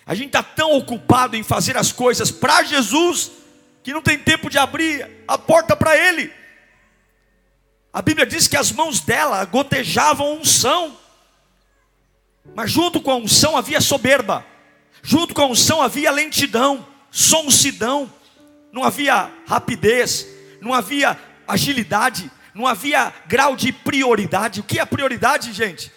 A 0.06 0.14
gente 0.14 0.28
está 0.28 0.42
tão 0.42 0.72
ocupado 0.72 1.36
em 1.36 1.42
fazer 1.42 1.76
as 1.76 1.92
coisas 1.92 2.30
para 2.30 2.64
Jesus, 2.64 3.30
que 3.82 3.92
não 3.92 4.02
tem 4.02 4.18
tempo 4.18 4.50
de 4.50 4.58
abrir 4.58 5.08
a 5.26 5.38
porta 5.38 5.76
para 5.76 5.96
Ele. 5.96 6.30
A 7.92 8.02
Bíblia 8.02 8.26
diz 8.26 8.48
que 8.48 8.56
as 8.56 8.72
mãos 8.72 9.00
dela 9.00 9.44
gotejavam 9.44 10.40
unção, 10.40 10.98
mas 12.54 12.70
junto 12.70 13.00
com 13.00 13.10
a 13.12 13.16
unção 13.16 13.56
havia 13.56 13.80
soberba, 13.80 14.44
junto 15.02 15.32
com 15.32 15.42
a 15.42 15.46
unção 15.46 15.80
havia 15.80 16.10
lentidão, 16.10 16.86
sonsidão, 17.14 18.12
não 18.72 18.82
havia 18.82 19.30
rapidez, 19.46 20.26
não 20.60 20.74
havia 20.74 21.16
agilidade, 21.46 22.28
não 22.52 22.66
havia 22.66 23.12
grau 23.28 23.54
de 23.54 23.72
prioridade. 23.72 24.58
O 24.58 24.64
que 24.64 24.80
é 24.80 24.84
prioridade, 24.84 25.52
gente? 25.52 25.92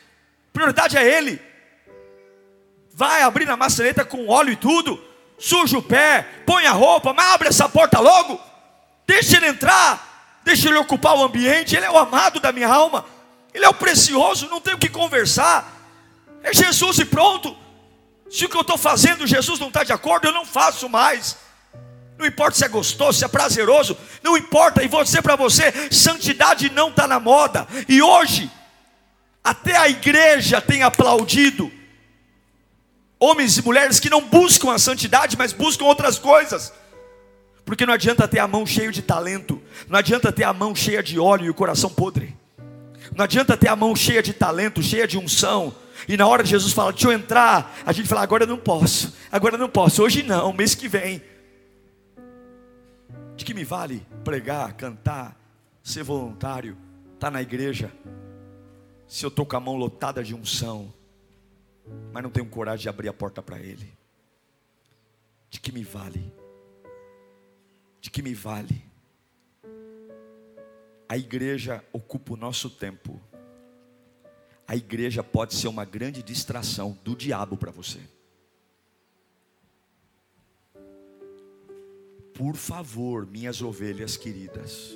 Prioridade 0.54 0.96
é 0.96 1.18
Ele. 1.18 1.42
Vai 2.94 3.24
abrir 3.24 3.46
na 3.46 3.58
maçaneta 3.58 4.06
com 4.06 4.28
óleo 4.28 4.52
e 4.52 4.56
tudo, 4.56 5.04
suja 5.40 5.80
o 5.80 5.82
pé, 5.82 6.28
põe 6.46 6.68
a 6.68 6.72
roupa, 6.72 7.14
mas 7.14 7.34
abre 7.34 7.48
essa 7.48 7.68
porta 7.68 8.00
logo, 8.00 8.40
deixa 9.08 9.38
ele 9.38 9.48
entrar, 9.48 10.42
deixa 10.44 10.68
ele 10.68 10.78
ocupar 10.78 11.16
o 11.16 11.24
ambiente. 11.24 11.76
Ele 11.76 11.86
é 11.86 11.92
o 11.92 11.98
amado 11.98 12.40
da 12.40 12.52
minha 12.52 12.68
alma, 12.68 13.06
ele 13.54 13.66
é 13.66 13.70
o 13.70 13.74
precioso, 13.74 14.50
não 14.50 14.62
tenho 14.62 14.78
que 14.78 14.90
conversar. 14.90 15.74
É 16.44 16.54
Jesus 16.54 17.00
e 17.00 17.06
pronto. 17.06 17.58
Se 18.30 18.46
o 18.46 18.50
que 18.50 18.58
eu 18.58 18.62
estou 18.62 18.78
fazendo, 18.78 19.26
Jesus 19.26 19.60
não 19.60 19.68
está 19.68 19.84
de 19.84 19.94
acordo, 19.94 20.28
eu 20.28 20.34
não 20.34 20.46
faço 20.46 20.90
mais. 20.90 21.38
Não 22.18 22.26
importa 22.26 22.58
se 22.58 22.66
é 22.66 22.68
gostoso, 22.68 23.20
se 23.20 23.26
é 23.26 23.28
prazeroso, 23.28 23.96
não 24.24 24.36
importa. 24.36 24.84
E 24.84 24.88
vou 24.88 25.04
dizer 25.04 25.22
para 25.22 25.36
você: 25.36 25.72
santidade 25.92 26.70
não 26.70 26.90
está 26.90 27.08
na 27.08 27.20
moda. 27.20 27.68
E 27.88 28.02
hoje, 28.02 28.52
até 29.44 29.78
a 29.78 29.88
igreja 29.88 30.60
tem 30.60 30.84
aplaudido 30.84 31.72
homens 33.20 33.58
e 33.58 33.64
mulheres 33.64 34.00
que 34.00 34.10
não 34.10 34.22
buscam 34.22 34.72
a 34.72 34.80
santidade, 34.80 35.38
mas 35.38 35.54
buscam 35.54 35.86
outras 35.86 36.18
coisas. 36.20 36.74
Porque 37.66 37.86
não 37.86 37.94
adianta 37.94 38.28
ter 38.28 38.40
a 38.40 38.48
mão 38.48 38.66
cheia 38.66 38.92
de 38.92 39.02
talento, 39.02 39.62
não 39.88 40.00
adianta 40.00 40.32
ter 40.32 40.44
a 40.44 40.54
mão 40.54 40.74
cheia 40.74 41.04
de 41.04 41.20
óleo 41.20 41.46
e 41.46 41.50
o 41.50 41.54
coração 41.54 41.90
podre. 41.90 42.36
Não 43.16 43.26
adianta 43.26 43.58
ter 43.58 43.68
a 43.68 43.76
mão 43.76 43.96
cheia 43.96 44.24
de 44.24 44.34
talento, 44.34 44.82
cheia 44.82 45.08
de 45.08 45.18
unção. 45.18 45.74
E 46.08 46.18
na 46.18 46.28
hora 46.28 46.44
de 46.44 46.50
Jesus 46.50 46.74
falar, 46.74 46.92
deixa 46.92 47.08
eu 47.08 47.14
entrar, 47.14 47.78
a 47.86 47.92
gente 47.92 48.08
fala, 48.08 48.22
agora 48.22 48.44
eu 48.44 48.48
não 48.48 48.58
posso, 48.58 49.16
agora 49.32 49.56
eu 49.56 49.60
não 49.60 49.70
posso, 49.70 50.04
hoje 50.04 50.24
não, 50.24 50.52
mês 50.52 50.76
que 50.76 50.88
vem. 50.88 51.22
De 53.36 53.46
que 53.46 53.54
me 53.54 53.64
vale 53.64 54.06
pregar, 54.24 54.74
cantar, 54.74 55.40
ser 55.82 56.04
voluntário, 56.04 56.78
estar 57.14 57.28
tá 57.28 57.32
na 57.32 57.42
igreja, 57.42 57.92
se 59.08 59.26
eu 59.26 59.30
estou 59.30 59.46
com 59.46 59.56
a 59.56 59.60
mão 59.60 59.76
lotada 59.76 60.24
de 60.24 60.36
unção, 60.36 60.94
mas 62.12 62.22
não 62.22 62.30
tenho 62.30 62.46
coragem 62.48 62.84
de 62.84 62.90
abrir 62.90 63.08
a 63.08 63.14
porta 63.14 63.42
para 63.42 63.58
Ele? 63.60 63.98
De 65.50 65.60
que 65.60 65.72
me 65.72 65.84
vale? 65.84 66.34
De 68.02 68.10
que 68.10 68.22
me 68.22 68.34
vale? 68.34 68.84
A 71.08 71.18
igreja 71.18 71.84
ocupa 71.94 72.34
o 72.34 72.38
nosso 72.38 72.70
tempo. 72.70 73.22
A 74.68 74.76
igreja 74.76 75.24
pode 75.24 75.56
ser 75.56 75.70
uma 75.70 75.86
grande 75.86 76.22
distração 76.22 77.00
do 77.02 77.16
diabo 77.16 77.56
para 77.56 77.72
você. 77.72 78.02
Por 82.34 82.56
favor, 82.58 83.26
minhas 83.26 83.62
ovelhas 83.62 84.18
queridas, 84.18 84.92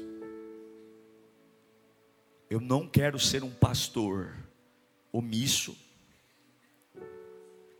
eu 2.49 2.59
não 2.59 2.85
quero 2.85 3.17
ser 3.17 3.45
um 3.45 3.49
pastor 3.49 4.35
omisso 5.09 5.75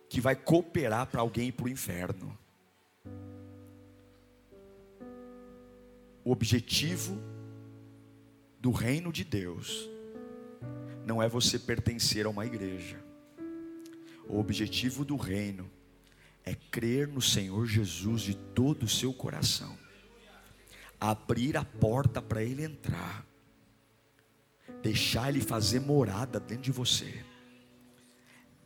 que 0.09 0.21
vai 0.21 0.35
cooperar 0.35 1.07
para 1.07 1.19
alguém 1.19 1.49
ir 1.49 1.51
para 1.51 1.65
o 1.65 1.69
inferno. 1.69 2.37
O 6.23 6.31
objetivo 6.31 7.21
do 8.59 8.71
reino 8.71 9.11
de 9.11 9.25
Deus 9.25 9.90
não 11.11 11.21
é 11.21 11.27
você 11.27 11.59
pertencer 11.59 12.25
a 12.25 12.29
uma 12.29 12.45
igreja. 12.45 12.97
O 14.29 14.39
objetivo 14.39 15.03
do 15.03 15.17
reino 15.17 15.69
é 16.45 16.55
crer 16.55 17.05
no 17.05 17.21
Senhor 17.21 17.65
Jesus 17.65 18.21
de 18.21 18.33
todo 18.33 18.83
o 18.83 18.87
seu 18.87 19.13
coração, 19.13 19.77
abrir 20.97 21.57
a 21.57 21.65
porta 21.65 22.21
para 22.21 22.41
Ele 22.41 22.63
entrar, 22.63 23.25
deixar 24.81 25.27
Ele 25.27 25.41
fazer 25.41 25.81
morada 25.81 26.39
dentro 26.39 26.63
de 26.63 26.71
você. 26.71 27.25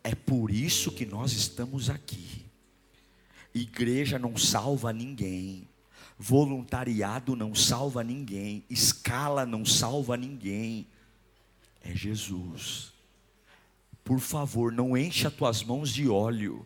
É 0.04 0.14
por 0.14 0.52
isso 0.52 0.92
que 0.92 1.04
nós 1.04 1.34
estamos 1.34 1.90
aqui. 1.90 2.46
Igreja 3.56 4.20
não 4.20 4.38
salva 4.38 4.94
ninguém, 4.94 5.68
voluntariado 6.16 7.36
não 7.36 7.56
salva 7.56 8.04
ninguém, 8.04 8.64
escala 8.70 9.48
não 9.48 9.66
salva 9.66 10.16
ninguém, 10.16 10.88
é 11.86 11.96
Jesus. 11.96 12.94
por 14.04 14.20
favor, 14.20 14.72
não 14.72 14.96
encha 14.96 15.30
as 15.30 15.34
tuas 15.34 15.64
mãos 15.64 15.92
de 15.92 16.08
óleo 16.08 16.66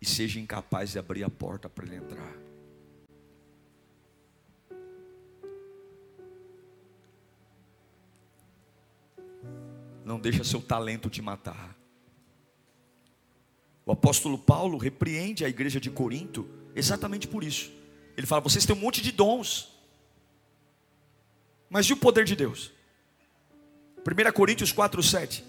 e 0.00 0.06
seja 0.06 0.40
incapaz 0.40 0.92
de 0.92 0.98
abrir 0.98 1.24
a 1.24 1.30
porta 1.30 1.68
para 1.68 1.84
ele 1.84 1.96
entrar. 1.96 2.34
Não 10.04 10.18
deixa 10.18 10.44
seu 10.44 10.62
talento 10.62 11.10
te 11.10 11.20
matar. 11.20 11.76
O 13.84 13.92
apóstolo 13.92 14.38
Paulo 14.38 14.78
repreende 14.78 15.44
a 15.44 15.48
igreja 15.48 15.80
de 15.80 15.90
Corinto 15.90 16.48
exatamente 16.74 17.28
por 17.28 17.44
isso. 17.44 17.70
Ele 18.16 18.26
fala: 18.26 18.40
vocês 18.40 18.64
têm 18.64 18.74
um 18.74 18.78
monte 18.78 19.02
de 19.02 19.12
dons, 19.12 19.72
mas 21.68 21.86
e 21.86 21.92
o 21.92 21.96
poder 21.96 22.24
de 22.24 22.34
Deus? 22.34 22.75
1 24.06 24.32
Coríntios 24.32 24.72
4,7. 24.72 25.42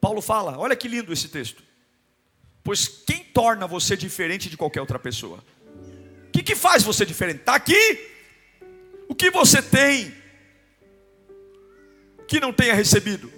Paulo 0.00 0.20
fala: 0.20 0.58
olha 0.58 0.74
que 0.74 0.88
lindo 0.88 1.12
esse 1.12 1.28
texto. 1.28 1.62
Pois 2.64 2.88
quem 2.88 3.24
torna 3.24 3.66
você 3.66 3.96
diferente 3.96 4.50
de 4.50 4.56
qualquer 4.56 4.80
outra 4.80 4.98
pessoa? 4.98 5.42
O 6.26 6.30
que, 6.32 6.42
que 6.42 6.56
faz 6.56 6.82
você 6.82 7.06
diferente? 7.06 7.40
Está 7.40 7.54
aqui. 7.54 8.10
O 9.08 9.14
que 9.14 9.30
você 9.30 9.62
tem 9.62 10.12
que 12.26 12.40
não 12.40 12.52
tenha 12.52 12.74
recebido? 12.74 13.32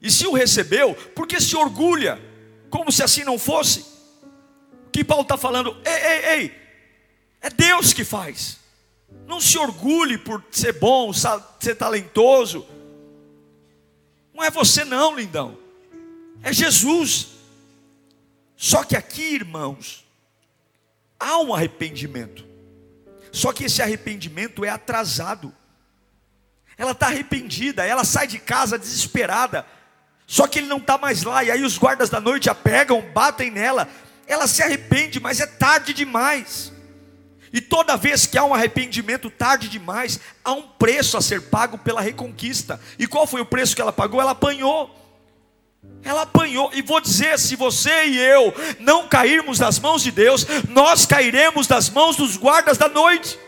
E 0.00 0.10
se 0.10 0.26
o 0.26 0.32
recebeu, 0.32 0.94
por 1.14 1.26
que 1.26 1.40
se 1.40 1.56
orgulha? 1.56 2.20
Como 2.70 2.92
se 2.92 3.02
assim 3.02 3.24
não 3.24 3.38
fosse? 3.38 3.80
O 4.86 4.90
que 4.92 5.02
Paulo 5.02 5.22
está 5.22 5.36
falando? 5.36 5.76
Ei, 5.84 5.92
ei, 5.92 6.24
ei, 6.38 6.54
é 7.40 7.50
Deus 7.50 7.92
que 7.92 8.04
faz. 8.04 8.58
Não 9.26 9.40
se 9.40 9.58
orgulhe 9.58 10.18
por 10.18 10.42
ser 10.50 10.72
bom, 10.74 11.12
ser 11.12 11.74
talentoso. 11.76 12.66
Não 14.32 14.44
é 14.44 14.50
você, 14.50 14.84
não, 14.84 15.16
lindão. 15.16 15.58
É 16.42 16.52
Jesus. 16.52 17.28
Só 18.56 18.84
que 18.84 18.96
aqui, 18.96 19.34
irmãos, 19.34 20.06
há 21.18 21.38
um 21.38 21.54
arrependimento. 21.54 22.46
Só 23.32 23.52
que 23.52 23.64
esse 23.64 23.82
arrependimento 23.82 24.64
é 24.64 24.68
atrasado. 24.68 25.54
Ela 26.78 26.92
está 26.92 27.06
arrependida, 27.06 27.84
ela 27.84 28.04
sai 28.04 28.26
de 28.26 28.38
casa 28.38 28.78
desesperada. 28.78 29.66
Só 30.26 30.46
que 30.46 30.58
ele 30.58 30.66
não 30.66 30.78
está 30.78 30.98
mais 30.98 31.22
lá, 31.22 31.44
e 31.44 31.50
aí 31.50 31.62
os 31.62 31.78
guardas 31.78 32.10
da 32.10 32.20
noite 32.20 32.50
a 32.50 32.54
pegam, 32.54 33.00
batem 33.12 33.50
nela. 33.50 33.88
Ela 34.26 34.46
se 34.46 34.62
arrepende, 34.62 35.20
mas 35.20 35.40
é 35.40 35.46
tarde 35.46 35.92
demais. 35.92 36.72
E 37.56 37.60
toda 37.62 37.96
vez 37.96 38.26
que 38.26 38.36
há 38.36 38.44
um 38.44 38.52
arrependimento 38.52 39.30
tarde 39.30 39.70
demais, 39.70 40.20
há 40.44 40.52
um 40.52 40.60
preço 40.60 41.16
a 41.16 41.22
ser 41.22 41.40
pago 41.44 41.78
pela 41.78 42.02
reconquista. 42.02 42.78
E 42.98 43.06
qual 43.06 43.26
foi 43.26 43.40
o 43.40 43.46
preço 43.46 43.74
que 43.74 43.80
ela 43.80 43.94
pagou? 43.94 44.20
Ela 44.20 44.32
apanhou. 44.32 44.94
Ela 46.04 46.20
apanhou, 46.22 46.70
e 46.74 46.82
vou 46.82 47.00
dizer: 47.00 47.38
se 47.38 47.56
você 47.56 48.08
e 48.08 48.18
eu 48.18 48.52
não 48.78 49.08
cairmos 49.08 49.58
das 49.58 49.78
mãos 49.78 50.02
de 50.02 50.10
Deus, 50.10 50.46
nós 50.68 51.06
cairemos 51.06 51.66
das 51.66 51.88
mãos 51.88 52.14
dos 52.14 52.36
guardas 52.36 52.76
da 52.76 52.90
noite. 52.90 53.38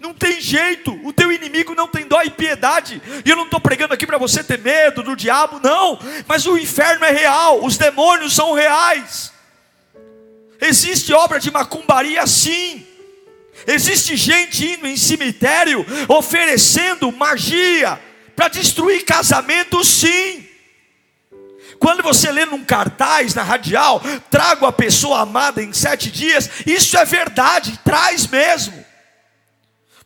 Não 0.00 0.14
tem 0.14 0.40
jeito, 0.40 0.98
o 1.06 1.12
teu 1.12 1.30
inimigo 1.30 1.74
não 1.74 1.86
tem 1.86 2.08
dó 2.08 2.22
e 2.22 2.30
piedade. 2.30 3.02
E 3.22 3.28
eu 3.28 3.36
não 3.36 3.44
estou 3.44 3.60
pregando 3.60 3.92
aqui 3.92 4.06
para 4.06 4.16
você 4.16 4.42
ter 4.42 4.60
medo 4.60 5.02
do 5.02 5.14
diabo, 5.14 5.60
não. 5.62 5.98
Mas 6.26 6.46
o 6.46 6.56
inferno 6.56 7.04
é 7.04 7.10
real, 7.10 7.62
os 7.62 7.76
demônios 7.76 8.34
são 8.34 8.54
reais. 8.54 9.30
Existe 10.58 11.12
obra 11.12 11.38
de 11.38 11.50
macumbaria, 11.50 12.26
sim. 12.26 12.93
Existe 13.66 14.16
gente 14.16 14.66
indo 14.66 14.86
em 14.86 14.96
cemitério 14.96 15.84
oferecendo 16.08 17.10
magia 17.12 18.00
para 18.34 18.48
destruir 18.48 19.04
casamento, 19.04 19.82
sim. 19.84 20.46
Quando 21.78 22.02
você 22.02 22.30
lê 22.30 22.44
num 22.46 22.64
cartaz 22.64 23.34
na 23.34 23.42
radial, 23.42 24.00
trago 24.30 24.66
a 24.66 24.72
pessoa 24.72 25.20
amada 25.20 25.62
em 25.62 25.72
sete 25.72 26.10
dias, 26.10 26.48
isso 26.66 26.96
é 26.96 27.04
verdade, 27.04 27.78
traz 27.84 28.26
mesmo. 28.26 28.84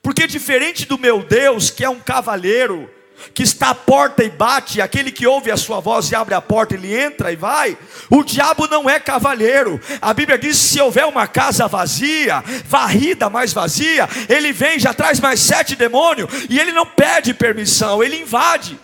Porque 0.02 0.26
diferente 0.26 0.86
do 0.86 0.98
meu 0.98 1.22
Deus, 1.22 1.70
que 1.70 1.84
é 1.84 1.88
um 1.88 2.00
cavalheiro, 2.00 2.90
que 3.34 3.42
está 3.42 3.70
à 3.70 3.74
porta 3.74 4.24
e 4.24 4.30
bate, 4.30 4.80
aquele 4.80 5.10
que 5.10 5.26
ouve 5.26 5.50
a 5.50 5.56
sua 5.56 5.80
voz 5.80 6.10
e 6.10 6.14
abre 6.14 6.34
a 6.34 6.40
porta, 6.40 6.74
ele 6.74 6.94
entra 6.94 7.32
e 7.32 7.36
vai. 7.36 7.76
O 8.10 8.22
diabo 8.22 8.66
não 8.66 8.88
é 8.88 8.98
cavalheiro. 8.98 9.80
A 10.00 10.12
Bíblia 10.14 10.38
diz: 10.38 10.56
se 10.56 10.80
houver 10.80 11.06
uma 11.06 11.26
casa 11.26 11.66
vazia, 11.66 12.42
varrida, 12.64 13.28
mais 13.28 13.52
vazia, 13.52 14.08
ele 14.28 14.52
vem, 14.52 14.78
já 14.78 14.92
traz 14.94 15.20
mais 15.20 15.40
sete 15.40 15.76
demônios, 15.76 16.30
e 16.48 16.58
ele 16.58 16.72
não 16.72 16.86
pede 16.86 17.34
permissão, 17.34 18.02
ele 18.02 18.20
invade. 18.20 18.78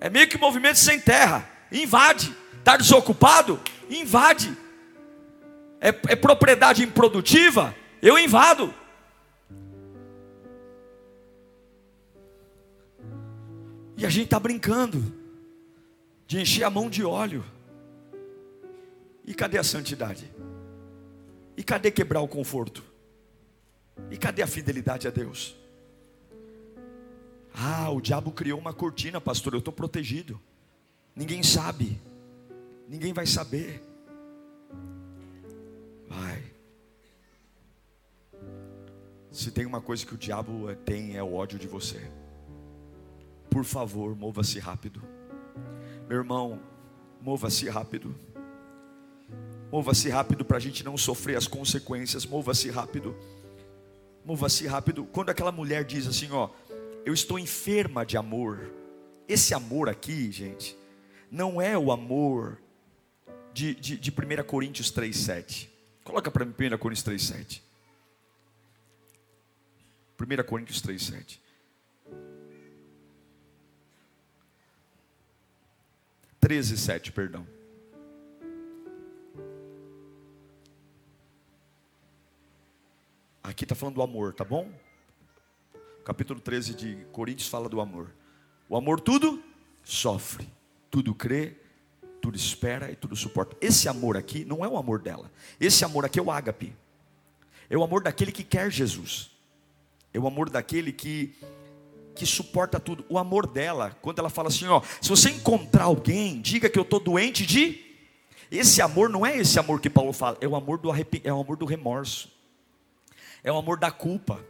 É 0.00 0.08
meio 0.08 0.28
que 0.28 0.38
movimento 0.38 0.78
sem 0.78 0.98
terra, 0.98 1.48
invade. 1.70 2.34
Está 2.58 2.76
desocupado? 2.76 3.60
Invade 3.88 4.56
é, 5.80 5.88
é 5.88 6.16
propriedade 6.16 6.82
improdutiva, 6.82 7.74
eu 8.02 8.18
invado. 8.18 8.74
E 14.00 14.06
a 14.06 14.08
gente 14.08 14.24
está 14.24 14.40
brincando 14.40 15.12
de 16.26 16.40
encher 16.40 16.64
a 16.64 16.70
mão 16.70 16.88
de 16.88 17.04
óleo. 17.04 17.44
E 19.26 19.34
cadê 19.34 19.58
a 19.58 19.62
santidade? 19.62 20.32
E 21.54 21.62
cadê 21.62 21.90
quebrar 21.90 22.22
o 22.22 22.26
conforto? 22.26 22.82
E 24.10 24.16
cadê 24.16 24.40
a 24.40 24.46
fidelidade 24.46 25.06
a 25.06 25.10
Deus? 25.10 25.54
Ah, 27.52 27.90
o 27.90 28.00
diabo 28.00 28.32
criou 28.32 28.58
uma 28.58 28.72
cortina, 28.72 29.20
pastor, 29.20 29.52
eu 29.52 29.58
estou 29.58 29.72
protegido. 29.72 30.40
Ninguém 31.14 31.42
sabe, 31.42 32.00
ninguém 32.88 33.12
vai 33.12 33.26
saber. 33.26 33.82
Vai. 36.08 36.42
Se 39.30 39.50
tem 39.50 39.66
uma 39.66 39.82
coisa 39.82 40.06
que 40.06 40.14
o 40.14 40.18
diabo 40.18 40.74
tem 40.86 41.18
é 41.18 41.22
o 41.22 41.34
ódio 41.34 41.58
de 41.58 41.68
você. 41.68 42.10
Por 43.50 43.64
favor, 43.64 44.14
mova-se 44.14 44.58
rápido. 44.58 45.02
Meu 46.08 46.18
irmão, 46.18 46.60
mova-se 47.20 47.68
rápido. 47.68 48.14
Mova-se 49.70 50.08
rápido 50.08 50.44
para 50.44 50.56
a 50.56 50.60
gente 50.60 50.84
não 50.84 50.96
sofrer 50.96 51.36
as 51.36 51.46
consequências. 51.46 52.24
Mova-se 52.24 52.70
rápido. 52.70 53.16
Mova-se 54.24 54.66
rápido. 54.66 55.04
Quando 55.04 55.30
aquela 55.30 55.52
mulher 55.52 55.84
diz 55.84 56.06
assim, 56.06 56.30
ó, 56.30 56.48
eu 57.04 57.12
estou 57.12 57.38
enferma 57.38 58.04
de 58.06 58.16
amor. 58.16 58.72
Esse 59.28 59.54
amor 59.54 59.88
aqui, 59.88 60.30
gente, 60.30 60.76
não 61.30 61.60
é 61.60 61.76
o 61.76 61.92
amor 61.92 62.60
de, 63.52 63.74
de, 63.74 63.96
de 63.96 64.10
1 64.10 64.44
Coríntios 64.44 64.92
3,7. 64.92 65.68
Coloca 66.04 66.30
para 66.30 66.44
mim 66.44 66.52
1 66.52 66.78
Coríntios 66.78 67.06
3,7. 67.06 67.60
1 70.20 70.44
Coríntios 70.44 70.82
3,7. 70.82 71.38
Treze 76.50 76.76
sete, 76.76 77.12
perdão. 77.12 77.46
Aqui 83.40 83.64
está 83.64 83.76
falando 83.76 83.94
do 83.94 84.02
amor, 84.02 84.34
tá 84.34 84.42
bom? 84.42 84.68
capítulo 86.04 86.40
13 86.40 86.74
de 86.74 87.06
Coríntios 87.12 87.48
fala 87.48 87.68
do 87.68 87.80
amor. 87.80 88.12
O 88.68 88.76
amor 88.76 88.98
tudo 88.98 89.40
sofre, 89.84 90.52
tudo 90.90 91.14
crê, 91.14 91.56
tudo 92.20 92.36
espera 92.36 92.90
e 92.90 92.96
tudo 92.96 93.14
suporta. 93.14 93.56
Esse 93.60 93.88
amor 93.88 94.16
aqui 94.16 94.44
não 94.44 94.64
é 94.64 94.68
o 94.68 94.76
amor 94.76 95.00
dela. 95.00 95.30
Esse 95.60 95.84
amor 95.84 96.04
aqui 96.04 96.18
é 96.18 96.22
o 96.22 96.32
ágape. 96.32 96.74
É 97.70 97.78
o 97.78 97.84
amor 97.84 98.02
daquele 98.02 98.32
que 98.32 98.42
quer 98.42 98.72
Jesus. 98.72 99.30
É 100.12 100.18
o 100.18 100.26
amor 100.26 100.50
daquele 100.50 100.92
que 100.92 101.32
que 102.14 102.26
suporta 102.26 102.78
tudo. 102.78 103.04
O 103.08 103.18
amor 103.18 103.46
dela, 103.46 103.96
quando 104.02 104.18
ela 104.18 104.30
fala 104.30 104.48
assim, 104.48 104.66
ó, 104.66 104.82
se 105.00 105.08
você 105.08 105.30
encontrar 105.30 105.84
alguém, 105.84 106.40
diga 106.40 106.68
que 106.68 106.78
eu 106.78 106.82
estou 106.82 107.00
doente 107.00 107.46
de. 107.46 107.84
Esse 108.50 108.82
amor 108.82 109.08
não 109.08 109.24
é 109.24 109.36
esse 109.36 109.58
amor 109.58 109.80
que 109.80 109.88
Paulo 109.88 110.12
fala, 110.12 110.36
é 110.40 110.48
o 110.48 110.56
amor 110.56 110.78
do 110.78 110.90
arrep... 110.90 111.20
é 111.22 111.32
o 111.32 111.40
amor 111.40 111.56
do 111.56 111.64
remorso, 111.64 112.28
é 113.44 113.52
o 113.52 113.56
amor 113.56 113.78
da 113.78 113.90
culpa. 113.90 114.44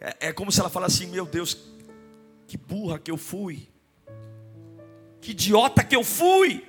É, 0.00 0.28
é 0.28 0.32
como 0.32 0.52
se 0.52 0.60
ela 0.60 0.70
falasse 0.70 1.02
assim, 1.02 1.12
meu 1.12 1.26
Deus, 1.26 1.58
que 2.46 2.56
burra 2.56 2.98
que 2.98 3.10
eu 3.10 3.16
fui. 3.16 3.68
Que 5.20 5.32
idiota 5.32 5.82
que 5.82 5.96
eu 5.96 6.04
fui! 6.04 6.64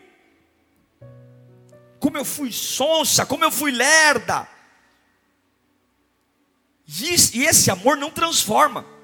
Como 2.00 2.18
eu 2.18 2.26
fui 2.26 2.52
sonsa, 2.52 3.26
como 3.26 3.44
eu 3.44 3.52
fui 3.52 3.72
lerda. 3.72 4.48
E 6.88 7.44
esse 7.44 7.72
amor 7.72 7.98
não 7.98 8.12
transforma. 8.12 8.95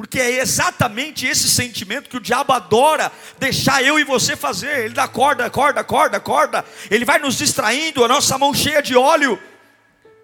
Porque 0.00 0.18
é 0.18 0.40
exatamente 0.40 1.26
esse 1.26 1.46
sentimento 1.46 2.08
que 2.08 2.16
o 2.16 2.20
diabo 2.20 2.54
adora 2.54 3.12
deixar 3.38 3.82
eu 3.82 3.98
e 3.98 4.02
você 4.02 4.34
fazer. 4.34 4.86
Ele 4.86 4.94
dá 4.94 5.06
corda, 5.06 5.50
corda, 5.50 5.84
corda, 5.84 6.18
corda. 6.18 6.64
Ele 6.90 7.04
vai 7.04 7.18
nos 7.18 7.36
distraindo, 7.36 8.02
a 8.02 8.08
nossa 8.08 8.38
mão 8.38 8.54
cheia 8.54 8.80
de 8.80 8.96
óleo. 8.96 9.38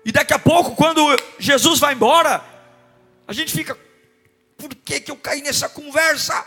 E 0.02 0.10
daqui 0.10 0.32
a 0.32 0.38
pouco, 0.38 0.74
quando 0.74 1.02
Jesus 1.38 1.78
vai 1.78 1.92
embora, 1.92 2.42
a 3.28 3.34
gente 3.34 3.52
fica: 3.52 3.78
Por 4.56 4.74
que, 4.74 4.98
que 4.98 5.10
eu 5.10 5.16
caí 5.18 5.42
nessa 5.42 5.68
conversa? 5.68 6.42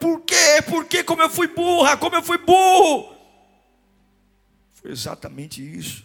Por 0.00 0.22
quê? 0.22 0.60
Por 0.68 0.84
que 0.84 1.04
como 1.04 1.22
eu 1.22 1.30
fui 1.30 1.46
burra? 1.46 1.96
Como 1.96 2.16
eu 2.16 2.24
fui 2.24 2.38
burro? 2.38 3.16
Foi 4.74 4.90
exatamente 4.90 5.62
isso. 5.62 6.04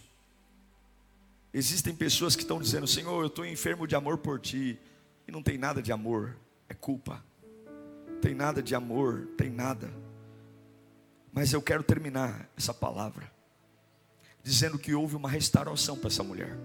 Existem 1.52 1.92
pessoas 1.92 2.36
que 2.36 2.42
estão 2.42 2.60
dizendo: 2.60 2.86
Senhor, 2.86 3.22
eu 3.22 3.26
estou 3.26 3.44
enfermo 3.44 3.88
de 3.88 3.96
amor 3.96 4.18
por 4.18 4.38
ti. 4.38 4.78
E 5.26 5.32
não 5.32 5.42
tem 5.42 5.58
nada 5.58 5.82
de 5.82 5.92
amor, 5.92 6.36
é 6.68 6.74
culpa. 6.74 7.24
Tem 8.20 8.34
nada 8.34 8.62
de 8.62 8.74
amor, 8.74 9.28
tem 9.36 9.50
nada. 9.50 9.90
Mas 11.32 11.52
eu 11.52 11.62
quero 11.62 11.82
terminar 11.82 12.48
essa 12.56 12.74
palavra 12.74 13.30
dizendo 14.42 14.78
que 14.78 14.94
houve 14.94 15.14
uma 15.14 15.28
restauração 15.28 15.96
para 15.96 16.08
essa 16.08 16.22
mulher. 16.22 16.58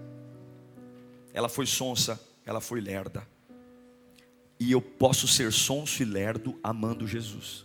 Ela 1.32 1.48
foi 1.48 1.66
sonsa, 1.66 2.20
ela 2.44 2.60
foi 2.60 2.80
lerda. 2.80 3.26
E 4.58 4.72
eu 4.72 4.82
posso 4.82 5.28
ser 5.28 5.52
sonso 5.52 6.02
e 6.02 6.04
lerdo 6.04 6.58
amando 6.62 7.06
Jesus. 7.06 7.64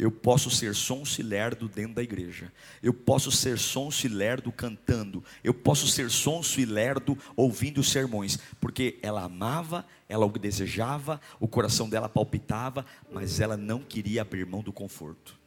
Eu 0.00 0.10
posso 0.10 0.50
ser 0.50 0.74
sonso 0.74 1.22
dentro 1.22 1.94
da 1.94 2.02
igreja. 2.02 2.50
Eu 2.82 2.94
posso 2.94 3.30
ser 3.30 3.58
sonso 3.58 4.08
lerdo 4.08 4.50
cantando. 4.50 5.22
Eu 5.44 5.52
posso 5.52 5.86
ser 5.86 6.10
sonso 6.10 6.58
lerdo 6.64 7.18
ouvindo 7.36 7.84
sermões. 7.84 8.38
Porque 8.58 8.98
ela 9.02 9.24
amava, 9.24 9.84
ela 10.08 10.24
o 10.24 10.30
desejava, 10.30 11.20
o 11.38 11.46
coração 11.46 11.86
dela 11.86 12.08
palpitava, 12.08 12.86
mas 13.12 13.40
ela 13.40 13.58
não 13.58 13.80
queria 13.80 14.22
abrir 14.22 14.46
mão 14.46 14.62
do 14.62 14.72
conforto. 14.72 15.38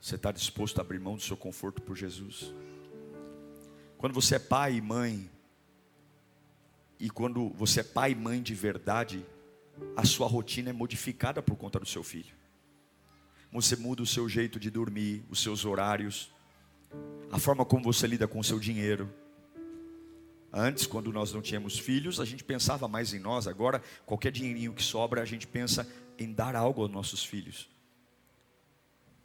Você 0.00 0.16
está 0.16 0.32
disposto 0.32 0.78
a 0.78 0.80
abrir 0.80 0.98
mão 0.98 1.14
do 1.14 1.22
seu 1.22 1.36
conforto 1.36 1.80
por 1.80 1.96
Jesus? 1.96 2.52
Quando 3.96 4.12
você 4.12 4.34
é 4.34 4.40
pai 4.40 4.74
e 4.74 4.80
mãe, 4.80 5.30
e 6.98 7.08
quando 7.10 7.50
você 7.50 7.78
é 7.78 7.84
pai 7.84 8.10
e 8.10 8.16
mãe 8.16 8.42
de 8.42 8.56
verdade, 8.56 9.24
a 9.94 10.04
sua 10.04 10.26
rotina 10.26 10.70
é 10.70 10.72
modificada 10.72 11.40
por 11.40 11.54
conta 11.54 11.78
do 11.78 11.86
seu 11.86 12.02
filho. 12.02 12.39
Você 13.52 13.76
muda 13.76 14.02
o 14.02 14.06
seu 14.06 14.28
jeito 14.28 14.60
de 14.60 14.70
dormir, 14.70 15.24
os 15.28 15.42
seus 15.42 15.64
horários, 15.64 16.30
a 17.30 17.38
forma 17.38 17.64
como 17.64 17.84
você 17.84 18.06
lida 18.06 18.28
com 18.28 18.38
o 18.38 18.44
seu 18.44 18.58
dinheiro. 18.58 19.10
Antes, 20.52 20.86
quando 20.86 21.12
nós 21.12 21.32
não 21.32 21.40
tínhamos 21.40 21.78
filhos, 21.78 22.18
a 22.18 22.24
gente 22.24 22.42
pensava 22.42 22.88
mais 22.88 23.14
em 23.14 23.20
nós. 23.20 23.46
Agora, 23.46 23.82
qualquer 24.04 24.32
dinheirinho 24.32 24.72
que 24.72 24.82
sobra, 24.82 25.22
a 25.22 25.24
gente 25.24 25.46
pensa 25.46 25.88
em 26.18 26.32
dar 26.32 26.56
algo 26.56 26.82
aos 26.82 26.90
nossos 26.90 27.24
filhos. 27.24 27.68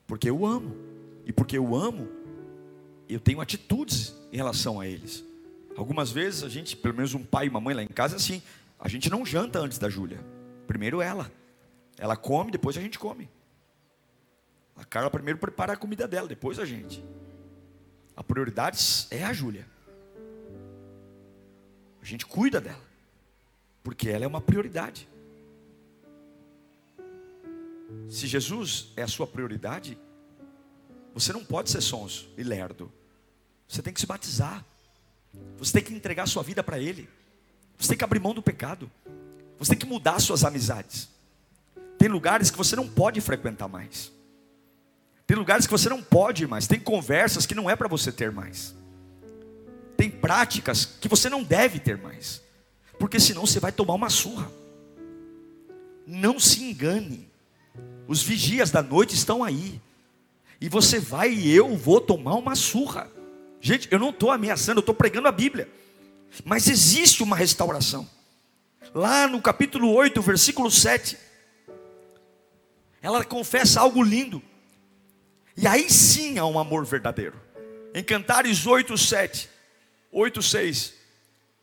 Porque 0.06 0.30
eu 0.30 0.46
amo. 0.46 0.76
E 1.26 1.34
porque 1.34 1.58
eu 1.58 1.76
amo, 1.76 2.08
eu 3.10 3.20
tenho 3.20 3.42
atitudes 3.42 4.14
em 4.32 4.38
relação 4.38 4.80
a 4.80 4.88
eles. 4.88 5.24
Algumas 5.76 6.12
vezes 6.12 6.44
a 6.44 6.50
gente, 6.50 6.76
pelo 6.76 6.94
menos 6.94 7.16
um 7.16 7.24
pai 7.24 7.48
e 7.48 7.50
uma 7.50 7.60
mãe 7.60 7.74
lá 7.74 7.84
em 7.84 7.88
casa, 7.88 8.16
é 8.16 8.18
assim: 8.18 8.42
a 8.80 8.88
gente 8.88 9.10
não 9.10 9.26
janta 9.26 9.60
antes 9.60 9.80
da 9.80 9.90
Júlia. 9.90 10.24
Primeiro 10.68 11.02
ela. 11.02 11.32
Ela 11.98 12.16
come, 12.16 12.52
depois 12.52 12.78
a 12.78 12.82
gente 12.82 13.00
come. 13.00 13.28
A 14.76 14.84
Carla 14.84 15.10
primeiro 15.10 15.40
prepara 15.40 15.74
a 15.74 15.78
comida 15.78 16.08
dela, 16.08 16.28
depois 16.28 16.60
a 16.60 16.66
gente. 16.66 17.04
A 18.16 18.24
prioridade 18.24 19.08
é 19.10 19.24
a 19.24 19.34
Júlia. 19.34 19.68
A 22.02 22.06
gente 22.06 22.26
cuida 22.26 22.60
dela. 22.62 22.84
Porque 23.84 24.10
ela 24.10 24.26
é 24.26 24.28
uma 24.28 24.42
prioridade. 24.42 25.08
Se 28.10 28.28
Jesus 28.28 28.92
é 28.96 29.04
a 29.04 29.08
sua 29.08 29.28
prioridade, 29.28 29.98
você 31.14 31.32
não 31.32 31.44
pode 31.44 31.70
ser 31.70 31.82
sonso 31.82 32.30
e 32.38 32.44
lerdo. 32.44 32.92
Você 33.68 33.82
tem 33.82 33.94
que 33.94 34.00
se 34.00 34.06
batizar. 34.06 34.66
Você 35.58 35.74
tem 35.74 35.84
que 35.84 35.94
entregar 35.94 36.28
sua 36.28 36.44
vida 36.44 36.64
para 36.64 36.80
Ele. 36.80 37.10
Você 37.78 37.90
tem 37.90 37.98
que 37.98 38.04
abrir 38.04 38.20
mão 38.20 38.34
do 38.34 38.42
pecado. 38.42 38.92
Você 39.58 39.72
tem 39.72 39.80
que 39.80 39.86
mudar 39.86 40.20
suas 40.20 40.44
amizades. 40.44 41.10
Tem 41.98 42.10
lugares 42.10 42.52
que 42.52 42.58
você 42.58 42.76
não 42.76 42.88
pode 42.88 43.22
frequentar 43.22 43.68
mais. 43.68 44.12
Tem 45.28 45.36
lugares 45.36 45.66
que 45.66 45.72
você 45.72 45.90
não 45.90 46.02
pode 46.02 46.46
mais. 46.46 46.68
Tem 46.68 46.80
conversas 46.80 47.46
que 47.46 47.56
não 47.56 47.70
é 47.70 47.76
para 47.76 47.88
você 47.88 48.12
ter 48.12 48.32
mais. 48.32 48.76
Tem 49.98 50.10
práticas 50.10 50.86
que 50.86 51.08
você 51.08 51.30
não 51.30 51.44
deve 51.44 51.80
ter 51.80 51.98
mais. 51.98 52.42
Porque 53.00 53.20
senão 53.20 53.46
você 53.46 53.60
vai 53.60 53.72
tomar 53.72 53.94
uma 53.94 54.10
surra. 54.10 54.52
Não 56.06 56.40
se 56.40 56.64
engane. 56.64 57.30
Os 58.08 58.22
vigias 58.22 58.70
da 58.70 58.84
noite 58.84 59.16
estão 59.16 59.44
aí. 59.44 59.82
E 60.62 60.70
você 60.70 61.00
vai 61.00 61.32
e 61.32 61.52
eu 61.52 61.76
vou 61.76 62.00
tomar 62.00 62.36
uma 62.36 62.56
surra. 62.56 63.10
Gente, 63.60 63.88
eu 63.92 63.98
não 63.98 64.12
estou 64.12 64.32
ameaçando, 64.32 64.78
eu 64.78 64.82
estou 64.82 64.96
pregando 64.96 65.28
a 65.28 65.32
Bíblia. 65.32 65.68
Mas 66.44 66.68
existe 66.68 67.24
uma 67.24 67.36
restauração. 67.36 68.08
Lá 68.94 69.28
no 69.28 69.42
capítulo 69.42 69.92
8, 69.92 70.22
versículo 70.22 70.70
7. 70.70 71.18
Ela 73.02 73.24
confessa 73.24 73.82
algo 73.82 74.04
lindo. 74.04 74.42
E 75.58 75.68
aí 75.68 75.90
sim 75.90 76.38
há 76.38 76.46
um 76.46 76.60
amor 76.60 76.86
verdadeiro. 76.86 77.40
Em 77.94 78.04
Cantares 78.04 78.66
8, 78.68 78.98
7. 78.98 79.50
8, 80.12 80.42
6. 80.42 80.94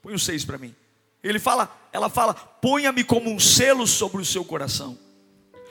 Põe 0.02 0.14
o 0.14 0.18
6 0.18 0.44
para 0.44 0.58
mim. 0.58 0.74
Ele 1.22 1.38
fala, 1.38 1.70
ela 1.92 2.08
fala: 2.08 2.34
ponha-me 2.34 3.04
como 3.04 3.30
um 3.30 3.38
selo 3.38 3.86
sobre 3.86 4.20
o 4.20 4.24
seu 4.24 4.44
coração, 4.44 4.98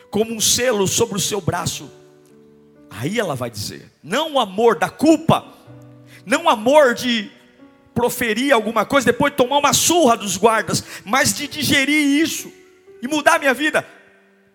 como 0.10 0.34
um 0.34 0.40
selo 0.40 0.88
sobre 0.88 1.18
o 1.18 1.20
seu 1.20 1.42
braço. 1.42 1.92
Aí 2.90 3.20
ela 3.20 3.36
vai 3.36 3.50
dizer: 3.50 3.92
não 4.04 4.34
o 4.34 4.40
amor 4.40 4.78
da 4.78 4.90
culpa, 4.90 5.46
não 6.26 6.46
o 6.46 6.50
amor 6.50 6.94
de 6.94 7.30
proferir 7.94 8.54
alguma 8.54 8.86
coisa, 8.86 9.06
depois 9.06 9.36
tomar 9.36 9.58
uma 9.58 9.74
surra 9.74 10.16
dos 10.16 10.38
guardas, 10.38 10.84
mas 11.04 11.34
de 11.34 11.48
digerir 11.48 12.22
isso 12.22 12.52
e 13.02 13.08
mudar 13.08 13.40
minha 13.40 13.54
vida. 13.54 13.86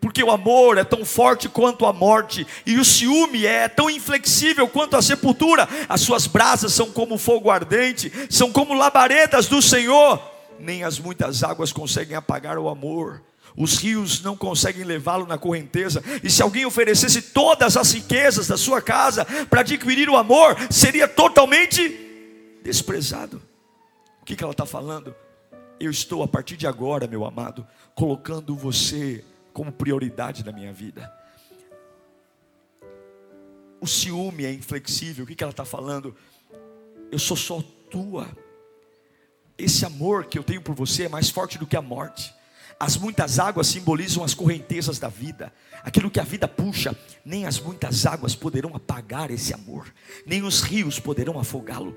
Porque 0.06 0.22
o 0.22 0.30
amor 0.30 0.78
é 0.78 0.84
tão 0.84 1.04
forte 1.04 1.48
quanto 1.48 1.84
a 1.84 1.92
morte, 1.92 2.46
e 2.64 2.78
o 2.78 2.84
ciúme 2.84 3.44
é 3.44 3.66
tão 3.66 3.90
inflexível 3.90 4.68
quanto 4.68 4.96
a 4.96 5.02
sepultura. 5.02 5.68
As 5.88 6.00
suas 6.00 6.28
brasas 6.28 6.72
são 6.72 6.92
como 6.92 7.18
fogo 7.18 7.50
ardente, 7.50 8.12
são 8.30 8.52
como 8.52 8.72
labaredas 8.72 9.48
do 9.48 9.60
Senhor. 9.60 10.22
Nem 10.60 10.84
as 10.84 11.00
muitas 11.00 11.42
águas 11.42 11.72
conseguem 11.72 12.16
apagar 12.16 12.56
o 12.56 12.68
amor. 12.68 13.20
Os 13.56 13.78
rios 13.78 14.22
não 14.22 14.36
conseguem 14.36 14.84
levá-lo 14.84 15.26
na 15.26 15.36
correnteza. 15.36 16.00
E 16.22 16.30
se 16.30 16.40
alguém 16.40 16.64
oferecesse 16.64 17.20
todas 17.20 17.76
as 17.76 17.90
riquezas 17.90 18.46
da 18.46 18.56
sua 18.56 18.80
casa 18.80 19.24
para 19.50 19.62
adquirir 19.62 20.08
o 20.08 20.16
amor, 20.16 20.56
seria 20.70 21.08
totalmente 21.08 22.60
desprezado. 22.62 23.42
O 24.22 24.24
que, 24.24 24.36
que 24.36 24.44
ela 24.44 24.52
está 24.52 24.64
falando? 24.64 25.12
Eu 25.80 25.90
estou 25.90 26.22
a 26.22 26.28
partir 26.28 26.56
de 26.56 26.68
agora, 26.68 27.08
meu 27.08 27.24
amado, 27.24 27.66
colocando 27.96 28.54
você 28.54 29.24
como 29.56 29.72
prioridade 29.72 30.44
da 30.44 30.52
minha 30.52 30.70
vida. 30.70 31.10
O 33.80 33.86
ciúme 33.86 34.44
é 34.44 34.52
inflexível. 34.52 35.24
O 35.24 35.26
que, 35.26 35.42
ela 35.42 35.50
está 35.50 35.64
falando? 35.64 36.14
Eu 37.10 37.18
sou 37.18 37.38
só 37.38 37.62
tua. 37.90 38.28
Esse 39.56 39.86
amor 39.86 40.26
que 40.26 40.38
eu 40.38 40.44
tenho 40.44 40.60
por 40.60 40.74
você 40.74 41.04
é 41.04 41.08
mais 41.08 41.30
forte 41.30 41.56
do 41.56 41.66
que 41.66 41.74
a 41.74 41.80
morte. 41.80 42.34
As 42.78 42.98
muitas 42.98 43.38
águas 43.38 43.68
simbolizam 43.68 44.22
as 44.22 44.34
correntezas 44.34 44.98
da 44.98 45.08
vida, 45.08 45.50
aquilo 45.82 46.10
que 46.10 46.20
a 46.20 46.24
vida 46.24 46.46
puxa. 46.46 46.94
Nem 47.24 47.46
as 47.46 47.58
muitas 47.58 48.04
águas 48.04 48.34
poderão 48.34 48.76
apagar 48.76 49.30
esse 49.30 49.54
amor, 49.54 49.90
nem 50.26 50.42
os 50.42 50.60
rios 50.60 51.00
poderão 51.00 51.38
afogá-lo. 51.38 51.96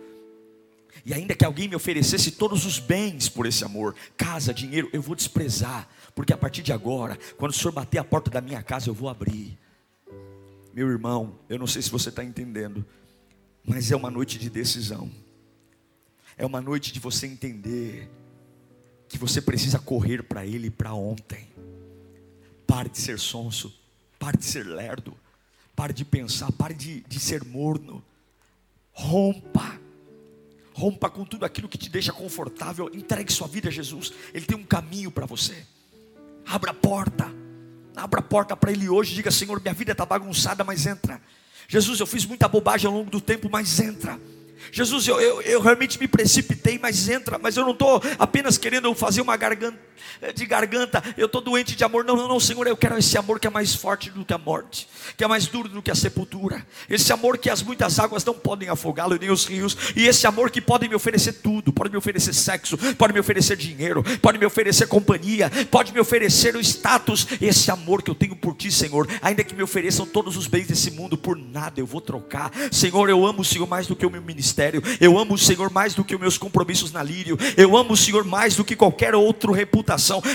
E 1.05 1.13
ainda 1.13 1.35
que 1.35 1.43
alguém 1.43 1.67
me 1.67 1.75
oferecesse 1.75 2.31
todos 2.31 2.65
os 2.65 2.79
bens 2.79 3.27
por 3.27 3.45
esse 3.45 3.65
amor, 3.65 3.95
casa, 4.15 4.53
dinheiro, 4.53 4.89
eu 4.93 5.01
vou 5.01 5.15
desprezar, 5.15 5.89
porque 6.15 6.33
a 6.33 6.37
partir 6.37 6.61
de 6.61 6.73
agora, 6.73 7.17
quando 7.37 7.51
o 7.51 7.53
Senhor 7.53 7.71
bater 7.71 7.97
a 7.97 8.03
porta 8.03 8.29
da 8.29 8.41
minha 8.41 8.61
casa, 8.61 8.89
eu 8.89 8.93
vou 8.93 9.09
abrir. 9.09 9.57
Meu 10.73 10.89
irmão, 10.89 11.39
eu 11.49 11.57
não 11.57 11.67
sei 11.67 11.81
se 11.81 11.89
você 11.89 12.09
está 12.09 12.23
entendendo, 12.23 12.85
mas 13.65 13.91
é 13.91 13.95
uma 13.95 14.09
noite 14.11 14.37
de 14.37 14.49
decisão, 14.49 15.11
é 16.37 16.45
uma 16.45 16.61
noite 16.61 16.93
de 16.93 16.99
você 16.99 17.27
entender 17.27 18.09
que 19.07 19.17
você 19.17 19.41
precisa 19.41 19.79
correr 19.79 20.23
para 20.23 20.45
Ele 20.45 20.69
para 20.69 20.93
ontem. 20.93 21.47
Pare 22.67 22.89
de 22.89 22.99
ser 22.99 23.17
sonso, 23.17 23.73
pare 24.19 24.37
de 24.37 24.45
ser 24.45 24.65
lerdo, 24.65 25.17
pare 25.75 25.91
de 25.91 26.05
pensar, 26.05 26.51
pare 26.51 26.75
de, 26.75 27.01
de 27.01 27.19
ser 27.19 27.43
morno, 27.43 28.03
rompa 28.91 29.79
rompa 30.79 31.09
com 31.09 31.25
tudo 31.25 31.45
aquilo 31.45 31.67
que 31.67 31.77
te 31.77 31.89
deixa 31.89 32.13
confortável, 32.13 32.89
entregue 32.93 33.33
sua 33.33 33.47
vida 33.47 33.67
a 33.67 33.71
Jesus, 33.71 34.13
Ele 34.33 34.45
tem 34.45 34.57
um 34.57 34.63
caminho 34.63 35.11
para 35.11 35.25
você. 35.25 35.65
Abra 36.45 36.71
a 36.71 36.73
porta. 36.73 37.31
Abra 37.95 38.19
a 38.19 38.23
porta 38.23 38.55
para 38.55 38.71
Ele 38.71 38.89
hoje. 38.89 39.15
Diga: 39.15 39.31
Senhor, 39.31 39.61
minha 39.61 39.73
vida 39.73 39.91
está 39.91 40.05
bagunçada, 40.05 40.63
mas 40.63 40.85
entra. 40.85 41.21
Jesus, 41.67 41.99
eu 41.99 42.07
fiz 42.07 42.25
muita 42.25 42.47
bobagem 42.47 42.87
ao 42.87 42.93
longo 42.93 43.11
do 43.11 43.21
tempo, 43.21 43.47
mas 43.51 43.79
entra. 43.79 44.19
Jesus, 44.71 45.07
eu, 45.07 45.19
eu, 45.19 45.41
eu, 45.41 45.61
realmente 45.61 45.99
me 45.99 46.07
precipitei, 46.07 46.77
mas 46.77 47.07
entra, 47.07 47.37
mas 47.39 47.55
eu 47.55 47.63
não 47.63 47.71
estou 47.71 48.01
apenas 48.17 48.57
querendo 48.57 48.93
fazer 48.93 49.21
uma 49.21 49.37
garganta 49.37 49.88
de 50.35 50.45
garganta, 50.45 51.03
eu 51.17 51.25
estou 51.25 51.41
doente 51.41 51.75
de 51.75 51.83
amor. 51.83 52.03
Não, 52.03 52.15
não, 52.15 52.27
não, 52.27 52.39
Senhor, 52.39 52.67
eu 52.67 52.77
quero 52.77 52.97
esse 52.97 53.17
amor 53.17 53.39
que 53.39 53.47
é 53.47 53.49
mais 53.49 53.73
forte 53.73 54.09
do 54.09 54.25
que 54.25 54.33
a 54.33 54.37
morte, 54.37 54.87
que 55.17 55.23
é 55.23 55.27
mais 55.27 55.47
duro 55.47 55.69
do 55.69 55.81
que 55.81 55.91
a 55.91 55.95
sepultura. 55.95 56.65
Esse 56.89 57.11
amor 57.11 57.37
que 57.37 57.49
as 57.49 57.61
muitas 57.61 57.99
águas 57.99 58.23
não 58.23 58.33
podem 58.33 58.69
afogá-lo, 58.69 59.17
nem 59.19 59.31
os 59.31 59.45
rios, 59.45 59.75
e 59.95 60.07
esse 60.07 60.27
amor 60.27 60.51
que 60.51 60.61
pode 60.61 60.87
me 60.87 60.95
oferecer 60.95 61.33
tudo, 61.33 61.71
pode 61.71 61.89
me 61.89 61.97
oferecer 61.97 62.33
sexo, 62.33 62.77
pode 62.95 63.13
me 63.13 63.19
oferecer 63.19 63.55
dinheiro, 63.55 64.03
pode 64.21 64.37
me 64.37 64.45
oferecer 64.45 64.87
companhia, 64.87 65.49
pode 65.71 65.93
me 65.93 65.99
oferecer 65.99 66.55
o 66.55 66.59
status, 66.59 67.27
esse 67.41 67.71
amor 67.71 68.01
que 68.01 68.11
eu 68.11 68.15
tenho 68.15 68.35
por 68.35 68.55
ti, 68.55 68.71
Senhor, 68.71 69.07
ainda 69.21 69.43
que 69.43 69.55
me 69.55 69.63
ofereçam 69.63 70.05
todos 70.05 70.37
os 70.37 70.47
bens 70.47 70.67
desse 70.67 70.91
mundo, 70.91 71.17
por 71.17 71.37
nada 71.37 71.79
eu 71.79 71.85
vou 71.85 72.01
trocar. 72.01 72.51
Senhor, 72.71 73.09
eu 73.09 73.25
amo 73.25 73.41
o 73.41 73.45
Senhor 73.45 73.67
mais 73.67 73.87
do 73.87 73.95
que 73.95 74.05
o 74.05 74.09
meu 74.09 74.21
ministério, 74.21 74.81
eu 74.99 75.17
amo 75.17 75.33
o 75.33 75.37
Senhor 75.37 75.69
mais 75.71 75.93
do 75.93 76.03
que 76.03 76.15
os 76.15 76.21
meus 76.21 76.37
compromissos 76.37 76.91
na 76.91 77.03
lírio, 77.03 77.37
eu 77.55 77.75
amo 77.77 77.93
o 77.93 77.97
Senhor 77.97 78.23
mais 78.23 78.55
do 78.55 78.63
que 78.63 78.75
qualquer 78.75 79.15
outro 79.15 79.51
reputação, 79.51 79.88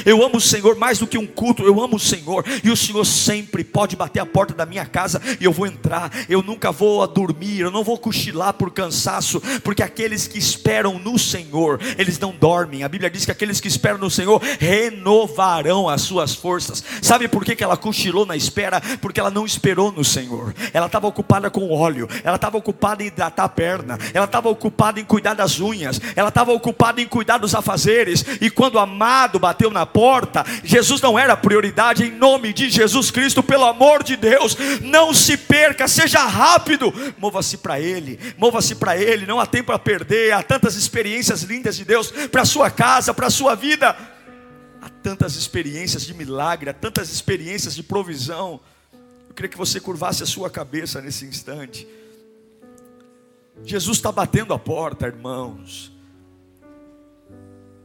eu 0.04 0.24
amo 0.24 0.38
o 0.38 0.40
Senhor 0.40 0.76
mais 0.76 0.98
do 0.98 1.06
que 1.06 1.18
um 1.18 1.26
culto, 1.26 1.62
eu 1.62 1.82
amo 1.82 1.96
o 1.96 2.00
Senhor, 2.00 2.44
e 2.62 2.70
o 2.70 2.76
Senhor 2.76 3.04
sempre 3.04 3.62
pode 3.62 3.96
bater 3.96 4.20
a 4.20 4.26
porta 4.26 4.54
da 4.54 4.66
minha 4.66 4.86
casa 4.86 5.20
e 5.40 5.44
eu 5.44 5.52
vou 5.52 5.66
entrar, 5.66 6.10
eu 6.28 6.42
nunca 6.42 6.72
vou 6.72 7.06
dormir, 7.06 7.60
eu 7.60 7.70
não 7.70 7.84
vou 7.84 7.98
cochilar 7.98 8.54
por 8.54 8.70
cansaço, 8.70 9.40
porque 9.62 9.82
aqueles 9.82 10.26
que 10.26 10.38
esperam 10.38 10.98
no 10.98 11.18
Senhor, 11.18 11.80
eles 11.98 12.18
não 12.18 12.32
dormem. 12.32 12.82
A 12.82 12.88
Bíblia 12.88 13.10
diz 13.10 13.24
que 13.24 13.30
aqueles 13.30 13.60
que 13.60 13.68
esperam 13.68 13.98
no 13.98 14.10
Senhor 14.10 14.40
renovarão 14.58 15.88
as 15.88 16.02
suas 16.02 16.34
forças. 16.34 16.84
Sabe 17.02 17.28
por 17.28 17.44
que, 17.44 17.56
que 17.56 17.64
ela 17.64 17.76
cochilou 17.76 18.26
na 18.26 18.36
espera? 18.36 18.80
Porque 19.00 19.20
ela 19.20 19.30
não 19.30 19.46
esperou 19.46 19.92
no 19.92 20.04
Senhor, 20.04 20.54
ela 20.72 20.86
estava 20.86 21.06
ocupada 21.06 21.50
com 21.50 21.70
óleo, 21.72 22.08
ela 22.22 22.36
estava 22.36 22.56
ocupada 22.56 23.02
em 23.02 23.06
hidratar 23.06 23.44
a 23.44 23.48
perna, 23.48 23.98
ela 24.12 24.26
estava 24.26 24.48
ocupada 24.48 25.00
em 25.00 25.04
cuidar 25.04 25.34
das 25.34 25.60
unhas, 25.60 26.00
ela 26.16 26.28
estava 26.28 26.52
ocupada 26.52 27.00
em 27.00 27.06
cuidar 27.06 27.38
dos 27.38 27.54
afazeres, 27.54 28.24
e 28.40 28.50
quando 28.50 28.78
amado 28.78 29.38
bateu 29.44 29.70
na 29.70 29.84
porta, 29.84 30.42
Jesus 30.64 31.02
não 31.02 31.18
era 31.18 31.36
prioridade, 31.36 32.02
em 32.02 32.10
nome 32.10 32.50
de 32.50 32.70
Jesus 32.70 33.10
Cristo, 33.10 33.42
pelo 33.42 33.66
amor 33.66 34.02
de 34.02 34.16
Deus, 34.16 34.56
não 34.80 35.12
se 35.12 35.36
perca, 35.36 35.86
seja 35.86 36.20
rápido, 36.20 36.90
mova-se 37.18 37.58
para 37.58 37.78
Ele, 37.78 38.18
mova-se 38.38 38.74
para 38.74 38.96
Ele, 38.96 39.26
não 39.26 39.38
há 39.38 39.44
tempo 39.44 39.70
a 39.70 39.78
perder, 39.78 40.32
há 40.32 40.42
tantas 40.42 40.76
experiências 40.76 41.42
lindas 41.42 41.76
de 41.76 41.84
Deus 41.84 42.10
para 42.10 42.40
a 42.40 42.46
sua 42.46 42.70
casa, 42.70 43.12
para 43.12 43.26
a 43.26 43.30
sua 43.30 43.54
vida, 43.54 43.94
há 44.80 44.88
tantas 44.88 45.36
experiências 45.36 46.06
de 46.06 46.14
milagre, 46.14 46.70
há 46.70 46.74
tantas 46.74 47.10
experiências 47.10 47.74
de 47.74 47.82
provisão. 47.82 48.58
Eu 49.28 49.34
queria 49.34 49.50
que 49.50 49.58
você 49.58 49.78
curvasse 49.78 50.22
a 50.22 50.26
sua 50.26 50.48
cabeça 50.48 51.02
nesse 51.02 51.26
instante. 51.26 51.86
Jesus 53.62 53.98
está 53.98 54.10
batendo 54.10 54.54
a 54.54 54.58
porta, 54.58 55.06
irmãos. 55.06 55.93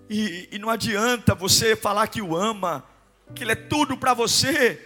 E, 0.10 0.50
e, 0.52 0.58
não 0.58 0.72
adianta 0.72 1.36
você 1.36 1.76
falar 1.76 2.08
que 2.08 2.20
o 2.20 2.36
ama, 2.36 2.84
que 3.36 3.44
ele 3.44 3.52
é 3.52 3.56
tudo 3.56 3.96
para 3.96 4.16
você, 4.16 4.82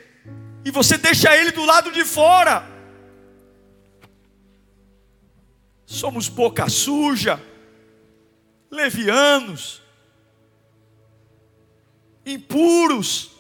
e 0.66 0.70
você 0.70 0.98
deixa 0.98 1.36
ele 1.36 1.52
do 1.52 1.64
lado 1.64 1.92
de 1.94 2.04
fora. 2.04 2.68
Somos 5.86 6.28
boca 6.28 6.68
suja, 6.68 7.42
levianos, 8.70 9.82
impuros, 12.26 13.32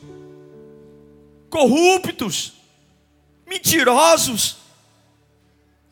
corruptos, 1.49 2.53
mentirosos, 3.45 4.57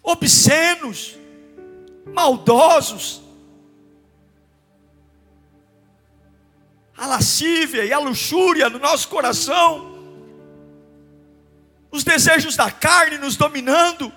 obscenos, 0.01 1.17
maldosos. 2.13 3.20
A 7.01 7.07
lascívia 7.07 7.83
e 7.83 7.91
a 7.91 7.97
luxúria 7.97 8.69
no 8.69 8.77
nosso 8.77 9.07
coração, 9.09 9.91
os 11.89 12.03
desejos 12.03 12.55
da 12.55 12.69
carne 12.69 13.17
nos 13.17 13.35
dominando. 13.35 14.13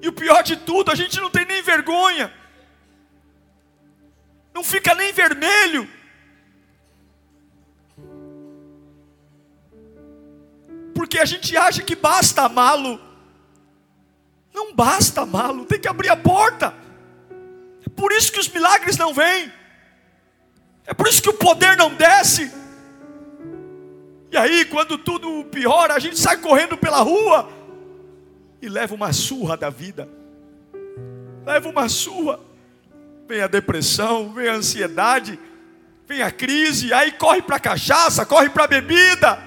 E 0.00 0.08
o 0.08 0.14
pior 0.14 0.42
de 0.42 0.56
tudo, 0.56 0.90
a 0.90 0.94
gente 0.94 1.20
não 1.20 1.28
tem 1.28 1.44
nem 1.44 1.60
vergonha, 1.60 2.32
não 4.54 4.64
fica 4.64 4.94
nem 4.94 5.12
vermelho. 5.12 5.86
Porque 10.94 11.18
a 11.18 11.26
gente 11.26 11.54
acha 11.54 11.82
que 11.82 11.94
basta 11.94 12.44
amá-lo. 12.44 12.98
Não 14.54 14.74
basta 14.74 15.20
amá-lo, 15.20 15.66
tem 15.66 15.78
que 15.78 15.86
abrir 15.86 16.08
a 16.08 16.16
porta. 16.16 16.87
Por 17.98 18.12
isso 18.12 18.30
que 18.30 18.38
os 18.38 18.48
milagres 18.48 18.96
não 18.96 19.12
vêm. 19.12 19.52
É 20.86 20.94
por 20.94 21.08
isso 21.08 21.20
que 21.20 21.28
o 21.28 21.34
poder 21.34 21.76
não 21.76 21.92
desce. 21.92 22.50
E 24.30 24.36
aí, 24.36 24.64
quando 24.66 24.96
tudo 24.96 25.44
piora, 25.46 25.94
a 25.94 25.98
gente 25.98 26.16
sai 26.16 26.36
correndo 26.36 26.76
pela 26.76 27.00
rua 27.00 27.50
e 28.62 28.68
leva 28.68 28.94
uma 28.94 29.12
surra 29.12 29.56
da 29.56 29.68
vida. 29.68 30.08
Leva 31.44 31.68
uma 31.68 31.88
surra. 31.88 32.38
Vem 33.26 33.40
a 33.40 33.48
depressão, 33.48 34.32
vem 34.32 34.48
a 34.48 34.54
ansiedade, 34.54 35.36
vem 36.06 36.22
a 36.22 36.30
crise, 36.30 36.94
aí 36.94 37.10
corre 37.10 37.42
para 37.42 37.58
cachaça, 37.58 38.24
corre 38.24 38.48
para 38.48 38.64
a 38.64 38.68
bebida, 38.68 39.42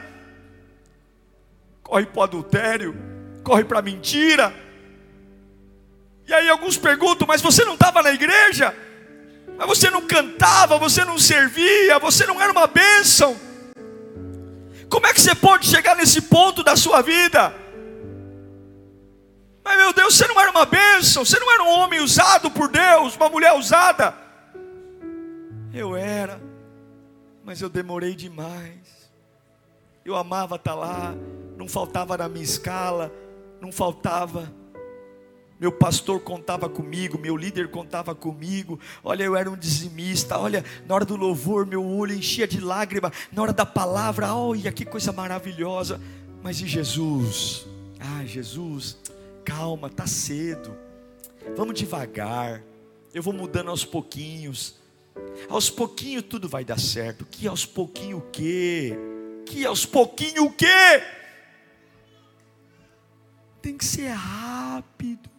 corre 1.81 2.05
para 2.05 2.19
o 2.19 2.23
adultério, 2.23 2.95
corre 3.43 3.63
para 3.63 3.79
a 3.79 3.81
mentira 3.81 4.53
e 6.31 6.33
aí 6.33 6.49
alguns 6.49 6.77
perguntam, 6.77 7.27
mas 7.27 7.41
você 7.41 7.65
não 7.65 7.73
estava 7.73 8.01
na 8.01 8.13
igreja? 8.13 8.73
Mas 9.57 9.67
você 9.67 9.89
não 9.89 10.07
cantava, 10.07 10.77
você 10.77 11.03
não 11.03 11.19
servia, 11.19 11.99
você 11.99 12.25
não 12.25 12.41
era 12.41 12.53
uma 12.53 12.67
bênção. 12.67 13.37
Como 14.89 15.05
é 15.05 15.13
que 15.13 15.19
você 15.19 15.35
pode 15.35 15.67
chegar 15.67 15.93
nesse 15.93 16.21
ponto 16.21 16.63
da 16.63 16.77
sua 16.77 17.01
vida? 17.01 17.53
Mas 19.61 19.77
meu 19.77 19.91
Deus, 19.91 20.15
você 20.15 20.25
não 20.25 20.39
era 20.39 20.49
uma 20.49 20.65
bênção, 20.65 21.25
você 21.25 21.37
não 21.37 21.51
era 21.51 21.63
um 21.63 21.69
homem 21.69 21.99
usado 21.99 22.49
por 22.49 22.69
Deus, 22.69 23.17
uma 23.17 23.27
mulher 23.27 23.51
usada. 23.51 24.15
Eu 25.73 25.97
era, 25.97 26.41
mas 27.43 27.59
eu 27.61 27.67
demorei 27.67 28.15
demais. 28.15 29.11
Eu 30.05 30.15
amava 30.15 30.55
estar 30.55 30.75
lá, 30.75 31.13
não 31.57 31.67
faltava 31.67 32.17
na 32.17 32.29
minha 32.29 32.45
escala, 32.45 33.11
não 33.59 33.69
faltava 33.69 34.60
meu 35.61 35.71
pastor 35.71 36.19
contava 36.21 36.67
comigo, 36.67 37.19
meu 37.19 37.37
líder 37.37 37.67
contava 37.67 38.15
comigo. 38.15 38.79
Olha, 39.03 39.23
eu 39.23 39.35
era 39.35 39.47
um 39.47 39.55
dizimista. 39.55 40.39
Olha, 40.39 40.65
na 40.87 40.95
hora 40.95 41.05
do 41.05 41.15
louvor, 41.15 41.67
meu 41.67 41.85
olho 41.85 42.15
enchia 42.15 42.47
de 42.47 42.59
lágrima. 42.59 43.13
Na 43.31 43.43
hora 43.43 43.53
da 43.53 43.63
palavra, 43.63 44.33
olha 44.33 44.71
que 44.71 44.83
coisa 44.83 45.11
maravilhosa. 45.11 46.01
Mas 46.41 46.59
e 46.59 46.67
Jesus? 46.67 47.67
Ah, 47.99 48.25
Jesus, 48.25 48.97
calma, 49.45 49.87
tá 49.87 50.07
cedo. 50.07 50.75
Vamos 51.55 51.75
devagar. 51.75 52.63
Eu 53.13 53.21
vou 53.21 53.31
mudando 53.31 53.69
aos 53.69 53.85
pouquinhos. 53.85 54.73
Aos 55.47 55.69
pouquinhos 55.69 56.23
tudo 56.23 56.49
vai 56.49 56.65
dar 56.65 56.79
certo. 56.79 57.23
Que 57.29 57.47
aos 57.47 57.67
pouquinhos 57.67 58.19
o 58.19 58.25
quê? 58.31 58.97
Que 59.45 59.63
aos 59.63 59.85
pouquinhos 59.85 60.43
o 60.43 60.49
quê? 60.49 61.03
Tem 63.61 63.77
que 63.77 63.85
ser 63.85 64.07
rápido 64.07 65.29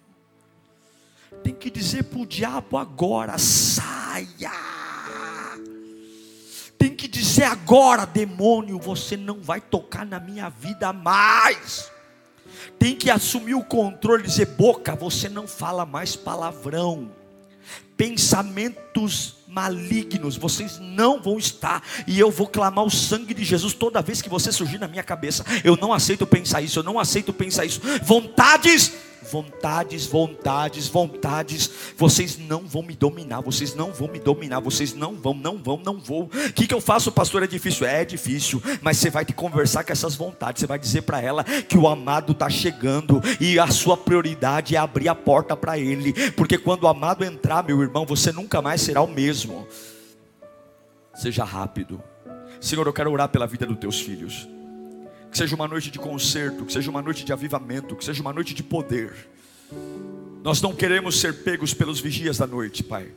tem 1.42 1.54
que 1.54 1.70
dizer 1.70 2.04
para 2.04 2.20
o 2.20 2.26
diabo 2.26 2.76
agora: 2.76 3.36
saia. 3.38 4.52
Tem 6.78 6.96
que 6.96 7.06
dizer 7.06 7.44
agora, 7.44 8.04
demônio, 8.04 8.78
você 8.78 9.16
não 9.16 9.40
vai 9.40 9.60
tocar 9.60 10.04
na 10.04 10.18
minha 10.18 10.48
vida 10.48 10.92
mais. 10.92 11.90
Tem 12.78 12.96
que 12.96 13.10
assumir 13.10 13.54
o 13.54 13.64
controle, 13.64 14.24
dizer: 14.24 14.46
boca, 14.46 14.94
você 14.94 15.28
não 15.28 15.46
fala 15.46 15.86
mais 15.86 16.16
palavrão. 16.16 17.10
Pensamentos 17.96 19.36
malignos, 19.46 20.36
vocês 20.36 20.78
não 20.80 21.20
vão 21.20 21.38
estar, 21.38 21.82
e 22.06 22.18
eu 22.18 22.30
vou 22.30 22.48
clamar 22.48 22.84
o 22.84 22.90
sangue 22.90 23.34
de 23.34 23.44
Jesus 23.44 23.74
toda 23.74 24.00
vez 24.00 24.22
que 24.22 24.28
você 24.28 24.50
surgir 24.50 24.78
na 24.78 24.88
minha 24.88 25.02
cabeça. 25.02 25.44
Eu 25.62 25.76
não 25.76 25.92
aceito 25.92 26.26
pensar 26.26 26.62
isso, 26.62 26.78
eu 26.78 26.82
não 26.82 26.98
aceito 26.98 27.32
pensar 27.32 27.64
isso. 27.64 27.80
Vontades 28.02 28.92
vontades, 29.30 30.06
vontades, 30.06 30.88
vontades. 30.88 31.70
Vocês 31.96 32.38
não 32.38 32.66
vão 32.66 32.82
me 32.82 32.94
dominar, 32.94 33.40
vocês 33.40 33.74
não 33.74 33.92
vão 33.92 34.08
me 34.08 34.18
dominar, 34.18 34.60
vocês 34.60 34.94
não 34.94 35.14
vão, 35.14 35.34
não 35.34 35.58
vão, 35.58 35.80
não 35.84 35.98
vou. 35.98 36.24
O 36.24 36.52
que, 36.52 36.66
que 36.66 36.74
eu 36.74 36.80
faço, 36.80 37.12
pastor? 37.12 37.42
É 37.42 37.46
difícil? 37.46 37.86
É 37.86 38.04
difícil, 38.04 38.62
mas 38.80 38.98
você 38.98 39.10
vai 39.10 39.24
te 39.24 39.32
conversar 39.32 39.84
com 39.84 39.92
essas 39.92 40.14
vontades, 40.14 40.60
você 40.60 40.66
vai 40.66 40.78
dizer 40.78 41.02
para 41.02 41.20
ela 41.20 41.44
que 41.44 41.78
o 41.78 41.88
amado 41.88 42.32
está 42.32 42.48
chegando 42.48 43.20
e 43.40 43.58
a 43.58 43.66
sua 43.68 43.96
prioridade 43.96 44.76
é 44.76 44.78
abrir 44.78 45.08
a 45.08 45.14
porta 45.14 45.56
para 45.56 45.78
ele, 45.78 46.12
porque 46.32 46.58
quando 46.58 46.84
o 46.84 46.88
amado 46.88 47.24
entrar, 47.24 47.64
meu 47.64 47.80
irmão, 47.82 48.04
você 48.04 48.32
nunca 48.32 48.60
mais 48.60 48.80
será 48.80 49.02
o 49.02 49.08
mesmo. 49.08 49.66
Seja 51.14 51.44
rápido. 51.44 52.02
Senhor, 52.60 52.86
eu 52.86 52.92
quero 52.92 53.10
orar 53.10 53.28
pela 53.28 53.46
vida 53.46 53.66
dos 53.66 53.78
teus 53.78 54.00
filhos 54.00 54.48
que 55.32 55.38
seja 55.38 55.56
uma 55.56 55.66
noite 55.66 55.90
de 55.90 55.98
concerto, 55.98 56.66
que 56.66 56.72
seja 56.74 56.90
uma 56.90 57.00
noite 57.00 57.24
de 57.24 57.32
avivamento, 57.32 57.96
que 57.96 58.04
seja 58.04 58.20
uma 58.20 58.34
noite 58.34 58.52
de 58.52 58.62
poder. 58.62 59.30
Nós 60.44 60.60
não 60.60 60.74
queremos 60.74 61.18
ser 61.18 61.42
pegos 61.42 61.72
pelos 61.72 62.00
vigias 62.00 62.36
da 62.36 62.46
noite, 62.46 62.84
Pai. 62.84 63.08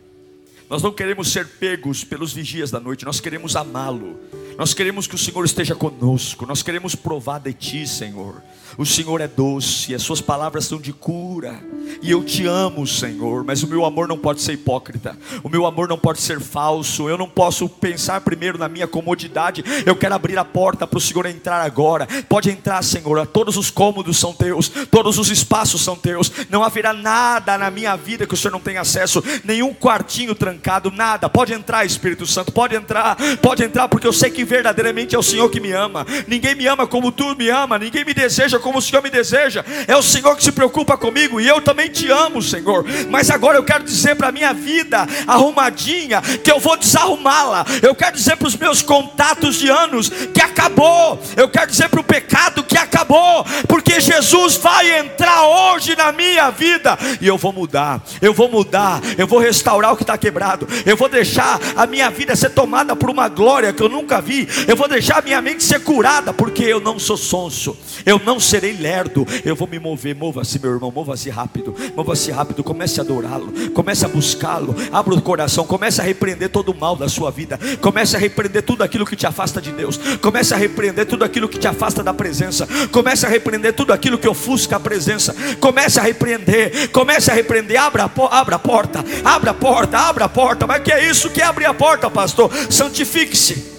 Nós 0.69 0.81
não 0.81 0.91
queremos 0.91 1.31
ser 1.31 1.47
pegos 1.47 2.03
pelos 2.03 2.33
vigias 2.33 2.71
da 2.71 2.79
noite, 2.79 3.05
nós 3.05 3.19
queremos 3.19 3.55
amá-lo. 3.55 4.19
Nós 4.57 4.73
queremos 4.73 5.05
que 5.05 5.15
o 5.15 5.17
Senhor 5.17 5.43
esteja 5.43 5.75
conosco, 5.75 6.45
nós 6.45 6.63
queremos 6.63 6.95
provar 6.95 7.39
de 7.39 7.51
Ti, 7.51 7.85
Senhor. 7.85 8.41
O 8.77 8.85
Senhor 8.85 9.21
é 9.21 9.27
doce, 9.27 9.93
as 9.93 10.01
Suas 10.01 10.21
palavras 10.21 10.65
são 10.65 10.79
de 10.79 10.91
cura, 10.91 11.61
e 12.01 12.11
eu 12.11 12.23
te 12.23 12.45
amo, 12.45 12.85
Senhor, 12.85 13.43
mas 13.43 13.63
o 13.63 13.67
meu 13.67 13.85
amor 13.85 14.07
não 14.07 14.17
pode 14.17 14.41
ser 14.41 14.53
hipócrita, 14.53 15.17
o 15.43 15.49
meu 15.49 15.65
amor 15.65 15.87
não 15.87 15.97
pode 15.97 16.21
ser 16.21 16.39
falso, 16.41 17.09
eu 17.09 17.17
não 17.17 17.29
posso 17.29 17.69
pensar 17.69 18.21
primeiro 18.21 18.57
na 18.57 18.67
minha 18.67 18.87
comodidade, 18.87 19.63
eu 19.85 19.95
quero 19.95 20.15
abrir 20.15 20.37
a 20.37 20.45
porta 20.45 20.85
para 20.85 20.97
o 20.97 21.01
Senhor 21.01 21.25
entrar 21.25 21.61
agora. 21.61 22.07
Pode 22.27 22.49
entrar, 22.49 22.83
Senhor, 22.83 23.25
todos 23.27 23.55
os 23.55 23.69
cômodos 23.69 24.17
são 24.17 24.33
teus, 24.33 24.69
todos 24.89 25.17
os 25.17 25.29
espaços 25.29 25.81
são 25.81 25.95
teus, 25.95 26.31
não 26.49 26.63
haverá 26.63 26.93
nada 26.93 27.57
na 27.57 27.71
minha 27.71 27.95
vida 27.95 28.27
que 28.27 28.33
o 28.33 28.37
Senhor 28.37 28.51
não 28.51 28.59
tenha 28.59 28.81
acesso, 28.81 29.23
nenhum 29.43 29.73
quartinho 29.73 30.35
trancado, 30.35 30.54
nada. 30.91 31.29
Pode 31.29 31.53
entrar, 31.53 31.85
Espírito 31.85 32.25
Santo, 32.25 32.51
pode 32.51 32.75
entrar, 32.75 33.15
pode 33.41 33.63
entrar, 33.63 33.87
porque 33.87 34.07
eu 34.07 34.13
sei 34.13 34.29
que 34.29 34.43
verdadeiramente 34.43 35.15
é 35.15 35.19
o 35.19 35.23
Senhor 35.23 35.49
que 35.49 35.59
me 35.59 35.71
ama. 35.71 36.05
Ninguém 36.27 36.55
me 36.55 36.67
ama 36.67 36.87
como 36.87 37.11
tu 37.11 37.35
me 37.35 37.49
ama, 37.49 37.77
ninguém 37.77 38.05
me 38.05 38.13
deseja 38.13 38.59
como 38.59 38.79
o 38.79 38.81
Senhor 38.81 39.01
me 39.01 39.09
deseja. 39.09 39.63
É 39.87 39.95
o 39.95 40.01
Senhor 40.01 40.35
que 40.35 40.43
se 40.43 40.51
preocupa 40.51 40.97
comigo 40.97 41.39
e 41.39 41.47
eu 41.47 41.61
também 41.61 41.89
te 41.89 42.09
amo, 42.09 42.41
Senhor. 42.41 42.85
Mas 43.09 43.29
agora 43.29 43.57
eu 43.57 43.63
quero 43.63 43.83
dizer 43.83 44.15
para 44.15 44.29
a 44.29 44.31
minha 44.31 44.53
vida 44.53 45.07
arrumadinha 45.27 46.21
que 46.21 46.51
eu 46.51 46.59
vou 46.59 46.77
desarrumá-la. 46.77 47.65
Eu 47.81 47.95
quero 47.95 48.15
dizer 48.15 48.37
para 48.37 48.47
os 48.47 48.55
meus 48.55 48.81
contatos 48.81 49.55
de 49.55 49.69
anos 49.69 50.09
que 50.09 50.41
acabou. 50.41 51.21
Eu 51.35 51.49
quero 51.49 51.69
dizer 51.69 51.89
para 51.89 51.99
o 51.99 52.03
pecado 52.03 52.63
que 52.63 52.77
acabou, 52.77 53.45
porque 53.67 53.99
Jesus 53.99 54.55
vai 54.57 54.99
entrar 54.99 55.43
hoje 55.43 55.95
na 55.95 56.11
minha 56.11 56.49
vida 56.49 56.97
e 57.19 57.27
eu 57.27 57.37
vou 57.37 57.51
mudar. 57.51 58.01
Eu 58.21 58.33
vou 58.33 58.49
mudar. 58.49 59.01
Eu 59.17 59.27
vou 59.27 59.39
restaurar 59.39 59.93
o 59.93 59.97
que 59.97 60.03
está 60.03 60.17
quebrado. 60.17 60.44
Eu 60.85 60.95
vou 60.95 61.09
deixar 61.09 61.59
a 61.75 61.85
minha 61.87 62.09
vida 62.09 62.35
ser 62.35 62.49
tomada 62.49 62.95
por 62.95 63.09
uma 63.09 63.27
glória 63.27 63.73
que 63.73 63.81
eu 63.81 63.89
nunca 63.89 64.21
vi. 64.21 64.47
Eu 64.67 64.75
vou 64.75 64.87
deixar 64.87 65.23
minha 65.23 65.41
mente 65.41 65.63
ser 65.63 65.79
curada, 65.81 66.33
porque 66.33 66.63
eu 66.63 66.79
não 66.79 66.99
sou 66.99 67.17
sonso, 67.17 67.75
eu 68.05 68.19
não 68.23 68.39
serei 68.39 68.73
lerdo, 68.73 69.25
eu 69.43 69.55
vou 69.55 69.67
me 69.67 69.79
mover. 69.79 70.15
Mova-se, 70.15 70.59
meu 70.59 70.71
irmão, 70.71 70.91
mova-se 70.91 71.29
rápido, 71.29 71.75
mova-se 71.95 72.31
rápido. 72.31 72.63
Comece 72.63 72.99
a 72.99 73.03
adorá-lo, 73.03 73.51
comece 73.71 74.05
a 74.05 74.07
buscá-lo, 74.07 74.75
abra 74.91 75.13
o 75.13 75.21
coração, 75.21 75.65
comece 75.65 76.01
a 76.01 76.03
repreender 76.03 76.49
todo 76.49 76.71
o 76.71 76.77
mal 76.77 76.95
da 76.95 77.09
sua 77.09 77.31
vida, 77.31 77.59
comece 77.81 78.15
a 78.15 78.19
repreender 78.19 78.63
tudo 78.63 78.83
aquilo 78.83 79.05
que 79.05 79.15
te 79.15 79.25
afasta 79.25 79.61
de 79.61 79.71
Deus, 79.71 79.97
comece 80.21 80.53
a 80.53 80.57
repreender 80.57 81.05
tudo 81.05 81.23
aquilo 81.23 81.49
que 81.49 81.57
te 81.57 81.67
afasta 81.67 82.03
da 82.03 82.13
presença, 82.13 82.67
comece 82.91 83.25
a 83.25 83.29
repreender 83.29 83.73
tudo 83.73 83.93
aquilo 83.93 84.17
que 84.17 84.27
ofusca 84.27 84.75
a 84.75 84.79
presença, 84.79 85.35
comece 85.59 85.99
a 85.99 86.03
repreender, 86.03 86.89
comece 86.91 87.31
a 87.31 87.33
repreender, 87.33 87.79
abra 87.79 88.03
a, 88.03 88.39
abra 88.39 88.55
a 88.55 88.59
porta, 88.59 89.03
abra 89.23 89.51
a 89.51 89.53
porta, 89.53 89.97
abra 89.97 90.25
a 90.25 90.29
porta, 90.29 90.34
mas 90.67 90.83
que 90.83 90.91
é 90.91 91.09
isso 91.09 91.29
que 91.29 91.41
abre 91.41 91.65
a 91.65 91.73
porta, 91.73 92.09
pastor? 92.09 92.51
Santifique-se 92.69 93.75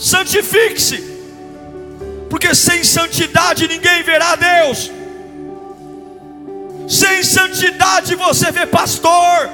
santifique-se, 0.00 0.98
porque 2.30 2.54
sem 2.54 2.82
santidade 2.82 3.68
ninguém 3.68 4.02
verá 4.02 4.34
Deus. 4.34 4.90
Sem 6.88 7.22
santidade 7.22 8.14
você 8.14 8.50
vê 8.50 8.66
pastor, 8.66 9.50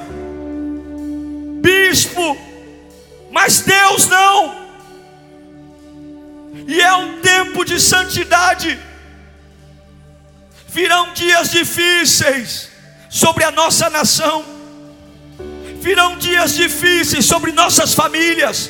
bispo, 1.60 2.38
mas 3.30 3.60
Deus 3.60 4.06
não. 4.06 4.66
E 6.68 6.80
é 6.80 6.94
um 6.94 7.20
tempo 7.20 7.64
de 7.64 7.80
santidade. 7.80 8.78
Virão 10.68 11.12
dias 11.12 11.50
difíceis 11.50 12.70
sobre 13.10 13.44
a 13.44 13.50
nossa 13.50 13.90
nação. 13.90 14.55
Virão 15.86 16.16
dias 16.16 16.52
difíceis 16.56 17.24
sobre 17.26 17.52
nossas 17.52 17.94
famílias. 17.94 18.68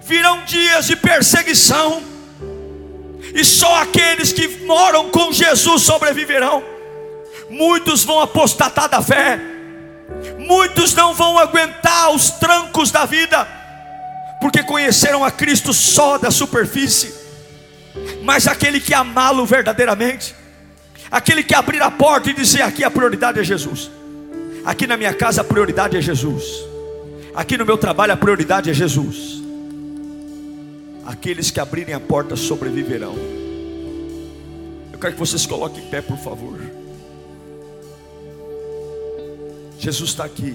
Virão 0.00 0.42
dias 0.46 0.86
de 0.86 0.96
perseguição, 0.96 2.02
e 3.34 3.44
só 3.44 3.82
aqueles 3.82 4.32
que 4.32 4.48
moram 4.64 5.10
com 5.10 5.30
Jesus 5.30 5.82
sobreviverão. 5.82 6.64
Muitos 7.50 8.02
vão 8.02 8.18
apostatar 8.18 8.88
da 8.88 9.02
fé, 9.02 9.38
muitos 10.38 10.94
não 10.94 11.12
vão 11.12 11.38
aguentar 11.38 12.12
os 12.12 12.30
trancos 12.30 12.90
da 12.90 13.04
vida, 13.04 13.46
porque 14.40 14.62
conheceram 14.62 15.22
a 15.22 15.30
Cristo 15.30 15.74
só 15.74 16.16
da 16.16 16.30
superfície, 16.30 17.12
mas 18.22 18.46
aquele 18.46 18.80
que 18.80 18.94
amá-lo 18.94 19.44
verdadeiramente, 19.44 20.34
aquele 21.10 21.42
que 21.42 21.54
abrir 21.54 21.82
a 21.82 21.90
porta 21.90 22.30
e 22.30 22.32
dizer: 22.32 22.62
aqui 22.62 22.82
a 22.82 22.90
prioridade 22.90 23.38
é 23.38 23.44
Jesus, 23.44 23.90
aqui 24.64 24.86
na 24.86 24.96
minha 24.96 25.14
casa 25.14 25.40
a 25.40 25.44
prioridade 25.44 25.96
é 25.96 26.00
Jesus, 26.00 26.44
aqui 27.34 27.56
no 27.56 27.66
meu 27.66 27.78
trabalho 27.78 28.12
a 28.12 28.16
prioridade 28.16 28.70
é 28.70 28.74
Jesus 28.74 29.40
Aqueles 31.10 31.50
que 31.50 31.58
abrirem 31.58 31.92
a 31.92 31.98
porta 31.98 32.36
sobreviverão. 32.36 33.16
Eu 34.92 34.98
quero 35.00 35.14
que 35.14 35.18
vocês 35.18 35.44
coloquem 35.44 35.84
em 35.84 35.88
pé, 35.88 36.00
por 36.00 36.16
favor. 36.16 36.60
Jesus 39.76 40.10
está 40.10 40.24
aqui. 40.24 40.54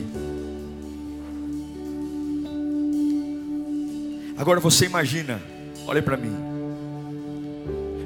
Agora 4.37 4.61
você 4.61 4.85
imagina, 4.85 5.41
olhe 5.85 6.01
para 6.01 6.15
mim. 6.15 6.33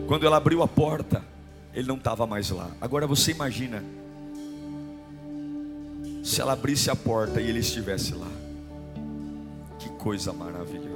Quando 0.08 0.26
ela 0.26 0.38
abriu 0.38 0.64
a 0.64 0.68
porta, 0.68 1.24
ele 1.72 1.88
não 1.88 1.98
estava 1.98 2.26
mais 2.26 2.50
lá. 2.50 2.72
Agora 2.82 3.06
você 3.06 3.30
imagina 3.30 3.84
se 6.30 6.42
ela 6.42 6.54
abrisse 6.54 6.90
a 6.90 6.96
porta 6.96 7.42
e 7.42 7.50
ele 7.50 7.60
estivesse 7.60 8.14
lá. 8.14 8.28
Que 9.80 9.90
coisa 9.90 10.32
maravilhosa 10.32 10.90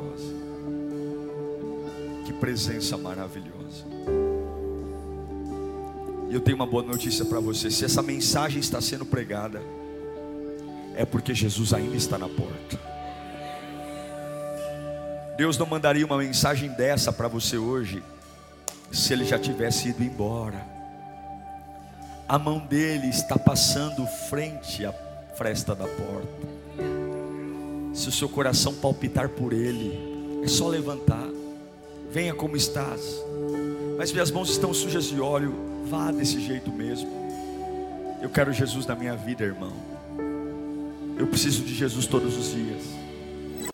presença 2.43 2.97
maravilhosa. 2.97 3.85
E 6.29 6.33
eu 6.33 6.41
tenho 6.41 6.57
uma 6.57 6.65
boa 6.65 6.83
notícia 6.83 7.23
para 7.23 7.39
você: 7.39 7.71
se 7.71 7.85
essa 7.85 8.01
mensagem 8.01 8.59
está 8.59 8.81
sendo 8.81 9.05
pregada, 9.05 9.61
é 10.93 11.05
porque 11.05 11.33
Jesus 11.33 11.73
ainda 11.73 11.95
está 11.95 12.17
na 12.17 12.27
porta. 12.27 12.77
Deus 15.37 15.57
não 15.57 15.65
mandaria 15.65 16.05
uma 16.05 16.17
mensagem 16.17 16.69
dessa 16.71 17.13
para 17.13 17.29
você 17.29 17.57
hoje, 17.57 18.03
se 18.91 19.13
ele 19.13 19.23
já 19.23 19.39
tivesse 19.39 19.87
ido 19.87 20.03
embora. 20.03 20.67
A 22.27 22.37
mão 22.37 22.59
dele 22.59 23.07
está 23.07 23.39
passando 23.39 24.05
frente 24.29 24.85
à 24.85 24.91
fresta 25.35 25.75
da 25.75 25.85
porta. 25.85 26.53
Se 27.93 28.09
o 28.09 28.11
seu 28.11 28.27
coração 28.27 28.73
palpitar 28.73 29.29
por 29.29 29.53
ele, 29.53 30.41
é 30.43 30.47
só 30.47 30.67
levantar 30.67 31.29
venha 32.13 32.33
como 32.35 32.55
estás. 32.55 33.01
Mas 33.97 34.11
minhas 34.11 34.29
mãos 34.29 34.49
estão 34.51 34.71
sujas 34.71 35.05
de 35.05 35.19
óleo, 35.19 35.55
vá 35.87 36.11
desse 36.11 36.39
jeito 36.39 36.71
mesmo. 36.71 37.09
Eu 38.21 38.29
quero 38.29 38.53
Jesus 38.53 38.85
na 38.85 38.95
minha 38.95 39.15
vida, 39.15 39.43
irmão. 39.43 39.73
Eu 41.17 41.25
preciso 41.25 41.63
de 41.63 41.73
Jesus 41.73 42.05
todos 42.05 42.37
os 42.37 42.53
dias. 42.53 43.02